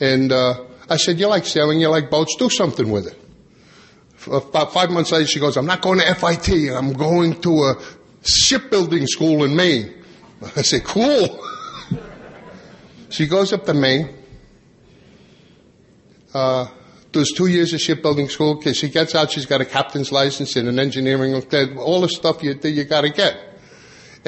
And 0.00 0.30
uh, 0.32 0.64
I 0.88 0.96
said, 0.96 1.18
you 1.18 1.26
like 1.26 1.44
sailing, 1.44 1.80
you 1.80 1.88
like 1.88 2.10
boats, 2.10 2.36
do 2.36 2.48
something 2.48 2.90
with 2.90 3.06
it. 3.06 3.18
About 4.26 4.72
five 4.72 4.90
months 4.90 5.12
later, 5.12 5.26
she 5.26 5.40
goes, 5.40 5.56
I'm 5.56 5.66
not 5.66 5.80
going 5.80 6.00
to 6.00 6.14
FIT, 6.14 6.70
I'm 6.72 6.92
going 6.92 7.40
to 7.40 7.50
a 7.64 7.74
shipbuilding 8.22 9.06
school 9.06 9.44
in 9.44 9.56
Maine. 9.56 9.94
I 10.56 10.62
said, 10.62 10.84
cool. 10.84 11.44
she 13.08 13.26
goes 13.26 13.52
up 13.52 13.64
to 13.64 13.74
Maine 13.74 14.18
uh, 16.34 16.68
does 17.12 17.32
two 17.36 17.46
years 17.46 17.72
of 17.72 17.80
shipbuilding 17.80 18.28
school. 18.28 18.60
She 18.60 18.88
gets 18.88 19.14
out, 19.14 19.30
she's 19.30 19.46
got 19.46 19.60
a 19.60 19.64
captain's 19.64 20.12
license 20.12 20.56
and 20.56 20.68
an 20.68 20.78
engineering, 20.78 21.34
all 21.78 22.00
the 22.00 22.08
stuff 22.08 22.42
you, 22.42 22.54
do 22.54 22.68
you 22.68 22.84
gotta 22.84 23.08
get. 23.08 23.47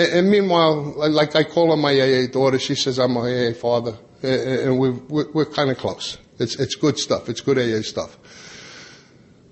And, 0.00 0.12
and, 0.14 0.30
meanwhile, 0.30 0.94
like 1.10 1.36
I 1.36 1.44
call 1.44 1.70
her 1.70 1.76
my 1.76 1.92
AA 1.92 2.26
daughter, 2.26 2.58
she 2.58 2.74
says 2.74 2.98
I'm 2.98 3.12
my 3.12 3.48
AA 3.48 3.52
father. 3.52 3.98
And 4.22 4.78
we're, 4.78 4.92
we're, 4.92 5.30
we're 5.32 5.44
kind 5.44 5.70
of 5.70 5.76
close. 5.76 6.16
It's, 6.38 6.56
it's 6.56 6.74
good 6.74 6.98
stuff. 6.98 7.28
It's 7.28 7.42
good 7.42 7.58
AA 7.58 7.82
stuff. 7.82 8.16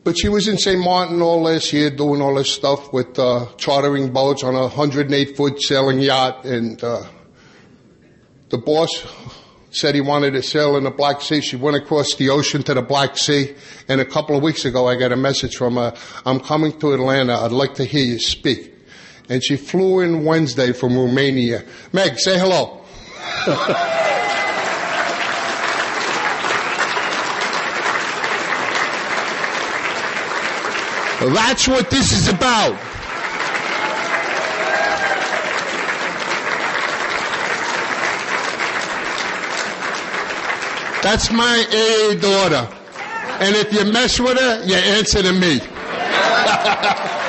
But 0.05 0.19
she 0.19 0.31
was 0.31 0.49
in 0.49 0.57
St. 0.57 0.81
Martin 0.81 1.21
all 1.21 1.43
last 1.43 1.73
year 1.75 1.91
doing 1.91 2.23
all 2.23 2.35
this 2.35 2.51
stuff 2.51 2.95
with 2.95 3.19
uh, 3.19 3.47
chartering 3.59 4.11
boats 4.11 4.43
on 4.43 4.55
a 4.55 4.63
108 4.63 5.37
foot 5.37 5.63
sailing 5.63 6.01
yacht. 6.01 6.47
And 6.47 6.83
uh, 6.83 7.05
the 8.49 8.57
boss 8.57 9.05
said 9.71 9.95
he 9.95 10.01
wanted 10.01 10.31
to 10.31 10.43
sail 10.43 10.77
in 10.77 10.85
the 10.85 10.91
Black 10.91 11.21
Sea. 11.21 11.43
She 11.43 11.57
went 11.57 11.77
across 11.77 12.15
the 12.15 12.31
ocean 12.31 12.63
to 12.63 12.73
the 12.73 12.81
Black 12.81 13.19
Sea. 13.19 13.55
And 13.87 14.01
a 14.01 14.07
couple 14.07 14.35
of 14.35 14.43
weeks 14.43 14.65
ago, 14.65 14.89
I 14.89 14.97
got 14.97 15.13
a 15.13 15.17
message 15.17 15.57
from 15.57 15.75
her. 15.75 15.95
I'm 16.25 16.41
coming 16.41 16.79
to 16.79 16.95
Atlanta. 16.95 17.35
I'd 17.35 17.53
like 17.53 17.75
to 17.75 17.85
hear 17.85 18.05
you 18.05 18.19
speak. 18.19 18.78
And 19.29 19.45
she 19.45 19.57
flew 19.57 20.01
in 20.01 20.25
Wednesday 20.25 20.73
from 20.73 20.97
Romania. 20.97 21.63
Meg, 21.93 22.19
say 22.19 22.39
hello. 22.39 22.81
That's 31.21 31.67
what 31.67 31.91
this 31.91 32.13
is 32.13 32.29
about. 32.29 32.79
That's 41.03 41.31
my 41.33 41.65
AA 41.73 42.15
daughter. 42.21 42.69
And 43.41 43.57
if 43.57 43.73
you 43.73 43.85
mess 43.93 44.21
with 44.21 44.39
her, 44.39 44.65
you 44.65 44.77
answer 44.77 45.23
to 45.23 45.33
me. 45.33 45.61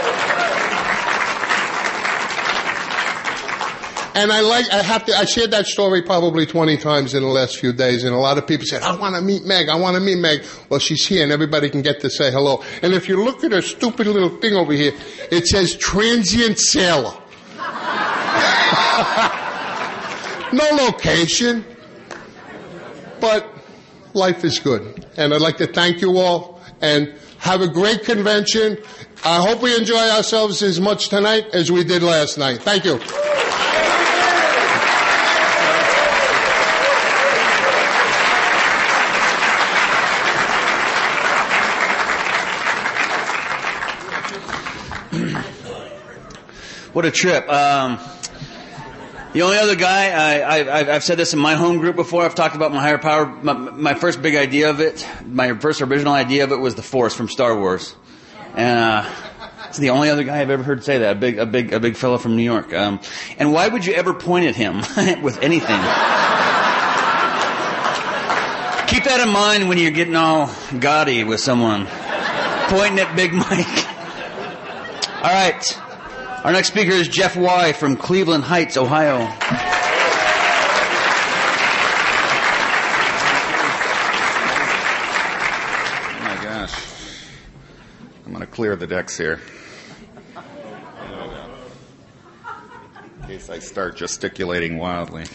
and 4.16 4.32
I 4.32 4.42
like, 4.42 4.70
I 4.72 4.82
have 4.82 5.06
to, 5.06 5.16
I 5.16 5.26
shared 5.26 5.52
that 5.52 5.66
story 5.66 6.02
probably 6.02 6.46
20 6.46 6.78
times 6.78 7.14
in 7.14 7.24
the 7.24 7.30
last 7.30 7.58
few 7.58 7.74
days, 7.74 8.04
and 8.04 8.14
a 8.14 8.18
lot 8.18 8.38
of 8.38 8.48
people 8.48 8.66
said, 8.66 8.82
I 8.82 8.96
want 8.96 9.16
to 9.16 9.22
meet 9.22 9.46
Meg, 9.46 9.70
I 9.70 9.76
want 9.76 9.96
to 9.96 10.02
meet 10.02 10.18
Meg. 10.18 10.44
Well, 10.70 10.80
she's 10.80 11.06
here, 11.06 11.24
and 11.24 11.32
everybody 11.32 11.70
can 11.70 11.82
get 11.82 12.02
to 12.02 12.10
say 12.10 12.32
hello. 12.32 12.64
And 12.82 12.94
if 12.94 13.08
you 13.08 13.24
look 13.24 13.44
at 13.44 13.52
her 13.52 13.62
stupid 13.62 14.08
little 14.08 14.38
thing 14.40 14.56
over 14.56 14.74
here, 14.74 14.94
it 15.32 15.48
says 15.48 15.76
transient 15.76 16.60
sailor. 16.60 17.14
no 20.54 20.70
location. 20.72 21.66
But 23.20 23.48
life 24.14 24.44
is 24.44 24.60
good. 24.60 25.06
And 25.18 25.34
I'd 25.34 25.42
like 25.42 25.58
to 25.58 25.68
thank 25.68 26.02
you 26.02 26.18
all 26.18 26.62
and 26.82 27.14
have 27.40 27.62
a 27.62 27.68
great 27.68 28.04
convention. 28.04 28.78
I 29.24 29.42
hope 29.42 29.62
we 29.62 29.76
enjoy 29.76 30.10
ourselves 30.10 30.62
as 30.62 30.80
much 30.80 31.10
tonight 31.10 31.48
as 31.54 31.72
we 31.72 31.84
did 31.84 32.04
last 32.04 32.38
night. 32.38 32.62
Thank 32.62 32.86
you. 32.86 33.00
What 47.00 47.06
a 47.06 47.12
trip. 47.12 47.48
Um, 47.48 47.98
the 49.32 49.44
only 49.44 49.56
other 49.56 49.78
guy, 49.78 50.08
I, 50.44 50.84
have 50.84 51.02
said 51.06 51.18
this 51.18 51.32
in 51.32 51.40
my 51.40 51.56
home 51.56 51.78
group 51.78 51.96
before. 51.96 52.26
I've 52.26 52.36
talked 52.36 52.58
about 52.58 52.74
my 52.74 52.82
higher 52.82 52.98
power. 52.98 53.26
My, 53.26 53.54
my, 53.54 53.94
first 53.94 54.22
big 54.22 54.36
idea 54.36 54.70
of 54.70 54.82
it, 54.82 55.08
my 55.26 55.54
first 55.54 55.82
original 55.82 56.12
idea 56.12 56.44
of 56.44 56.52
it 56.52 56.58
was 56.60 56.76
the 56.76 56.82
Force 56.82 57.16
from 57.16 57.30
Star 57.30 57.58
Wars, 57.58 57.96
and 58.54 58.78
uh, 58.78 59.10
it's 59.70 59.78
the 59.78 59.92
only 59.92 60.10
other 60.10 60.26
guy 60.26 60.42
I've 60.42 60.50
ever 60.50 60.62
heard 60.62 60.84
say 60.84 60.98
that. 60.98 61.16
A 61.16 61.20
big, 61.20 61.40
a 61.40 61.46
big, 61.46 61.72
a 61.72 61.80
big 61.80 61.96
fellow 61.96 62.18
from 62.18 62.36
New 62.36 62.44
York. 62.44 62.74
Um, 62.74 63.00
and 63.38 63.54
why 63.54 63.70
would 63.70 63.86
you 63.86 63.94
ever 63.94 64.14
point 64.14 64.48
at 64.48 64.58
him 64.58 64.80
with 65.22 65.42
anything? 65.42 65.80
Keep 68.90 69.06
that 69.06 69.24
in 69.26 69.30
mind 69.32 69.70
when 69.70 69.78
you're 69.78 69.92
getting 69.92 70.18
all 70.18 70.54
gaudy 70.78 71.24
with 71.24 71.40
someone, 71.40 71.88
pointing 72.68 73.00
at 73.00 73.16
Big 73.16 73.32
Mike. 73.32 73.86
All 75.24 75.32
right. 75.32 75.89
Our 76.44 76.54
next 76.54 76.70
speaker 76.70 76.92
is 76.92 77.10
Jeff 77.10 77.36
Y. 77.36 77.74
from 77.74 77.98
Cleveland 77.98 78.46
Heights, 78.46 78.78
Ohio. 78.78 79.18
Oh 79.18 79.26
my 86.24 86.40
gosh. 86.42 87.26
I'm 88.26 88.32
going 88.32 88.40
to 88.46 88.48
clear 88.48 88.78
the 88.78 88.88
decks 88.88 89.18
here. 89.18 89.42
In 93.22 93.28
case 93.28 93.50
I 93.50 93.60
start 93.60 93.98
gesticulating 93.98 94.78
wildly. 94.78 95.26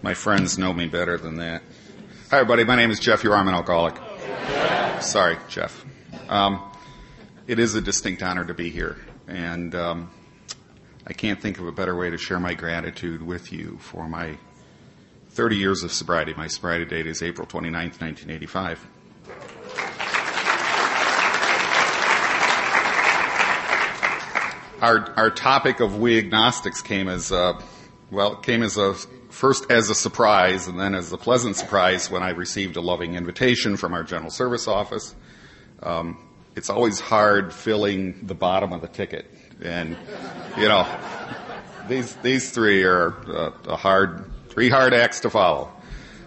My 0.00 0.14
friends 0.14 0.56
know 0.56 0.72
me 0.72 0.86
better 0.86 1.18
than 1.18 1.36
that. 1.36 1.62
Hi, 2.30 2.38
everybody. 2.38 2.64
My 2.64 2.76
name 2.76 2.90
is 2.90 2.98
Jeff. 2.98 3.22
You're 3.22 3.36
I'm 3.36 3.46
an 3.46 3.54
alcoholic. 3.54 3.94
Sorry, 5.02 5.36
Jeff. 5.48 5.84
Um, 6.30 6.62
it 7.46 7.58
is 7.58 7.74
a 7.74 7.80
distinct 7.80 8.22
honor 8.22 8.44
to 8.44 8.54
be 8.54 8.70
here, 8.70 8.96
and 9.28 9.74
um, 9.74 10.10
I 11.06 11.12
can't 11.12 11.40
think 11.40 11.58
of 11.58 11.66
a 11.66 11.72
better 11.72 11.96
way 11.96 12.10
to 12.10 12.18
share 12.18 12.40
my 12.40 12.54
gratitude 12.54 13.22
with 13.22 13.52
you 13.52 13.78
for 13.80 14.08
my 14.08 14.36
30 15.30 15.56
years 15.56 15.84
of 15.84 15.92
sobriety. 15.92 16.34
My 16.34 16.48
sobriety 16.48 16.86
date 16.86 17.06
is 17.06 17.22
April 17.22 17.46
29th, 17.46 18.00
1985. 18.00 18.86
Our, 24.82 25.10
our 25.16 25.30
topic 25.30 25.80
of 25.80 25.98
we 25.98 26.18
agnostics 26.18 26.82
came 26.82 27.08
as 27.08 27.30
a, 27.30 27.58
well, 28.10 28.34
it 28.34 28.42
came 28.42 28.62
as 28.62 28.76
a 28.76 28.94
first 29.30 29.70
as 29.70 29.90
a 29.90 29.94
surprise 29.94 30.66
and 30.66 30.80
then 30.80 30.94
as 30.94 31.12
a 31.12 31.18
pleasant 31.18 31.56
surprise 31.56 32.10
when 32.10 32.22
I 32.22 32.30
received 32.30 32.76
a 32.76 32.80
loving 32.80 33.14
invitation 33.14 33.76
from 33.76 33.94
our 33.94 34.02
general 34.02 34.30
service 34.30 34.66
office. 34.66 35.14
Um, 35.82 36.25
it's 36.56 36.70
always 36.70 36.98
hard 36.98 37.52
filling 37.52 38.26
the 38.26 38.34
bottom 38.34 38.72
of 38.72 38.80
the 38.80 38.88
ticket. 38.88 39.30
And, 39.62 39.94
you 40.56 40.68
know, 40.68 40.86
these, 41.86 42.16
these 42.16 42.50
three 42.50 42.82
are 42.82 43.14
uh, 43.28 43.50
a 43.66 43.76
hard, 43.76 44.30
three 44.48 44.70
hard 44.70 44.94
acts 44.94 45.20
to 45.20 45.30
follow. 45.30 45.70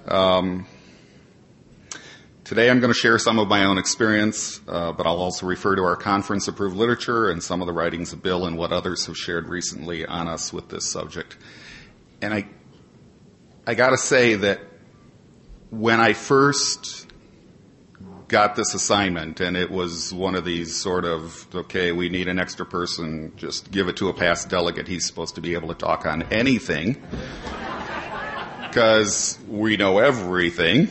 Um, 0.07 0.67
today 2.43 2.69
I'm 2.69 2.79
going 2.79 2.93
to 2.93 2.99
share 2.99 3.17
some 3.17 3.39
of 3.39 3.47
my 3.47 3.65
own 3.65 3.79
experience, 3.79 4.61
uh, 4.67 4.91
but 4.91 5.07
I'll 5.07 5.17
also 5.17 5.47
refer 5.47 5.75
to 5.75 5.81
our 5.81 5.95
conference 5.95 6.47
approved 6.47 6.75
literature 6.75 7.31
and 7.31 7.41
some 7.41 7.61
of 7.61 7.67
the 7.67 7.73
writings 7.73 8.13
of 8.13 8.21
Bill 8.21 8.45
and 8.45 8.55
what 8.55 8.71
others 8.71 9.07
have 9.07 9.17
shared 9.17 9.49
recently 9.49 10.05
on 10.05 10.27
us 10.27 10.53
with 10.53 10.69
this 10.69 10.89
subject. 10.91 11.37
And 12.21 12.35
I, 12.35 12.47
I 13.65 13.73
gotta 13.73 13.97
say 13.97 14.35
that 14.35 14.61
when 15.71 15.99
I 15.99 16.13
first 16.13 16.98
got 18.29 18.55
this 18.55 18.73
assignment 18.73 19.41
and 19.41 19.57
it 19.57 19.69
was 19.71 20.13
one 20.13 20.35
of 20.35 20.45
these 20.45 20.75
sort 20.75 21.03
of, 21.03 21.47
okay, 21.53 21.91
we 21.91 22.09
need 22.09 22.27
an 22.27 22.39
extra 22.39 22.65
person, 22.65 23.33
just 23.35 23.71
give 23.71 23.87
it 23.89 23.97
to 23.97 24.07
a 24.07 24.13
past 24.13 24.49
delegate. 24.49 24.87
He's 24.87 25.05
supposed 25.05 25.35
to 25.35 25.41
be 25.41 25.55
able 25.55 25.67
to 25.69 25.73
talk 25.73 26.05
on 26.05 26.23
anything 26.31 27.01
because 28.61 29.37
we 29.47 29.77
know 29.77 29.97
everything. 29.97 30.89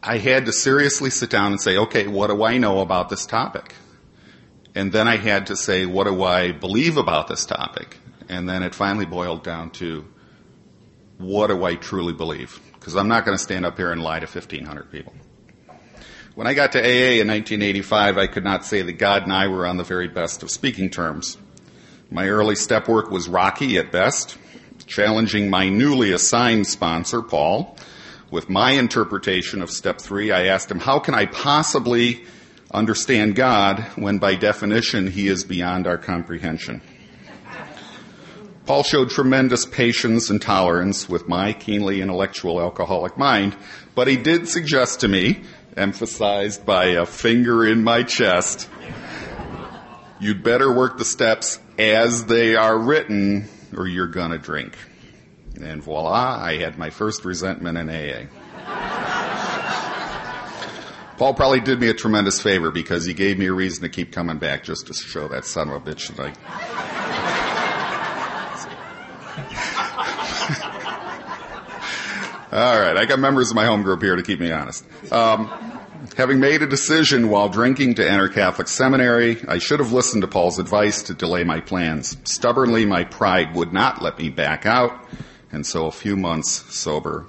I 0.00 0.18
had 0.18 0.46
to 0.46 0.52
seriously 0.52 1.10
sit 1.10 1.28
down 1.28 1.50
and 1.50 1.60
say, 1.60 1.76
okay, 1.76 2.06
what 2.06 2.28
do 2.28 2.44
I 2.44 2.56
know 2.58 2.78
about 2.78 3.08
this 3.08 3.26
topic? 3.26 3.74
And 4.76 4.92
then 4.92 5.08
I 5.08 5.16
had 5.16 5.48
to 5.48 5.56
say, 5.56 5.86
what 5.86 6.04
do 6.04 6.22
I 6.22 6.52
believe 6.52 6.96
about 6.96 7.26
this 7.26 7.44
topic? 7.44 7.98
And 8.28 8.48
then 8.48 8.62
it 8.62 8.76
finally 8.76 9.06
boiled 9.06 9.42
down 9.42 9.70
to, 9.72 10.06
what 11.18 11.48
do 11.48 11.64
I 11.64 11.74
truly 11.74 12.12
believe? 12.12 12.60
Because 12.88 12.96
I'm 12.96 13.08
not 13.08 13.26
going 13.26 13.36
to 13.36 13.42
stand 13.42 13.66
up 13.66 13.76
here 13.76 13.92
and 13.92 14.02
lie 14.02 14.18
to 14.18 14.24
1,500 14.24 14.90
people. 14.90 15.12
When 16.34 16.46
I 16.46 16.54
got 16.54 16.72
to 16.72 16.78
AA 16.78 17.20
in 17.20 17.28
1985, 17.28 18.16
I 18.16 18.26
could 18.26 18.44
not 18.44 18.64
say 18.64 18.80
that 18.80 18.94
God 18.94 19.24
and 19.24 19.32
I 19.34 19.46
were 19.48 19.66
on 19.66 19.76
the 19.76 19.84
very 19.84 20.08
best 20.08 20.42
of 20.42 20.50
speaking 20.50 20.88
terms. 20.88 21.36
My 22.10 22.30
early 22.30 22.54
step 22.54 22.88
work 22.88 23.10
was 23.10 23.28
rocky 23.28 23.76
at 23.76 23.92
best 23.92 24.38
challenging 24.86 25.50
my 25.50 25.68
newly 25.68 26.12
assigned 26.12 26.66
sponsor, 26.66 27.20
Paul, 27.20 27.76
with 28.30 28.48
my 28.48 28.70
interpretation 28.70 29.60
of 29.60 29.68
step 29.68 30.00
three. 30.00 30.32
I 30.32 30.46
asked 30.46 30.70
him, 30.70 30.78
how 30.78 30.98
can 30.98 31.14
I 31.14 31.26
possibly 31.26 32.24
understand 32.70 33.34
God 33.34 33.82
when 33.96 34.16
by 34.16 34.34
definition 34.34 35.08
he 35.08 35.28
is 35.28 35.44
beyond 35.44 35.86
our 35.86 35.98
comprehension? 35.98 36.80
Paul 38.68 38.82
showed 38.82 39.08
tremendous 39.08 39.64
patience 39.64 40.28
and 40.28 40.42
tolerance 40.42 41.08
with 41.08 41.26
my 41.26 41.54
keenly 41.54 42.02
intellectual 42.02 42.60
alcoholic 42.60 43.16
mind, 43.16 43.56
but 43.94 44.08
he 44.08 44.18
did 44.18 44.46
suggest 44.46 45.00
to 45.00 45.08
me, 45.08 45.40
emphasized 45.74 46.66
by 46.66 46.88
a 46.88 47.06
finger 47.06 47.66
in 47.66 47.82
my 47.82 48.02
chest, 48.02 48.68
you'd 50.20 50.42
better 50.42 50.70
work 50.70 50.98
the 50.98 51.06
steps 51.06 51.58
as 51.78 52.26
they 52.26 52.56
are 52.56 52.78
written 52.78 53.48
or 53.74 53.86
you're 53.86 54.06
gonna 54.06 54.36
drink. 54.36 54.76
And 55.58 55.82
voila, 55.82 56.38
I 56.38 56.58
had 56.58 56.76
my 56.76 56.90
first 56.90 57.24
resentment 57.24 57.78
in 57.78 57.88
AA. 57.88 58.26
Paul 61.16 61.32
probably 61.32 61.60
did 61.60 61.80
me 61.80 61.88
a 61.88 61.94
tremendous 61.94 62.42
favor 62.42 62.70
because 62.70 63.06
he 63.06 63.14
gave 63.14 63.38
me 63.38 63.46
a 63.46 63.52
reason 63.54 63.80
to 63.84 63.88
keep 63.88 64.12
coming 64.12 64.36
back 64.36 64.62
just 64.62 64.88
to 64.88 64.92
show 64.92 65.26
that 65.28 65.46
son 65.46 65.70
of 65.70 65.74
a 65.76 65.80
bitch 65.80 66.14
that 66.14 66.36
I. 66.46 67.27
All 72.50 72.80
right, 72.80 72.96
I 72.96 73.04
got 73.04 73.18
members 73.18 73.50
of 73.50 73.56
my 73.56 73.66
home 73.66 73.82
group 73.82 74.02
here 74.02 74.16
to 74.16 74.22
keep 74.22 74.40
me 74.40 74.50
honest. 74.50 74.84
Um, 75.12 75.78
Having 76.16 76.40
made 76.40 76.62
a 76.62 76.66
decision 76.66 77.28
while 77.28 77.48
drinking 77.48 77.94
to 77.94 78.08
enter 78.08 78.28
Catholic 78.28 78.68
seminary, 78.68 79.38
I 79.46 79.58
should 79.58 79.80
have 79.80 79.92
listened 79.92 80.22
to 80.22 80.28
Paul's 80.28 80.58
advice 80.58 81.02
to 81.04 81.14
delay 81.14 81.44
my 81.44 81.60
plans. 81.60 82.16
Stubbornly, 82.24 82.86
my 82.86 83.04
pride 83.04 83.54
would 83.54 83.72
not 83.72 84.00
let 84.00 84.18
me 84.18 84.28
back 84.28 84.64
out, 84.64 85.06
and 85.52 85.66
so 85.66 85.86
a 85.86 85.92
few 85.92 86.16
months 86.16 86.74
sober, 86.74 87.26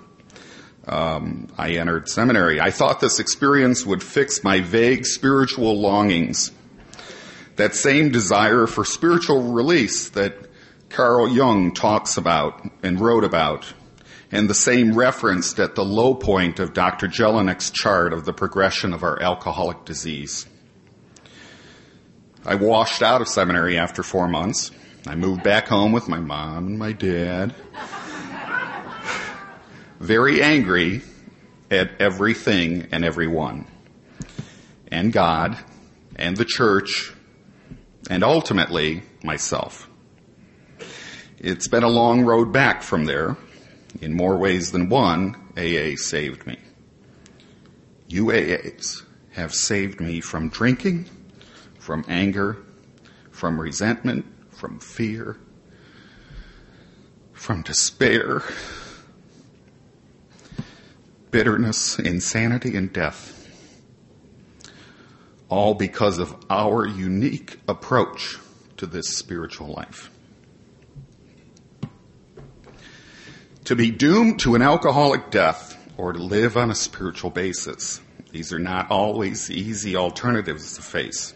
um, 0.88 1.48
I 1.58 1.74
entered 1.74 2.10
seminary. 2.10 2.62
I 2.62 2.72
thought 2.72 3.00
this 3.00 3.20
experience 3.20 3.86
would 3.86 4.02
fix 4.02 4.44
my 4.44 4.62
vague 4.62 5.06
spiritual 5.06 5.80
longings. 5.80 6.52
That 7.56 7.76
same 7.76 8.12
desire 8.12 8.66
for 8.66 8.86
spiritual 8.86 9.52
release 9.52 10.10
that 10.10 10.36
Carl 10.90 11.30
Jung 11.30 11.74
talks 11.74 12.18
about 12.18 12.68
and 12.84 13.00
wrote 13.00 13.24
about 13.24 13.74
and 14.32 14.50
the 14.50 14.56
same 14.56 14.96
referenced 14.96 15.60
at 15.60 15.76
the 15.76 15.84
low 15.84 16.14
point 16.14 16.60
of 16.60 16.74
Dr. 16.74 17.08
Jellinek's 17.08 17.72
chart 17.72 18.14
of 18.14 18.26
the 18.26 18.34
progression 18.34 18.94
of 18.94 19.04
our 19.04 19.22
alcoholic 19.22 19.86
disease. 19.86 20.46
I 22.46 22.56
washed 22.56 23.02
out 23.02 23.22
of 23.22 23.28
seminary 23.28 23.78
after 23.78 24.04
four 24.04 24.28
months. 24.28 24.72
I 25.08 25.16
moved 25.16 25.44
back 25.44 25.68
home 25.68 25.92
with 25.92 26.08
my 26.08 26.20
mom 26.20 26.68
and 26.68 26.80
my 26.80 26.92
dad. 26.92 27.56
Very 30.00 30.42
angry 30.42 31.02
at 31.70 32.00
everything 32.00 32.88
and 32.92 33.04
everyone. 33.04 33.68
And 34.92 35.12
God, 35.12 35.58
and 36.16 36.38
the 36.38 36.46
church, 36.46 37.14
and 38.10 38.24
ultimately 38.24 39.04
myself. 39.24 39.89
It's 41.42 41.70
been 41.70 41.84
a 41.84 41.90
long 41.90 42.26
road 42.26 42.52
back 42.52 42.84
from 42.84 43.06
there, 43.06 43.38
in 44.02 44.14
more 44.14 44.38
ways 44.38 44.74
than 44.74 44.90
one, 44.90 45.36
AA 45.56 45.96
saved 45.96 46.46
me. 46.46 46.58
You 48.10 48.26
AAs 48.26 49.04
have 49.32 49.54
saved 49.54 50.02
me 50.02 50.20
from 50.20 50.50
drinking, 50.50 51.10
from 51.80 52.04
anger, 52.10 52.58
from 53.32 53.58
resentment, 53.58 54.26
from 54.52 54.80
fear, 54.80 55.38
from 57.32 57.62
despair, 57.62 58.44
bitterness, 61.32 62.00
insanity, 62.00 62.76
and 62.76 62.92
death. 62.92 63.48
All 65.48 65.74
because 65.74 66.20
of 66.20 66.36
our 66.50 66.86
unique 66.86 67.62
approach 67.66 68.38
to 68.76 68.86
this 68.86 69.08
spiritual 69.16 69.68
life. 69.68 70.12
To 73.70 73.76
be 73.76 73.92
doomed 73.92 74.40
to 74.40 74.56
an 74.56 74.64
alcoholic 74.64 75.30
death 75.30 75.78
or 75.96 76.12
to 76.12 76.18
live 76.18 76.58
on 76.58 76.72
a 76.72 76.76
spiritual 76.76 77.30
basis. 77.30 78.02
These 78.32 78.52
are 78.52 78.58
not 78.58 78.90
always 78.90 79.52
easy 79.52 79.96
alternatives 79.96 80.76
to 80.78 80.82
face. 80.82 81.36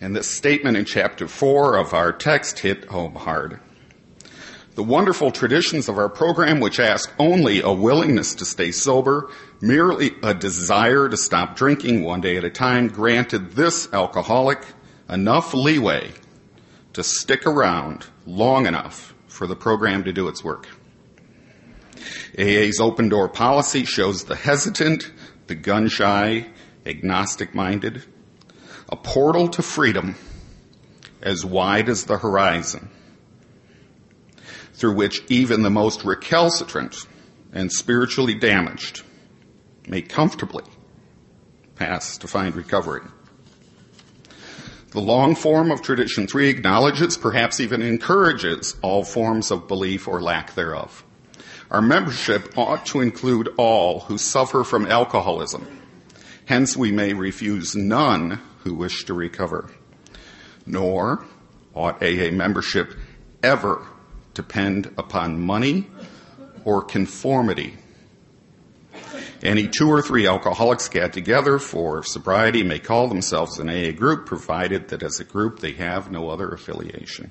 And 0.00 0.14
this 0.14 0.30
statement 0.30 0.76
in 0.76 0.84
chapter 0.84 1.26
4 1.26 1.74
of 1.74 1.92
our 1.92 2.12
text 2.12 2.60
hit 2.60 2.84
home 2.84 3.16
hard. 3.16 3.58
The 4.76 4.84
wonderful 4.84 5.32
traditions 5.32 5.88
of 5.88 5.98
our 5.98 6.08
program, 6.08 6.60
which 6.60 6.78
ask 6.78 7.12
only 7.18 7.60
a 7.60 7.72
willingness 7.72 8.36
to 8.36 8.44
stay 8.44 8.70
sober, 8.70 9.28
merely 9.60 10.12
a 10.22 10.34
desire 10.34 11.08
to 11.08 11.16
stop 11.16 11.56
drinking 11.56 12.04
one 12.04 12.20
day 12.20 12.36
at 12.36 12.44
a 12.44 12.50
time, 12.50 12.86
granted 12.86 13.54
this 13.56 13.92
alcoholic 13.92 14.64
enough 15.08 15.52
leeway 15.52 16.12
to 16.92 17.02
stick 17.02 17.44
around 17.44 18.06
long 18.24 18.66
enough 18.66 19.14
for 19.40 19.46
the 19.46 19.56
program 19.56 20.04
to 20.04 20.12
do 20.12 20.28
its 20.28 20.44
work. 20.44 20.68
AA's 22.38 22.78
open 22.78 23.08
door 23.08 23.26
policy 23.26 23.86
shows 23.86 24.24
the 24.24 24.36
hesitant, 24.36 25.10
the 25.46 25.54
gun 25.54 25.88
shy, 25.88 26.46
agnostic 26.84 27.54
minded, 27.54 28.04
a 28.90 28.96
portal 28.96 29.48
to 29.48 29.62
freedom 29.62 30.14
as 31.22 31.42
wide 31.42 31.88
as 31.88 32.04
the 32.04 32.18
horizon, 32.18 32.90
through 34.74 34.94
which 34.94 35.22
even 35.30 35.62
the 35.62 35.70
most 35.70 36.04
recalcitrant 36.04 37.06
and 37.50 37.72
spiritually 37.72 38.34
damaged 38.34 39.02
may 39.88 40.02
comfortably 40.02 40.64
pass 41.76 42.18
to 42.18 42.28
find 42.28 42.54
recovery. 42.54 43.00
The 44.90 45.00
long 45.00 45.36
form 45.36 45.70
of 45.70 45.82
tradition 45.82 46.26
three 46.26 46.48
acknowledges, 46.48 47.16
perhaps 47.16 47.60
even 47.60 47.80
encourages, 47.80 48.74
all 48.82 49.04
forms 49.04 49.52
of 49.52 49.68
belief 49.68 50.08
or 50.08 50.20
lack 50.20 50.54
thereof. 50.54 51.04
Our 51.70 51.80
membership 51.80 52.58
ought 52.58 52.86
to 52.86 53.00
include 53.00 53.54
all 53.56 54.00
who 54.00 54.18
suffer 54.18 54.64
from 54.64 54.86
alcoholism. 54.86 55.64
Hence, 56.46 56.76
we 56.76 56.90
may 56.90 57.12
refuse 57.12 57.76
none 57.76 58.40
who 58.64 58.74
wish 58.74 59.04
to 59.04 59.14
recover. 59.14 59.70
Nor 60.66 61.24
ought 61.72 62.02
AA 62.02 62.32
membership 62.32 62.92
ever 63.44 63.86
depend 64.34 64.92
upon 64.98 65.40
money 65.40 65.86
or 66.64 66.82
conformity 66.82 67.76
any 69.42 69.68
two 69.68 69.88
or 69.88 70.02
three 70.02 70.26
alcoholics 70.26 70.88
get 70.88 71.12
together 71.12 71.58
for 71.58 72.02
sobriety 72.02 72.62
may 72.62 72.78
call 72.78 73.08
themselves 73.08 73.58
an 73.58 73.68
AA 73.68 73.92
group, 73.92 74.26
provided 74.26 74.88
that 74.88 75.02
as 75.02 75.20
a 75.20 75.24
group 75.24 75.60
they 75.60 75.72
have 75.72 76.10
no 76.10 76.28
other 76.28 76.50
affiliation. 76.50 77.30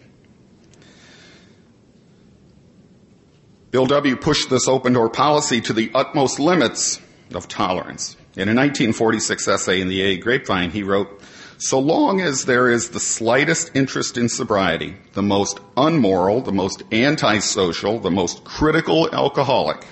Bill 3.71 3.85
W. 3.85 4.15
pushed 4.15 4.49
this 4.49 4.67
open 4.67 4.93
door 4.93 5.09
policy 5.09 5.61
to 5.61 5.73
the 5.73 5.91
utmost 5.93 6.39
limits 6.39 6.99
of 7.35 7.47
tolerance. 7.47 8.15
In 8.35 8.49
a 8.49 8.55
1946 8.55 9.47
essay 9.47 9.81
in 9.81 9.89
the 9.89 10.01
AA 10.01 10.21
Grapevine, 10.21 10.71
he 10.71 10.81
wrote, 10.81 11.21
So 11.59 11.77
long 11.77 12.19
as 12.19 12.45
there 12.45 12.71
is 12.71 12.89
the 12.89 12.99
slightest 12.99 13.71
interest 13.75 14.17
in 14.17 14.27
sobriety, 14.27 14.97
the 15.13 15.21
most 15.21 15.59
unmoral, 15.77 16.41
the 16.41 16.51
most 16.51 16.81
antisocial, 16.91 17.99
the 17.99 18.09
most 18.09 18.43
critical 18.43 19.13
alcoholic 19.13 19.85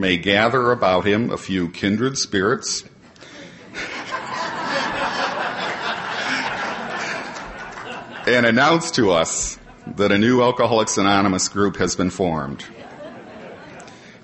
may 0.00 0.16
gather 0.16 0.72
about 0.72 1.06
him 1.06 1.30
a 1.30 1.36
few 1.36 1.68
kindred 1.68 2.16
spirits 2.16 2.84
and 8.26 8.46
announce 8.46 8.92
to 8.92 9.10
us 9.10 9.58
that 9.86 10.10
a 10.10 10.16
new 10.16 10.40
Alcoholics 10.40 10.96
Anonymous 10.96 11.48
group 11.48 11.76
has 11.76 11.96
been 11.96 12.08
formed. 12.08 12.64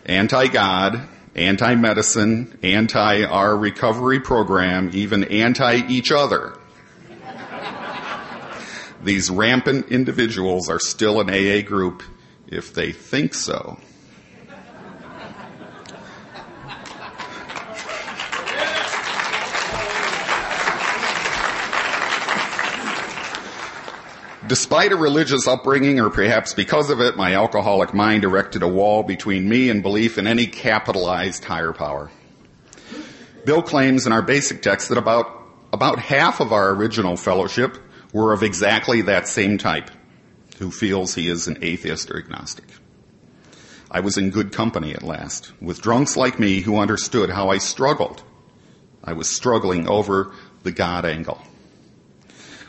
Anti-God, 0.07 1.07
anti-medicine, 1.35 2.59
anti 2.63 3.25
our 3.25 3.55
recovery 3.55 4.21
program, 4.21 4.91
even 4.95 5.25
anti 5.25 5.87
each 5.89 6.11
other. 6.11 6.57
These 9.03 9.29
rampant 9.29 9.91
individuals 9.91 10.71
are 10.71 10.81
still 10.81 11.21
an 11.21 11.29
AA 11.29 11.61
group 11.67 12.03
if 12.49 12.73
they 12.73 12.93
think 12.93 13.35
so. 13.35 13.79
Despite 24.49 24.93
a 24.93 24.97
religious 24.97 25.49
upbringing, 25.49 25.99
or 25.99 26.09
perhaps 26.09 26.55
because 26.55 26.89
of 26.91 27.01
it, 27.01 27.17
my 27.17 27.35
alcoholic 27.35 27.93
mind 27.93 28.23
erected 28.23 28.63
a 28.63 28.69
wall 28.69 29.03
between 29.03 29.49
me 29.49 29.71
and 29.71 29.83
belief 29.83 30.19
in 30.19 30.29
any 30.29 30.47
capitalized 30.47 31.45
higher 31.45 31.73
power. 31.73 32.13
Bill 33.45 33.61
claims 33.61 34.07
in 34.07 34.13
our 34.13 34.23
basic 34.23 34.63
text 34.63 34.89
that 34.91 34.99
about, 34.99 35.27
about 35.73 35.99
half 35.99 36.39
of 36.39 36.53
our 36.53 36.71
original 36.71 37.17
fellowship 37.17 37.77
were 38.13 38.33
of 38.33 38.45
exactly 38.45 39.03
that 39.03 39.27
same 39.27 39.59
type, 39.59 39.91
who 40.59 40.71
feels 40.71 41.15
he 41.15 41.29
is 41.29 41.49
an 41.49 41.59
atheist 41.63 42.11
or 42.13 42.19
agnostic. 42.19 42.67
I 43.91 43.99
was 43.99 44.17
in 44.17 44.31
good 44.31 44.53
company 44.53 44.93
at 44.95 45.03
last, 45.03 45.53
with 45.61 45.83
drunks 45.83 46.17
like 46.17 46.39
me 46.39 46.61
who 46.61 46.79
understood 46.79 47.31
how 47.31 47.49
I 47.49 47.59
struggled. 47.59 48.23
I 49.03 49.15
was 49.15 49.35
struggling 49.35 49.89
over 49.89 50.33
the 50.63 50.73
God 50.73 51.05
angle. 51.05 51.41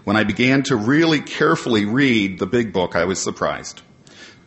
When 0.08 0.16
I 0.16 0.24
began 0.24 0.64
to 0.64 0.78
really 0.78 1.20
carefully 1.20 1.84
read 1.84 2.40
the 2.40 2.46
big 2.46 2.72
book, 2.72 2.96
I 2.96 3.04
was 3.04 3.22
surprised. 3.22 3.82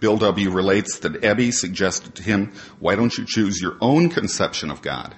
Bill 0.01 0.17
W. 0.17 0.49
relates 0.49 1.01
that 1.01 1.21
Ebby 1.21 1.53
suggested 1.53 2.15
to 2.15 2.23
him, 2.23 2.55
why 2.79 2.95
don't 2.95 3.19
you 3.19 3.27
choose 3.27 3.61
your 3.61 3.77
own 3.79 4.09
conception 4.09 4.71
of 4.71 4.81
God? 4.81 5.15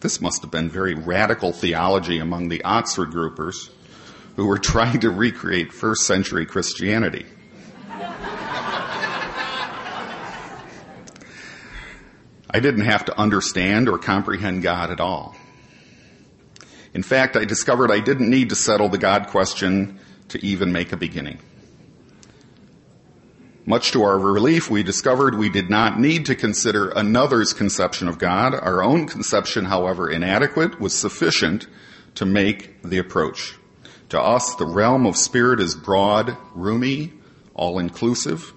This 0.00 0.18
must 0.22 0.40
have 0.40 0.50
been 0.50 0.70
very 0.70 0.94
radical 0.94 1.52
theology 1.52 2.18
among 2.18 2.48
the 2.48 2.64
Oxford 2.64 3.10
groupers 3.10 3.68
who 4.36 4.46
were 4.46 4.56
trying 4.72 5.00
to 5.00 5.10
recreate 5.10 5.70
first 5.70 6.06
century 6.06 6.46
Christianity. 6.46 7.26
I 12.50 12.60
didn't 12.60 12.86
have 12.86 13.04
to 13.04 13.20
understand 13.20 13.90
or 13.90 13.98
comprehend 13.98 14.62
God 14.62 14.90
at 14.90 15.00
all. 15.00 15.36
In 16.94 17.02
fact, 17.02 17.36
I 17.36 17.44
discovered 17.44 17.90
I 17.90 18.00
didn't 18.00 18.30
need 18.30 18.48
to 18.50 18.56
settle 18.56 18.88
the 18.88 18.98
God 18.98 19.26
question 19.26 19.98
to 20.28 20.44
even 20.44 20.72
make 20.72 20.92
a 20.92 20.96
beginning. 20.96 21.38
Much 23.66 23.92
to 23.92 24.02
our 24.02 24.18
relief, 24.18 24.70
we 24.70 24.82
discovered 24.82 25.34
we 25.34 25.48
did 25.48 25.70
not 25.70 25.98
need 25.98 26.26
to 26.26 26.34
consider 26.34 26.90
another's 26.90 27.52
conception 27.52 28.08
of 28.08 28.18
God. 28.18 28.54
Our 28.54 28.82
own 28.82 29.06
conception, 29.06 29.64
however 29.64 30.10
inadequate, 30.10 30.78
was 30.78 30.94
sufficient 30.94 31.66
to 32.14 32.26
make 32.26 32.82
the 32.82 32.98
approach. 32.98 33.54
To 34.10 34.20
us, 34.20 34.54
the 34.56 34.66
realm 34.66 35.06
of 35.06 35.16
spirit 35.16 35.60
is 35.60 35.74
broad, 35.74 36.36
roomy, 36.54 37.14
all-inclusive, 37.54 38.52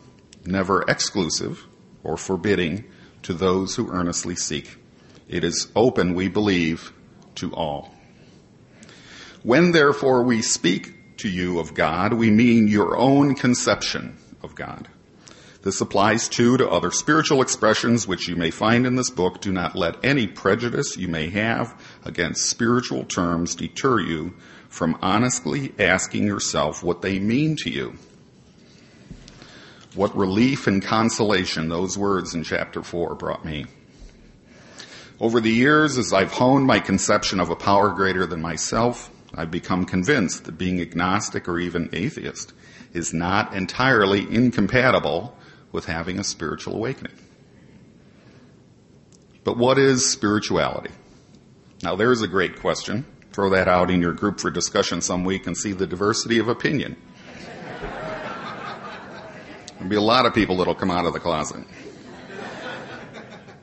never 0.45 0.83
exclusive 0.83 1.65
or 2.03 2.17
forbidding 2.17 2.83
to 3.23 3.33
those 3.33 3.75
who 3.75 3.91
earnestly 3.91 4.35
seek. 4.35 4.77
It 5.27 5.43
is 5.43 5.71
open, 5.75 6.13
we 6.13 6.27
believe, 6.27 6.91
to 7.35 7.53
all. 7.53 7.96
When 9.47 9.71
therefore 9.71 10.23
we 10.23 10.41
speak 10.41 11.15
to 11.19 11.29
you 11.29 11.59
of 11.59 11.73
God, 11.73 12.11
we 12.11 12.29
mean 12.29 12.67
your 12.67 12.97
own 12.97 13.33
conception 13.33 14.17
of 14.43 14.55
God. 14.55 14.89
This 15.61 15.79
applies 15.79 16.27
too 16.27 16.57
to 16.57 16.69
other 16.69 16.91
spiritual 16.91 17.41
expressions 17.41 18.05
which 18.05 18.27
you 18.27 18.35
may 18.35 18.51
find 18.51 18.85
in 18.85 18.97
this 18.97 19.09
book. 19.09 19.39
Do 19.39 19.53
not 19.53 19.73
let 19.73 20.03
any 20.03 20.27
prejudice 20.27 20.97
you 20.97 21.07
may 21.07 21.29
have 21.29 21.81
against 22.03 22.49
spiritual 22.49 23.05
terms 23.05 23.55
deter 23.55 24.01
you 24.01 24.33
from 24.67 24.99
honestly 25.01 25.73
asking 25.79 26.25
yourself 26.25 26.83
what 26.83 27.01
they 27.01 27.17
mean 27.17 27.55
to 27.63 27.69
you. 27.69 27.95
What 29.95 30.13
relief 30.13 30.67
and 30.67 30.83
consolation 30.83 31.69
those 31.69 31.97
words 31.97 32.35
in 32.35 32.43
chapter 32.43 32.83
4 32.83 33.15
brought 33.15 33.45
me. 33.45 33.65
Over 35.21 35.39
the 35.39 35.53
years, 35.53 35.97
as 35.97 36.11
I've 36.11 36.33
honed 36.33 36.65
my 36.65 36.81
conception 36.81 37.39
of 37.39 37.49
a 37.49 37.55
power 37.55 37.91
greater 37.91 38.25
than 38.25 38.41
myself, 38.41 39.09
I've 39.33 39.51
become 39.51 39.85
convinced 39.85 40.45
that 40.45 40.57
being 40.57 40.79
agnostic 40.81 41.47
or 41.47 41.59
even 41.59 41.89
atheist 41.93 42.53
is 42.93 43.13
not 43.13 43.53
entirely 43.53 44.21
incompatible 44.21 45.37
with 45.71 45.85
having 45.85 46.19
a 46.19 46.23
spiritual 46.23 46.75
awakening. 46.75 47.13
But 49.43 49.57
what 49.57 49.77
is 49.77 50.09
spirituality? 50.09 50.91
Now 51.83 51.95
there's 51.95 52.21
a 52.21 52.27
great 52.27 52.59
question. 52.59 53.05
Throw 53.31 53.51
that 53.51 53.67
out 53.67 53.91
in 53.91 54.01
your 54.01 54.13
group 54.13 54.39
for 54.39 54.49
discussion 54.49 55.01
some 55.01 55.23
week 55.23 55.45
and 55.45 55.55
see 55.55 55.71
the 55.71 55.85
diversity 55.85 56.39
of 56.39 56.47
opinion. 56.47 56.97
There'll 59.73 59.89
be 59.89 59.95
a 59.95 60.01
lot 60.01 60.25
of 60.25 60.33
people 60.33 60.57
that'll 60.57 60.73
come 60.73 60.89
out 60.89 61.05
of 61.05 61.13
the 61.13 61.19
closet. 61.19 61.63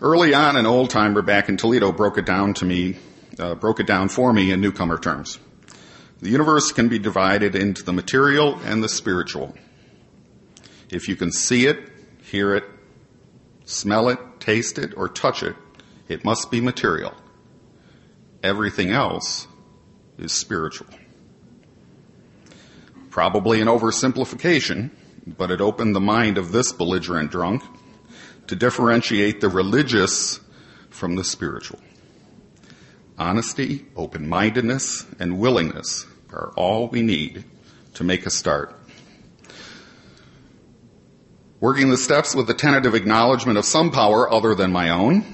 Early 0.00 0.32
on, 0.32 0.56
an 0.56 0.64
old 0.64 0.90
timer 0.90 1.22
back 1.22 1.48
in 1.48 1.56
Toledo 1.56 1.90
broke 1.90 2.18
it 2.18 2.26
down 2.26 2.54
to 2.54 2.64
me, 2.64 2.96
uh, 3.38 3.56
broke 3.56 3.80
it 3.80 3.86
down 3.86 4.08
for 4.08 4.32
me 4.32 4.52
in 4.52 4.60
newcomer 4.60 4.96
terms. 4.96 5.38
The 6.24 6.30
universe 6.30 6.72
can 6.72 6.88
be 6.88 6.98
divided 6.98 7.54
into 7.54 7.82
the 7.82 7.92
material 7.92 8.58
and 8.64 8.82
the 8.82 8.88
spiritual. 8.88 9.54
If 10.88 11.06
you 11.06 11.16
can 11.16 11.30
see 11.30 11.66
it, 11.66 11.90
hear 12.22 12.54
it, 12.54 12.64
smell 13.66 14.08
it, 14.08 14.18
taste 14.40 14.78
it, 14.78 14.94
or 14.96 15.10
touch 15.10 15.42
it, 15.42 15.54
it 16.08 16.24
must 16.24 16.50
be 16.50 16.62
material. 16.62 17.12
Everything 18.42 18.90
else 18.90 19.46
is 20.16 20.32
spiritual. 20.32 20.86
Probably 23.10 23.60
an 23.60 23.68
oversimplification, 23.68 24.92
but 25.26 25.50
it 25.50 25.60
opened 25.60 25.94
the 25.94 26.00
mind 26.00 26.38
of 26.38 26.52
this 26.52 26.72
belligerent 26.72 27.32
drunk 27.32 27.62
to 28.46 28.56
differentiate 28.56 29.42
the 29.42 29.50
religious 29.50 30.40
from 30.88 31.16
the 31.16 31.24
spiritual. 31.24 31.80
Honesty, 33.18 33.84
open-mindedness, 33.94 35.04
and 35.20 35.38
willingness 35.38 36.06
are 36.34 36.52
all 36.56 36.88
we 36.88 37.02
need 37.02 37.44
to 37.94 38.04
make 38.04 38.26
a 38.26 38.30
start. 38.30 38.74
Working 41.60 41.88
the 41.90 41.96
steps 41.96 42.34
with 42.34 42.46
the 42.46 42.54
tentative 42.54 42.94
acknowledgement 42.94 43.56
of 43.56 43.64
some 43.64 43.90
power 43.90 44.30
other 44.30 44.54
than 44.54 44.72
my 44.72 44.90
own, 44.90 45.24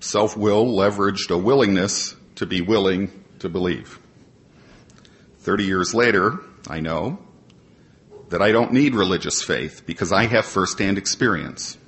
self-will 0.00 0.66
leveraged 0.66 1.30
a 1.30 1.38
willingness 1.38 2.14
to 2.34 2.46
be 2.46 2.60
willing 2.60 3.10
to 3.38 3.48
believe. 3.48 3.98
Thirty 5.38 5.64
years 5.64 5.94
later, 5.94 6.40
I 6.68 6.80
know 6.80 7.20
that 8.28 8.42
I 8.42 8.52
don't 8.52 8.72
need 8.72 8.94
religious 8.94 9.42
faith 9.42 9.84
because 9.86 10.12
I 10.12 10.26
have 10.26 10.44
firsthand 10.44 10.98
experience. 10.98 11.78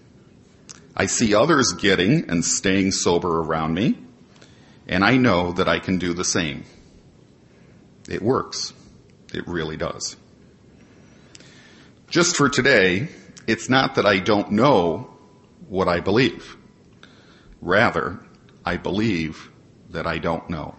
I 0.96 1.06
see 1.06 1.34
others 1.34 1.72
getting 1.72 2.30
and 2.30 2.44
staying 2.44 2.92
sober 2.92 3.40
around 3.40 3.74
me, 3.74 3.98
and 4.88 5.04
I 5.04 5.16
know 5.18 5.52
that 5.52 5.68
I 5.68 5.78
can 5.78 5.98
do 5.98 6.14
the 6.14 6.24
same. 6.24 6.64
It 8.10 8.20
works. 8.20 8.74
It 9.32 9.46
really 9.46 9.76
does. 9.76 10.16
Just 12.08 12.36
for 12.36 12.48
today, 12.48 13.08
it's 13.46 13.68
not 13.68 13.94
that 13.94 14.04
I 14.04 14.18
don't 14.18 14.50
know 14.52 15.08
what 15.68 15.88
I 15.88 16.00
believe. 16.00 16.56
Rather, 17.60 18.18
I 18.64 18.76
believe 18.76 19.50
that 19.90 20.06
I 20.06 20.18
don't 20.18 20.50
know. 20.50 20.74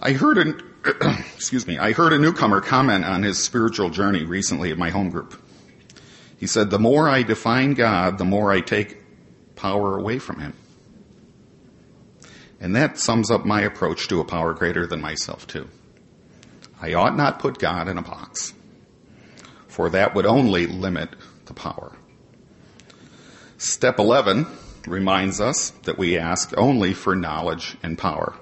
I 0.00 0.12
heard 0.12 0.38
an, 0.38 0.62
excuse 1.36 1.66
me, 1.66 1.76
I 1.76 1.92
heard 1.92 2.12
a 2.12 2.18
newcomer 2.18 2.60
comment 2.60 3.04
on 3.04 3.22
his 3.22 3.42
spiritual 3.42 3.90
journey 3.90 4.24
recently 4.24 4.70
at 4.70 4.78
my 4.78 4.90
home 4.90 5.10
group. 5.10 5.40
He 6.38 6.46
said, 6.46 6.70
the 6.70 6.78
more 6.78 7.08
I 7.08 7.24
define 7.24 7.74
God, 7.74 8.16
the 8.16 8.24
more 8.24 8.52
I 8.52 8.60
take 8.60 8.96
power 9.56 9.98
away 9.98 10.20
from 10.20 10.40
Him. 10.40 10.54
And 12.60 12.74
that 12.74 12.98
sums 12.98 13.30
up 13.30 13.44
my 13.44 13.62
approach 13.62 14.08
to 14.08 14.20
a 14.20 14.24
power 14.24 14.52
greater 14.52 14.86
than 14.86 15.00
myself 15.00 15.46
too. 15.46 15.68
I 16.80 16.94
ought 16.94 17.16
not 17.16 17.38
put 17.38 17.58
God 17.58 17.88
in 17.88 17.98
a 17.98 18.02
box, 18.02 18.52
for 19.66 19.90
that 19.90 20.14
would 20.14 20.26
only 20.26 20.66
limit 20.66 21.10
the 21.46 21.54
power. 21.54 21.96
Step 23.58 23.98
11 23.98 24.46
reminds 24.86 25.40
us 25.40 25.70
that 25.82 25.98
we 25.98 26.18
ask 26.18 26.56
only 26.56 26.94
for 26.94 27.16
knowledge 27.16 27.76
and 27.82 27.98
power. 27.98 28.34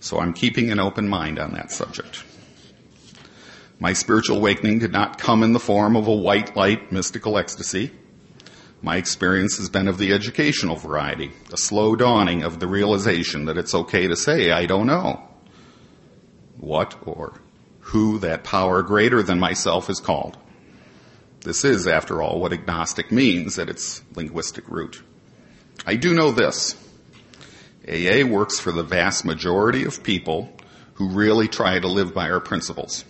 So 0.00 0.18
I'm 0.18 0.32
keeping 0.32 0.70
an 0.70 0.80
open 0.80 1.08
mind 1.08 1.38
on 1.38 1.52
that 1.52 1.70
subject. 1.70 2.24
My 3.78 3.94
spiritual 3.94 4.38
awakening 4.38 4.78
did 4.78 4.92
not 4.92 5.18
come 5.18 5.42
in 5.42 5.52
the 5.54 5.60
form 5.60 5.96
of 5.96 6.06
a 6.06 6.14
white 6.14 6.54
light 6.56 6.92
mystical 6.92 7.38
ecstasy. 7.38 7.90
My 8.82 8.96
experience 8.96 9.58
has 9.58 9.68
been 9.68 9.88
of 9.88 9.98
the 9.98 10.12
educational 10.12 10.76
variety, 10.76 11.32
a 11.52 11.56
slow 11.56 11.96
dawning 11.96 12.42
of 12.42 12.60
the 12.60 12.66
realization 12.66 13.44
that 13.44 13.58
it's 13.58 13.74
okay 13.74 14.06
to 14.08 14.16
say, 14.16 14.50
I 14.50 14.66
don't 14.66 14.86
know 14.86 15.22
what 16.56 16.96
or 17.06 17.34
who 17.80 18.18
that 18.18 18.44
power 18.44 18.82
greater 18.82 19.22
than 19.22 19.38
myself 19.38 19.90
is 19.90 20.00
called. 20.00 20.36
This 21.40 21.64
is, 21.64 21.86
after 21.86 22.22
all, 22.22 22.38
what 22.38 22.52
agnostic 22.52 23.10
means 23.10 23.58
at 23.58 23.70
its 23.70 24.02
linguistic 24.14 24.68
root. 24.68 25.02
I 25.86 25.96
do 25.96 26.14
know 26.14 26.30
this. 26.30 26.76
AA 27.88 28.24
works 28.24 28.60
for 28.60 28.72
the 28.72 28.82
vast 28.82 29.24
majority 29.24 29.84
of 29.84 30.02
people 30.02 30.54
who 30.94 31.08
really 31.08 31.48
try 31.48 31.78
to 31.78 31.88
live 31.88 32.12
by 32.12 32.30
our 32.30 32.40
principles. 32.40 33.04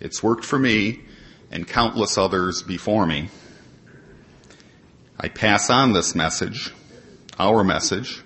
It's 0.00 0.22
worked 0.22 0.44
for 0.44 0.58
me 0.58 1.02
and 1.50 1.68
countless 1.68 2.16
others 2.16 2.62
before 2.62 3.06
me. 3.06 3.28
I 5.18 5.28
pass 5.28 5.70
on 5.70 5.94
this 5.94 6.14
message, 6.14 6.72
our 7.38 7.64
message, 7.64 8.22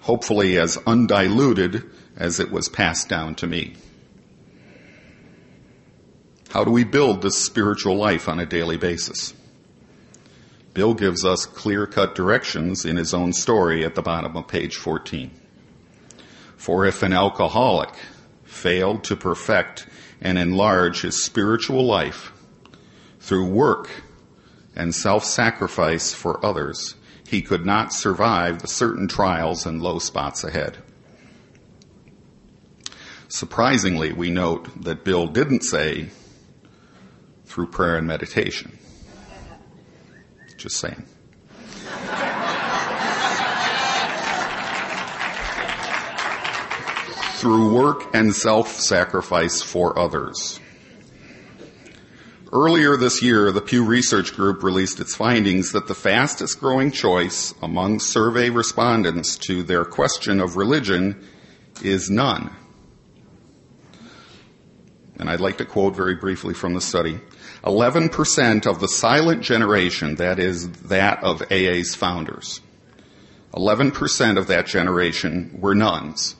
hopefully 0.00 0.58
as 0.58 0.78
undiluted 0.86 1.84
as 2.16 2.40
it 2.40 2.50
was 2.50 2.70
passed 2.70 3.08
down 3.08 3.34
to 3.36 3.46
me. 3.46 3.74
How 6.50 6.64
do 6.64 6.70
we 6.70 6.84
build 6.84 7.20
this 7.20 7.36
spiritual 7.36 7.96
life 7.96 8.28
on 8.28 8.40
a 8.40 8.46
daily 8.46 8.78
basis? 8.78 9.34
Bill 10.72 10.94
gives 10.94 11.24
us 11.24 11.44
clear 11.44 11.86
cut 11.86 12.14
directions 12.14 12.86
in 12.86 12.96
his 12.96 13.12
own 13.12 13.34
story 13.34 13.84
at 13.84 13.94
the 13.94 14.02
bottom 14.02 14.36
of 14.36 14.48
page 14.48 14.76
14. 14.76 15.30
For 16.56 16.86
if 16.86 17.02
an 17.02 17.12
alcoholic 17.12 17.90
failed 18.44 19.04
to 19.04 19.16
perfect 19.16 19.86
and 20.20 20.38
enlarge 20.38 21.02
his 21.02 21.22
spiritual 21.22 21.84
life 21.84 22.32
through 23.20 23.46
work 23.46 23.90
and 24.74 24.94
self-sacrifice 24.94 26.14
for 26.14 26.44
others, 26.44 26.94
he 27.26 27.42
could 27.42 27.64
not 27.64 27.92
survive 27.92 28.60
the 28.60 28.68
certain 28.68 29.08
trials 29.08 29.66
and 29.66 29.82
low 29.82 29.98
spots 29.98 30.42
ahead. 30.44 30.78
Surprisingly, 33.28 34.12
we 34.12 34.30
note 34.30 34.82
that 34.82 35.04
Bill 35.04 35.28
didn't 35.28 35.62
say 35.62 36.08
through 37.44 37.68
prayer 37.68 37.96
and 37.96 38.06
meditation. 38.06 38.78
Just 40.56 40.78
saying. 40.78 41.04
through 47.40 47.72
work 47.72 48.14
and 48.14 48.34
self-sacrifice 48.34 49.62
for 49.62 49.98
others. 49.98 50.60
Earlier 52.52 52.96
this 52.96 53.22
year, 53.22 53.52
the 53.52 53.60
Pew 53.60 53.84
Research 53.84 54.34
Group 54.34 54.64
released 54.64 54.98
its 54.98 55.14
findings 55.14 55.70
that 55.70 55.86
the 55.86 55.94
fastest 55.94 56.58
growing 56.58 56.90
choice 56.90 57.54
among 57.62 58.00
survey 58.00 58.50
respondents 58.50 59.36
to 59.46 59.62
their 59.62 59.84
question 59.84 60.40
of 60.40 60.56
religion 60.56 61.24
is 61.84 62.10
none. 62.10 62.50
And 65.16 65.30
I'd 65.30 65.38
like 65.38 65.58
to 65.58 65.64
quote 65.64 65.94
very 65.94 66.16
briefly 66.16 66.52
from 66.52 66.74
the 66.74 66.80
study. 66.80 67.20
11% 67.62 68.66
of 68.66 68.80
the 68.80 68.88
silent 68.88 69.42
generation, 69.42 70.16
that 70.16 70.40
is 70.40 70.72
that 70.88 71.22
of 71.22 71.42
AA's 71.52 71.94
founders, 71.94 72.60
11% 73.54 74.38
of 74.38 74.48
that 74.48 74.66
generation 74.66 75.56
were 75.60 75.76
nones, 75.76 76.34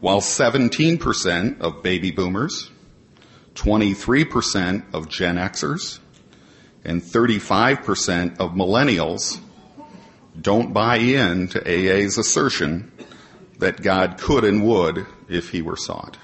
while 0.00 0.20
17% 0.20 1.60
of 1.60 1.84
baby 1.84 2.10
boomers, 2.10 2.72
23% 3.56 4.94
of 4.94 5.08
Gen 5.08 5.36
Xers, 5.36 5.98
and 6.84 7.02
35% 7.02 8.38
of 8.38 8.52
millennials 8.52 9.40
don't 10.40 10.72
buy 10.72 10.98
in 10.98 11.48
to 11.48 11.60
AA's 11.60 12.18
assertion 12.18 12.92
that 13.58 13.82
God 13.82 14.18
could 14.18 14.44
and 14.44 14.64
would 14.64 15.06
if 15.28 15.50
he 15.50 15.62
were 15.62 15.76
sought. 15.76 16.18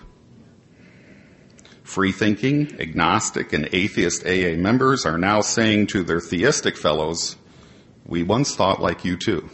Free 1.83 2.13
thinking, 2.13 2.81
agnostic, 2.81 3.53
and 3.53 3.69
atheist 3.73 4.25
AA 4.25 4.57
members 4.57 5.05
are 5.05 5.19
now 5.19 5.41
saying 5.41 5.89
to 5.89 6.05
their 6.05 6.21
theistic 6.21 6.77
fellows, 6.77 7.37
we 8.07 8.23
once 8.23 8.55
thought 8.55 8.81
like 8.81 9.05
you 9.05 9.17
too. 9.17 9.51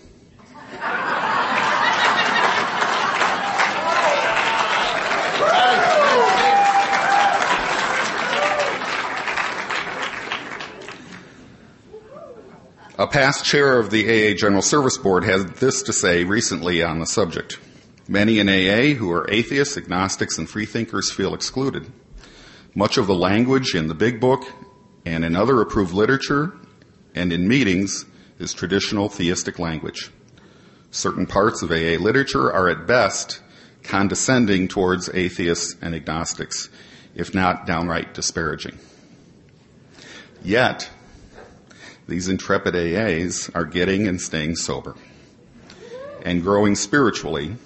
Past 13.11 13.45
chair 13.45 13.79
of 13.79 13.91
the 13.91 14.05
AA 14.07 14.35
General 14.35 14.63
Service 14.63 14.99
Board 14.99 15.25
had 15.25 15.55
this 15.57 15.83
to 15.85 15.93
say 15.93 16.25
recently 16.25 16.83
on 16.83 16.99
the 16.99 17.07
subject. 17.07 17.59
Many 18.07 18.39
in 18.39 18.49
AA 18.49 18.95
who 18.95 19.11
are 19.13 19.31
atheists, 19.31 19.77
agnostics, 19.77 20.39
and 20.39 20.49
freethinkers 20.49 21.11
feel 21.11 21.35
excluded. 21.35 21.91
Much 22.75 22.97
of 22.97 23.07
the 23.07 23.15
language 23.15 23.75
in 23.75 23.89
the 23.89 23.95
Big 23.95 24.21
Book 24.21 24.45
and 25.05 25.25
in 25.25 25.37
other 25.37 25.61
approved 25.61 25.93
literature 25.93 26.57
and 27.15 27.33
in 27.33 27.49
meetings 27.49 28.05
is 28.39 28.53
traditional 28.53 29.09
theistic 29.09 29.59
language. 29.59 30.11
Certain 30.91 31.27
parts 31.27 31.63
of 31.63 31.71
AA 31.71 32.01
literature 32.01 32.53
are 32.53 32.69
at 32.69 32.87
best 32.87 33.41
condescending 33.83 34.69
towards 34.69 35.09
atheists 35.15 35.77
and 35.81 35.95
agnostics, 35.95 36.69
if 37.15 37.35
not 37.35 37.67
downright 37.67 38.15
disparaging. 38.15 38.79
Yet, 40.43 40.89
these 42.09 42.29
intrepid 42.29 42.75
AAs 42.75 43.55
are 43.55 43.65
getting 43.65 44.09
and 44.09 44.21
staying 44.21 44.57
sober 44.57 44.97
and 46.23 46.43
growing 46.43 46.75
spiritually, 46.75 47.57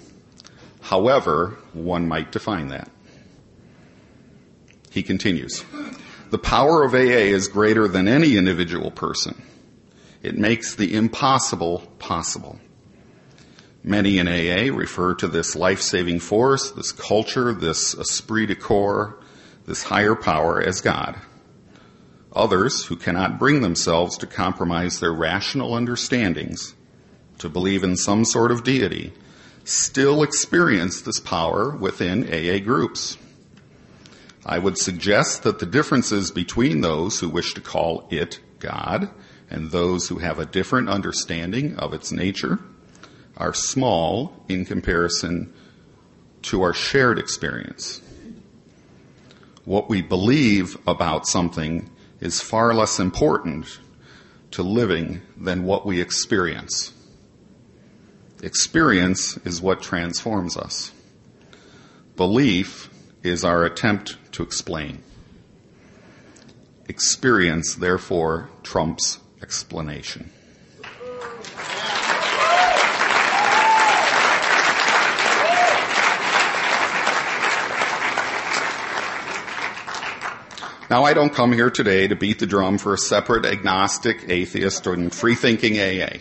however 0.83 1.57
one 1.73 2.07
might 2.07 2.33
define 2.33 2.69
that. 2.69 2.91
He 4.91 5.03
continues, 5.03 5.65
the 6.31 6.39
power 6.39 6.85
of 6.85 6.93
AA 6.93 7.31
is 7.33 7.49
greater 7.49 7.89
than 7.89 8.09
any 8.09 8.37
individual 8.37 8.91
person. 8.91 9.41
It 10.23 10.37
makes 10.37 10.75
the 10.75 10.95
impossible 10.95 11.81
possible. 11.99 12.59
Many 13.83 14.19
in 14.19 14.29
AA 14.29 14.75
refer 14.75 15.15
to 15.15 15.29
this 15.29 15.57
life-saving 15.57 16.21
force, 16.21 16.71
this 16.71 16.93
culture, 16.93 17.53
this 17.53 17.95
esprit 17.95 18.47
de 18.47 18.55
corps, 18.55 19.19
this 19.67 19.83
higher 19.83 20.15
power 20.15 20.63
as 20.63 20.81
God. 20.81 21.19
Others, 22.35 22.87
who 22.87 22.97
cannot 22.97 23.39
bring 23.39 23.61
themselves 23.61 24.17
to 24.19 24.27
compromise 24.27 25.01
their 25.01 25.13
rational 25.13 25.75
understandings 25.75 26.75
to 27.39 27.49
believe 27.49 27.85
in 27.85 27.97
some 27.97 28.25
sort 28.25 28.51
of 28.51 28.65
deity, 28.65 29.13
still 29.65 30.23
experience 30.23 31.03
this 31.03 31.21
power 31.21 31.71
within 31.77 32.25
AA 32.25 32.59
groups. 32.59 33.19
I 34.45 34.59
would 34.59 34.79
suggest 34.79 35.43
that 35.45 35.59
the 35.59 35.67
differences 35.67 36.31
between 36.31 36.81
those 36.81 37.21
who 37.21 37.29
wish 37.29 37.55
to 37.55 37.61
call 37.61 38.09
it 38.11 38.41
God 38.59 39.11
and 39.51 39.71
those 39.71 40.09
who 40.09 40.19
have 40.19 40.39
a 40.39 40.47
different 40.47 40.89
understanding 40.89 41.77
of 41.77 41.93
its 41.93 42.11
nature 42.11 42.59
are 43.37 43.55
small 43.55 44.45
in 44.49 44.65
comparison 44.65 45.53
to 46.43 46.63
our 46.63 46.75
shared 46.75 47.19
experience. 47.19 48.01
What 49.65 49.89
we 49.89 50.03
believe 50.03 50.77
about 50.89 51.29
something 51.29 51.89
is 52.23 52.41
far 52.41 52.73
less 52.73 53.01
important 53.01 53.81
to 54.53 54.63
living 54.63 55.21
than 55.37 55.65
what 55.65 55.85
we 55.85 56.01
experience. 56.01 56.93
Experience 58.43 59.37
is 59.39 59.61
what 59.61 59.83
transforms 59.83 60.57
us. 60.57 60.93
Belief 62.15 62.89
is 63.25 63.45
our 63.45 63.65
attempt 63.65 64.19
to 64.33 64.45
explain. 64.45 65.03
Experience, 66.89 67.75
therefore, 67.75 68.49
trumps 68.63 69.19
explanation. 69.43 70.31
Now, 80.93 81.05
I 81.05 81.15
don't 81.15 81.33
come 81.33 81.55
here 81.55 81.71
today 81.71 82.07
to 82.07 82.15
beat 82.15 82.39
the 82.39 82.47
drum 82.47 82.77
for 82.77 82.93
a 82.93 82.99
separate 82.99 83.47
agnostic, 83.47 84.29
atheist, 84.29 84.87
and 84.87 85.11
free-thinking 85.11 85.81
AA. 85.81 86.19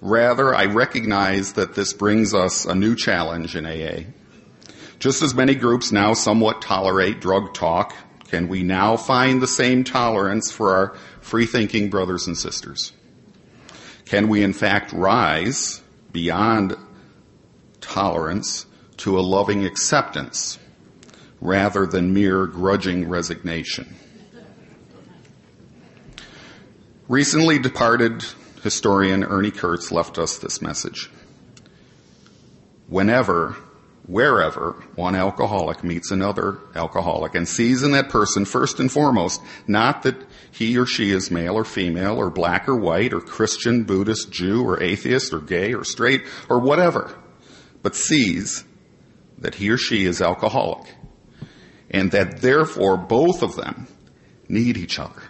Rather, 0.00 0.54
I 0.54 0.64
recognize 0.64 1.52
that 1.52 1.74
this 1.74 1.92
brings 1.92 2.32
us 2.32 2.64
a 2.64 2.74
new 2.74 2.96
challenge 2.96 3.54
in 3.54 3.66
AA. 3.66 4.04
Just 4.98 5.20
as 5.20 5.34
many 5.34 5.54
groups 5.54 5.92
now 5.92 6.14
somewhat 6.14 6.62
tolerate 6.62 7.20
drug 7.20 7.52
talk, 7.52 7.94
Can 8.28 8.48
we 8.48 8.62
now 8.62 8.96
find 8.96 9.42
the 9.42 9.46
same 9.46 9.84
tolerance 9.84 10.50
for 10.50 10.74
our 10.74 10.96
free 11.20 11.44
thinking 11.44 11.90
brothers 11.90 12.26
and 12.26 12.38
sisters? 12.38 12.92
Can 14.06 14.28
we 14.28 14.42
in 14.42 14.54
fact 14.54 14.90
rise 14.94 15.82
beyond 16.12 16.78
tolerance 17.82 18.64
to 18.98 19.18
a 19.18 19.20
loving 19.20 19.66
acceptance 19.66 20.58
rather 21.40 21.86
than 21.86 22.12
mere 22.12 22.46
grudging 22.46 23.08
resignation? 23.08 23.96
Recently 27.08 27.58
departed 27.58 28.24
historian 28.62 29.24
Ernie 29.24 29.50
Kurtz 29.50 29.90
left 29.90 30.18
us 30.18 30.38
this 30.38 30.60
message. 30.60 31.10
Whenever 32.86 33.56
wherever 34.08 34.72
one 34.94 35.14
alcoholic 35.14 35.84
meets 35.84 36.10
another 36.10 36.58
alcoholic 36.74 37.34
and 37.34 37.46
sees 37.46 37.82
in 37.82 37.92
that 37.92 38.08
person 38.08 38.44
first 38.46 38.80
and 38.80 38.90
foremost 38.90 39.40
not 39.66 40.02
that 40.02 40.16
he 40.50 40.78
or 40.78 40.86
she 40.86 41.10
is 41.10 41.30
male 41.30 41.54
or 41.54 41.64
female 41.64 42.16
or 42.16 42.30
black 42.30 42.66
or 42.68 42.74
white 42.74 43.12
or 43.12 43.20
Christian, 43.20 43.84
Buddhist, 43.84 44.32
Jew 44.32 44.66
or 44.66 44.82
atheist 44.82 45.34
or 45.34 45.40
gay 45.40 45.74
or 45.74 45.84
straight 45.84 46.24
or 46.48 46.58
whatever, 46.58 47.14
but 47.82 47.94
sees 47.94 48.64
that 49.36 49.54
he 49.56 49.68
or 49.68 49.76
she 49.76 50.06
is 50.06 50.22
alcoholic 50.22 50.94
and 51.90 52.10
that 52.12 52.40
therefore 52.40 52.96
both 52.96 53.42
of 53.42 53.56
them 53.56 53.86
need 54.48 54.76
each 54.76 54.98
other. 54.98 55.22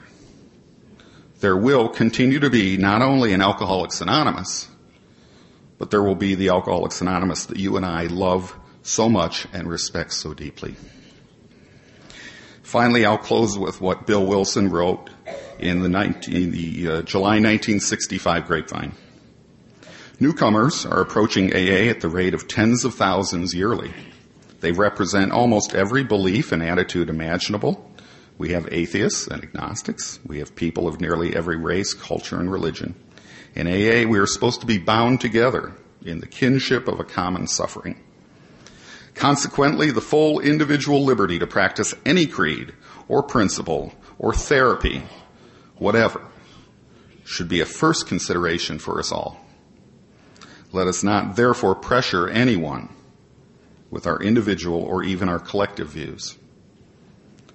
There 1.41 1.57
will 1.57 1.89
continue 1.89 2.41
to 2.41 2.51
be 2.51 2.77
not 2.77 3.01
only 3.01 3.33
an 3.33 3.41
Alcoholics 3.41 4.01
Anonymous, 4.01 4.69
but 5.79 5.91
there 5.91 6.03
will 6.03 6.17
be 6.17 6.35
the 6.35 6.49
Alcoholics 6.49 7.01
Anonymous 7.01 7.47
that 7.47 7.59
you 7.59 7.77
and 7.77 7.87
I 7.87 8.05
love 8.07 8.59
so 8.83 9.09
much 9.09 9.47
and 9.53 9.69
respect 9.69 10.13
so 10.13 10.35
deeply. 10.35 10.75
Finally, 12.63 13.07
I'll 13.07 13.19
close 13.19 13.57
with 13.57 13.81
what 13.81 14.07
Bill 14.07 14.27
Wilson 14.27 14.69
wrote 14.69 15.09
in 15.59 15.81
the, 15.81 15.89
19, 15.89 16.51
the 16.51 16.89
uh, 16.89 17.03
July 17.03 17.37
1965 17.41 18.47
Grapevine. 18.47 18.93
Newcomers 20.21 20.85
are 20.85 21.01
approaching 21.01 21.53
AA 21.55 21.89
at 21.89 22.01
the 22.01 22.09
rate 22.09 22.35
of 22.35 22.49
tens 22.49 22.85
of 22.85 22.95
thousands 22.95 23.55
yearly. 23.55 23.93
They 24.61 24.73
represent 24.73 25.33
almost 25.33 25.75
every 25.75 26.03
belief 26.03 26.53
and 26.53 26.63
attitude 26.63 27.09
imaginable. 27.09 27.91
We 28.39 28.51
have 28.51 28.73
atheists 28.73 29.27
and 29.27 29.43
agnostics. 29.43 30.19
We 30.27 30.39
have 30.39 30.57
people 30.57 30.89
of 30.89 31.01
nearly 31.01 31.35
every 31.35 31.57
race, 31.57 31.95
culture, 31.95 32.39
and 32.41 32.51
religion. 32.51 32.95
In 33.55 33.67
AA, 33.67 34.09
we 34.09 34.19
are 34.19 34.27
supposed 34.27 34.61
to 34.61 34.67
be 34.67 34.79
bound 34.79 35.21
together 35.21 35.75
in 36.05 36.21
the 36.21 36.27
kinship 36.27 36.89
of 36.89 37.01
a 37.01 37.05
common 37.05 37.47
suffering. 37.47 38.01
Consequently, 39.15 39.91
the 39.91 40.01
full 40.01 40.39
individual 40.39 41.05
liberty 41.05 41.39
to 41.41 41.47
practice 41.47 41.95
any 42.05 42.27
creed 42.27 42.73
or 43.09 43.23
principle 43.23 43.93
or 44.19 44.33
therapy, 44.33 45.03
whatever, 45.77 46.23
should 47.25 47.49
be 47.49 47.61
a 47.61 47.67
first 47.67 48.07
consideration 48.07 48.79
for 48.79 49.01
us 49.01 49.11
all. 49.11 49.41
Let 50.71 50.87
us 50.87 51.03
not 51.03 51.35
therefore 51.35 51.75
pressure 51.75 52.29
anyone 52.29 52.95
with 53.91 54.07
our 54.07 54.21
individual 54.23 54.83
or 54.83 55.03
even 55.03 55.29
our 55.29 55.39
collective 55.39 55.89
views. 55.89 56.37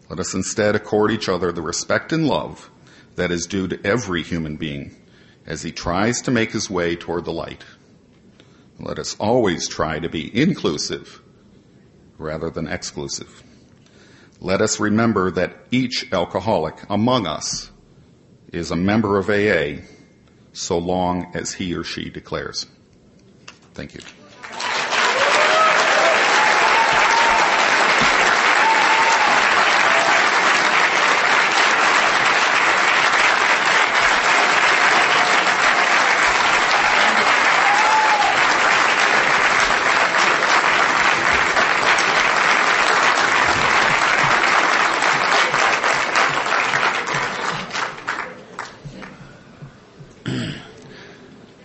Let 0.09 0.19
us 0.19 0.33
instead 0.33 0.75
accord 0.75 1.11
each 1.11 1.29
other 1.29 1.51
the 1.51 1.61
respect 1.61 2.11
and 2.11 2.27
love 2.27 2.69
that 3.15 3.31
is 3.31 3.45
due 3.45 3.67
to 3.67 3.85
every 3.85 4.23
human 4.23 4.57
being 4.57 4.95
as 5.45 5.61
he 5.61 5.71
tries 5.71 6.21
to 6.21 6.31
make 6.31 6.51
his 6.51 6.69
way 6.69 6.95
toward 6.95 7.25
the 7.25 7.33
light. 7.33 7.63
Let 8.79 8.99
us 8.99 9.15
always 9.19 9.67
try 9.67 9.99
to 9.99 10.09
be 10.09 10.35
inclusive 10.39 11.21
rather 12.17 12.49
than 12.49 12.67
exclusive. 12.67 13.43
Let 14.39 14.61
us 14.61 14.79
remember 14.79 15.31
that 15.31 15.55
each 15.71 16.11
alcoholic 16.11 16.75
among 16.89 17.27
us 17.27 17.71
is 18.51 18.71
a 18.71 18.75
member 18.75 19.17
of 19.17 19.29
AA 19.29 19.83
so 20.51 20.77
long 20.77 21.31
as 21.33 21.53
he 21.53 21.73
or 21.73 21.83
she 21.83 22.09
declares. 22.09 22.67
Thank 23.73 23.95
you. 23.95 24.01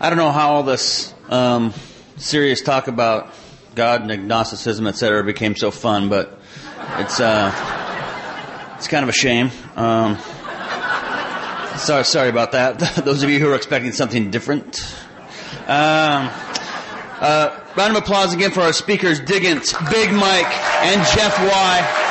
I 0.08 0.10
don't 0.10 0.20
know 0.20 0.32
how 0.32 0.52
all 0.52 0.62
this 0.62 1.12
um, 1.28 1.74
serious 2.16 2.62
talk 2.62 2.88
about 2.88 3.30
God 3.74 4.00
and 4.00 4.10
agnosticism, 4.10 4.86
etc., 4.86 5.22
became 5.22 5.54
so 5.54 5.70
fun, 5.70 6.08
but 6.08 6.40
it's 6.96 7.20
uh, 7.20 7.52
it's 8.78 8.88
kind 8.88 9.02
of 9.02 9.10
a 9.10 9.12
shame. 9.12 9.50
Um, 9.76 10.16
sorry, 11.76 12.06
sorry 12.06 12.30
about 12.30 12.52
that. 12.52 12.78
Those 13.04 13.22
of 13.22 13.28
you 13.28 13.38
who 13.38 13.50
are 13.50 13.54
expecting 13.54 13.92
something 13.92 14.30
different. 14.30 14.80
Um, 15.66 16.30
uh, 17.20 17.60
round 17.76 17.94
of 17.94 18.02
applause 18.02 18.32
again 18.32 18.50
for 18.50 18.62
our 18.62 18.72
speakers, 18.72 19.20
Diggins, 19.20 19.74
Big 19.90 20.10
Mike, 20.10 20.50
and 20.86 21.06
Jeff 21.14 21.38
Y. 21.38 22.07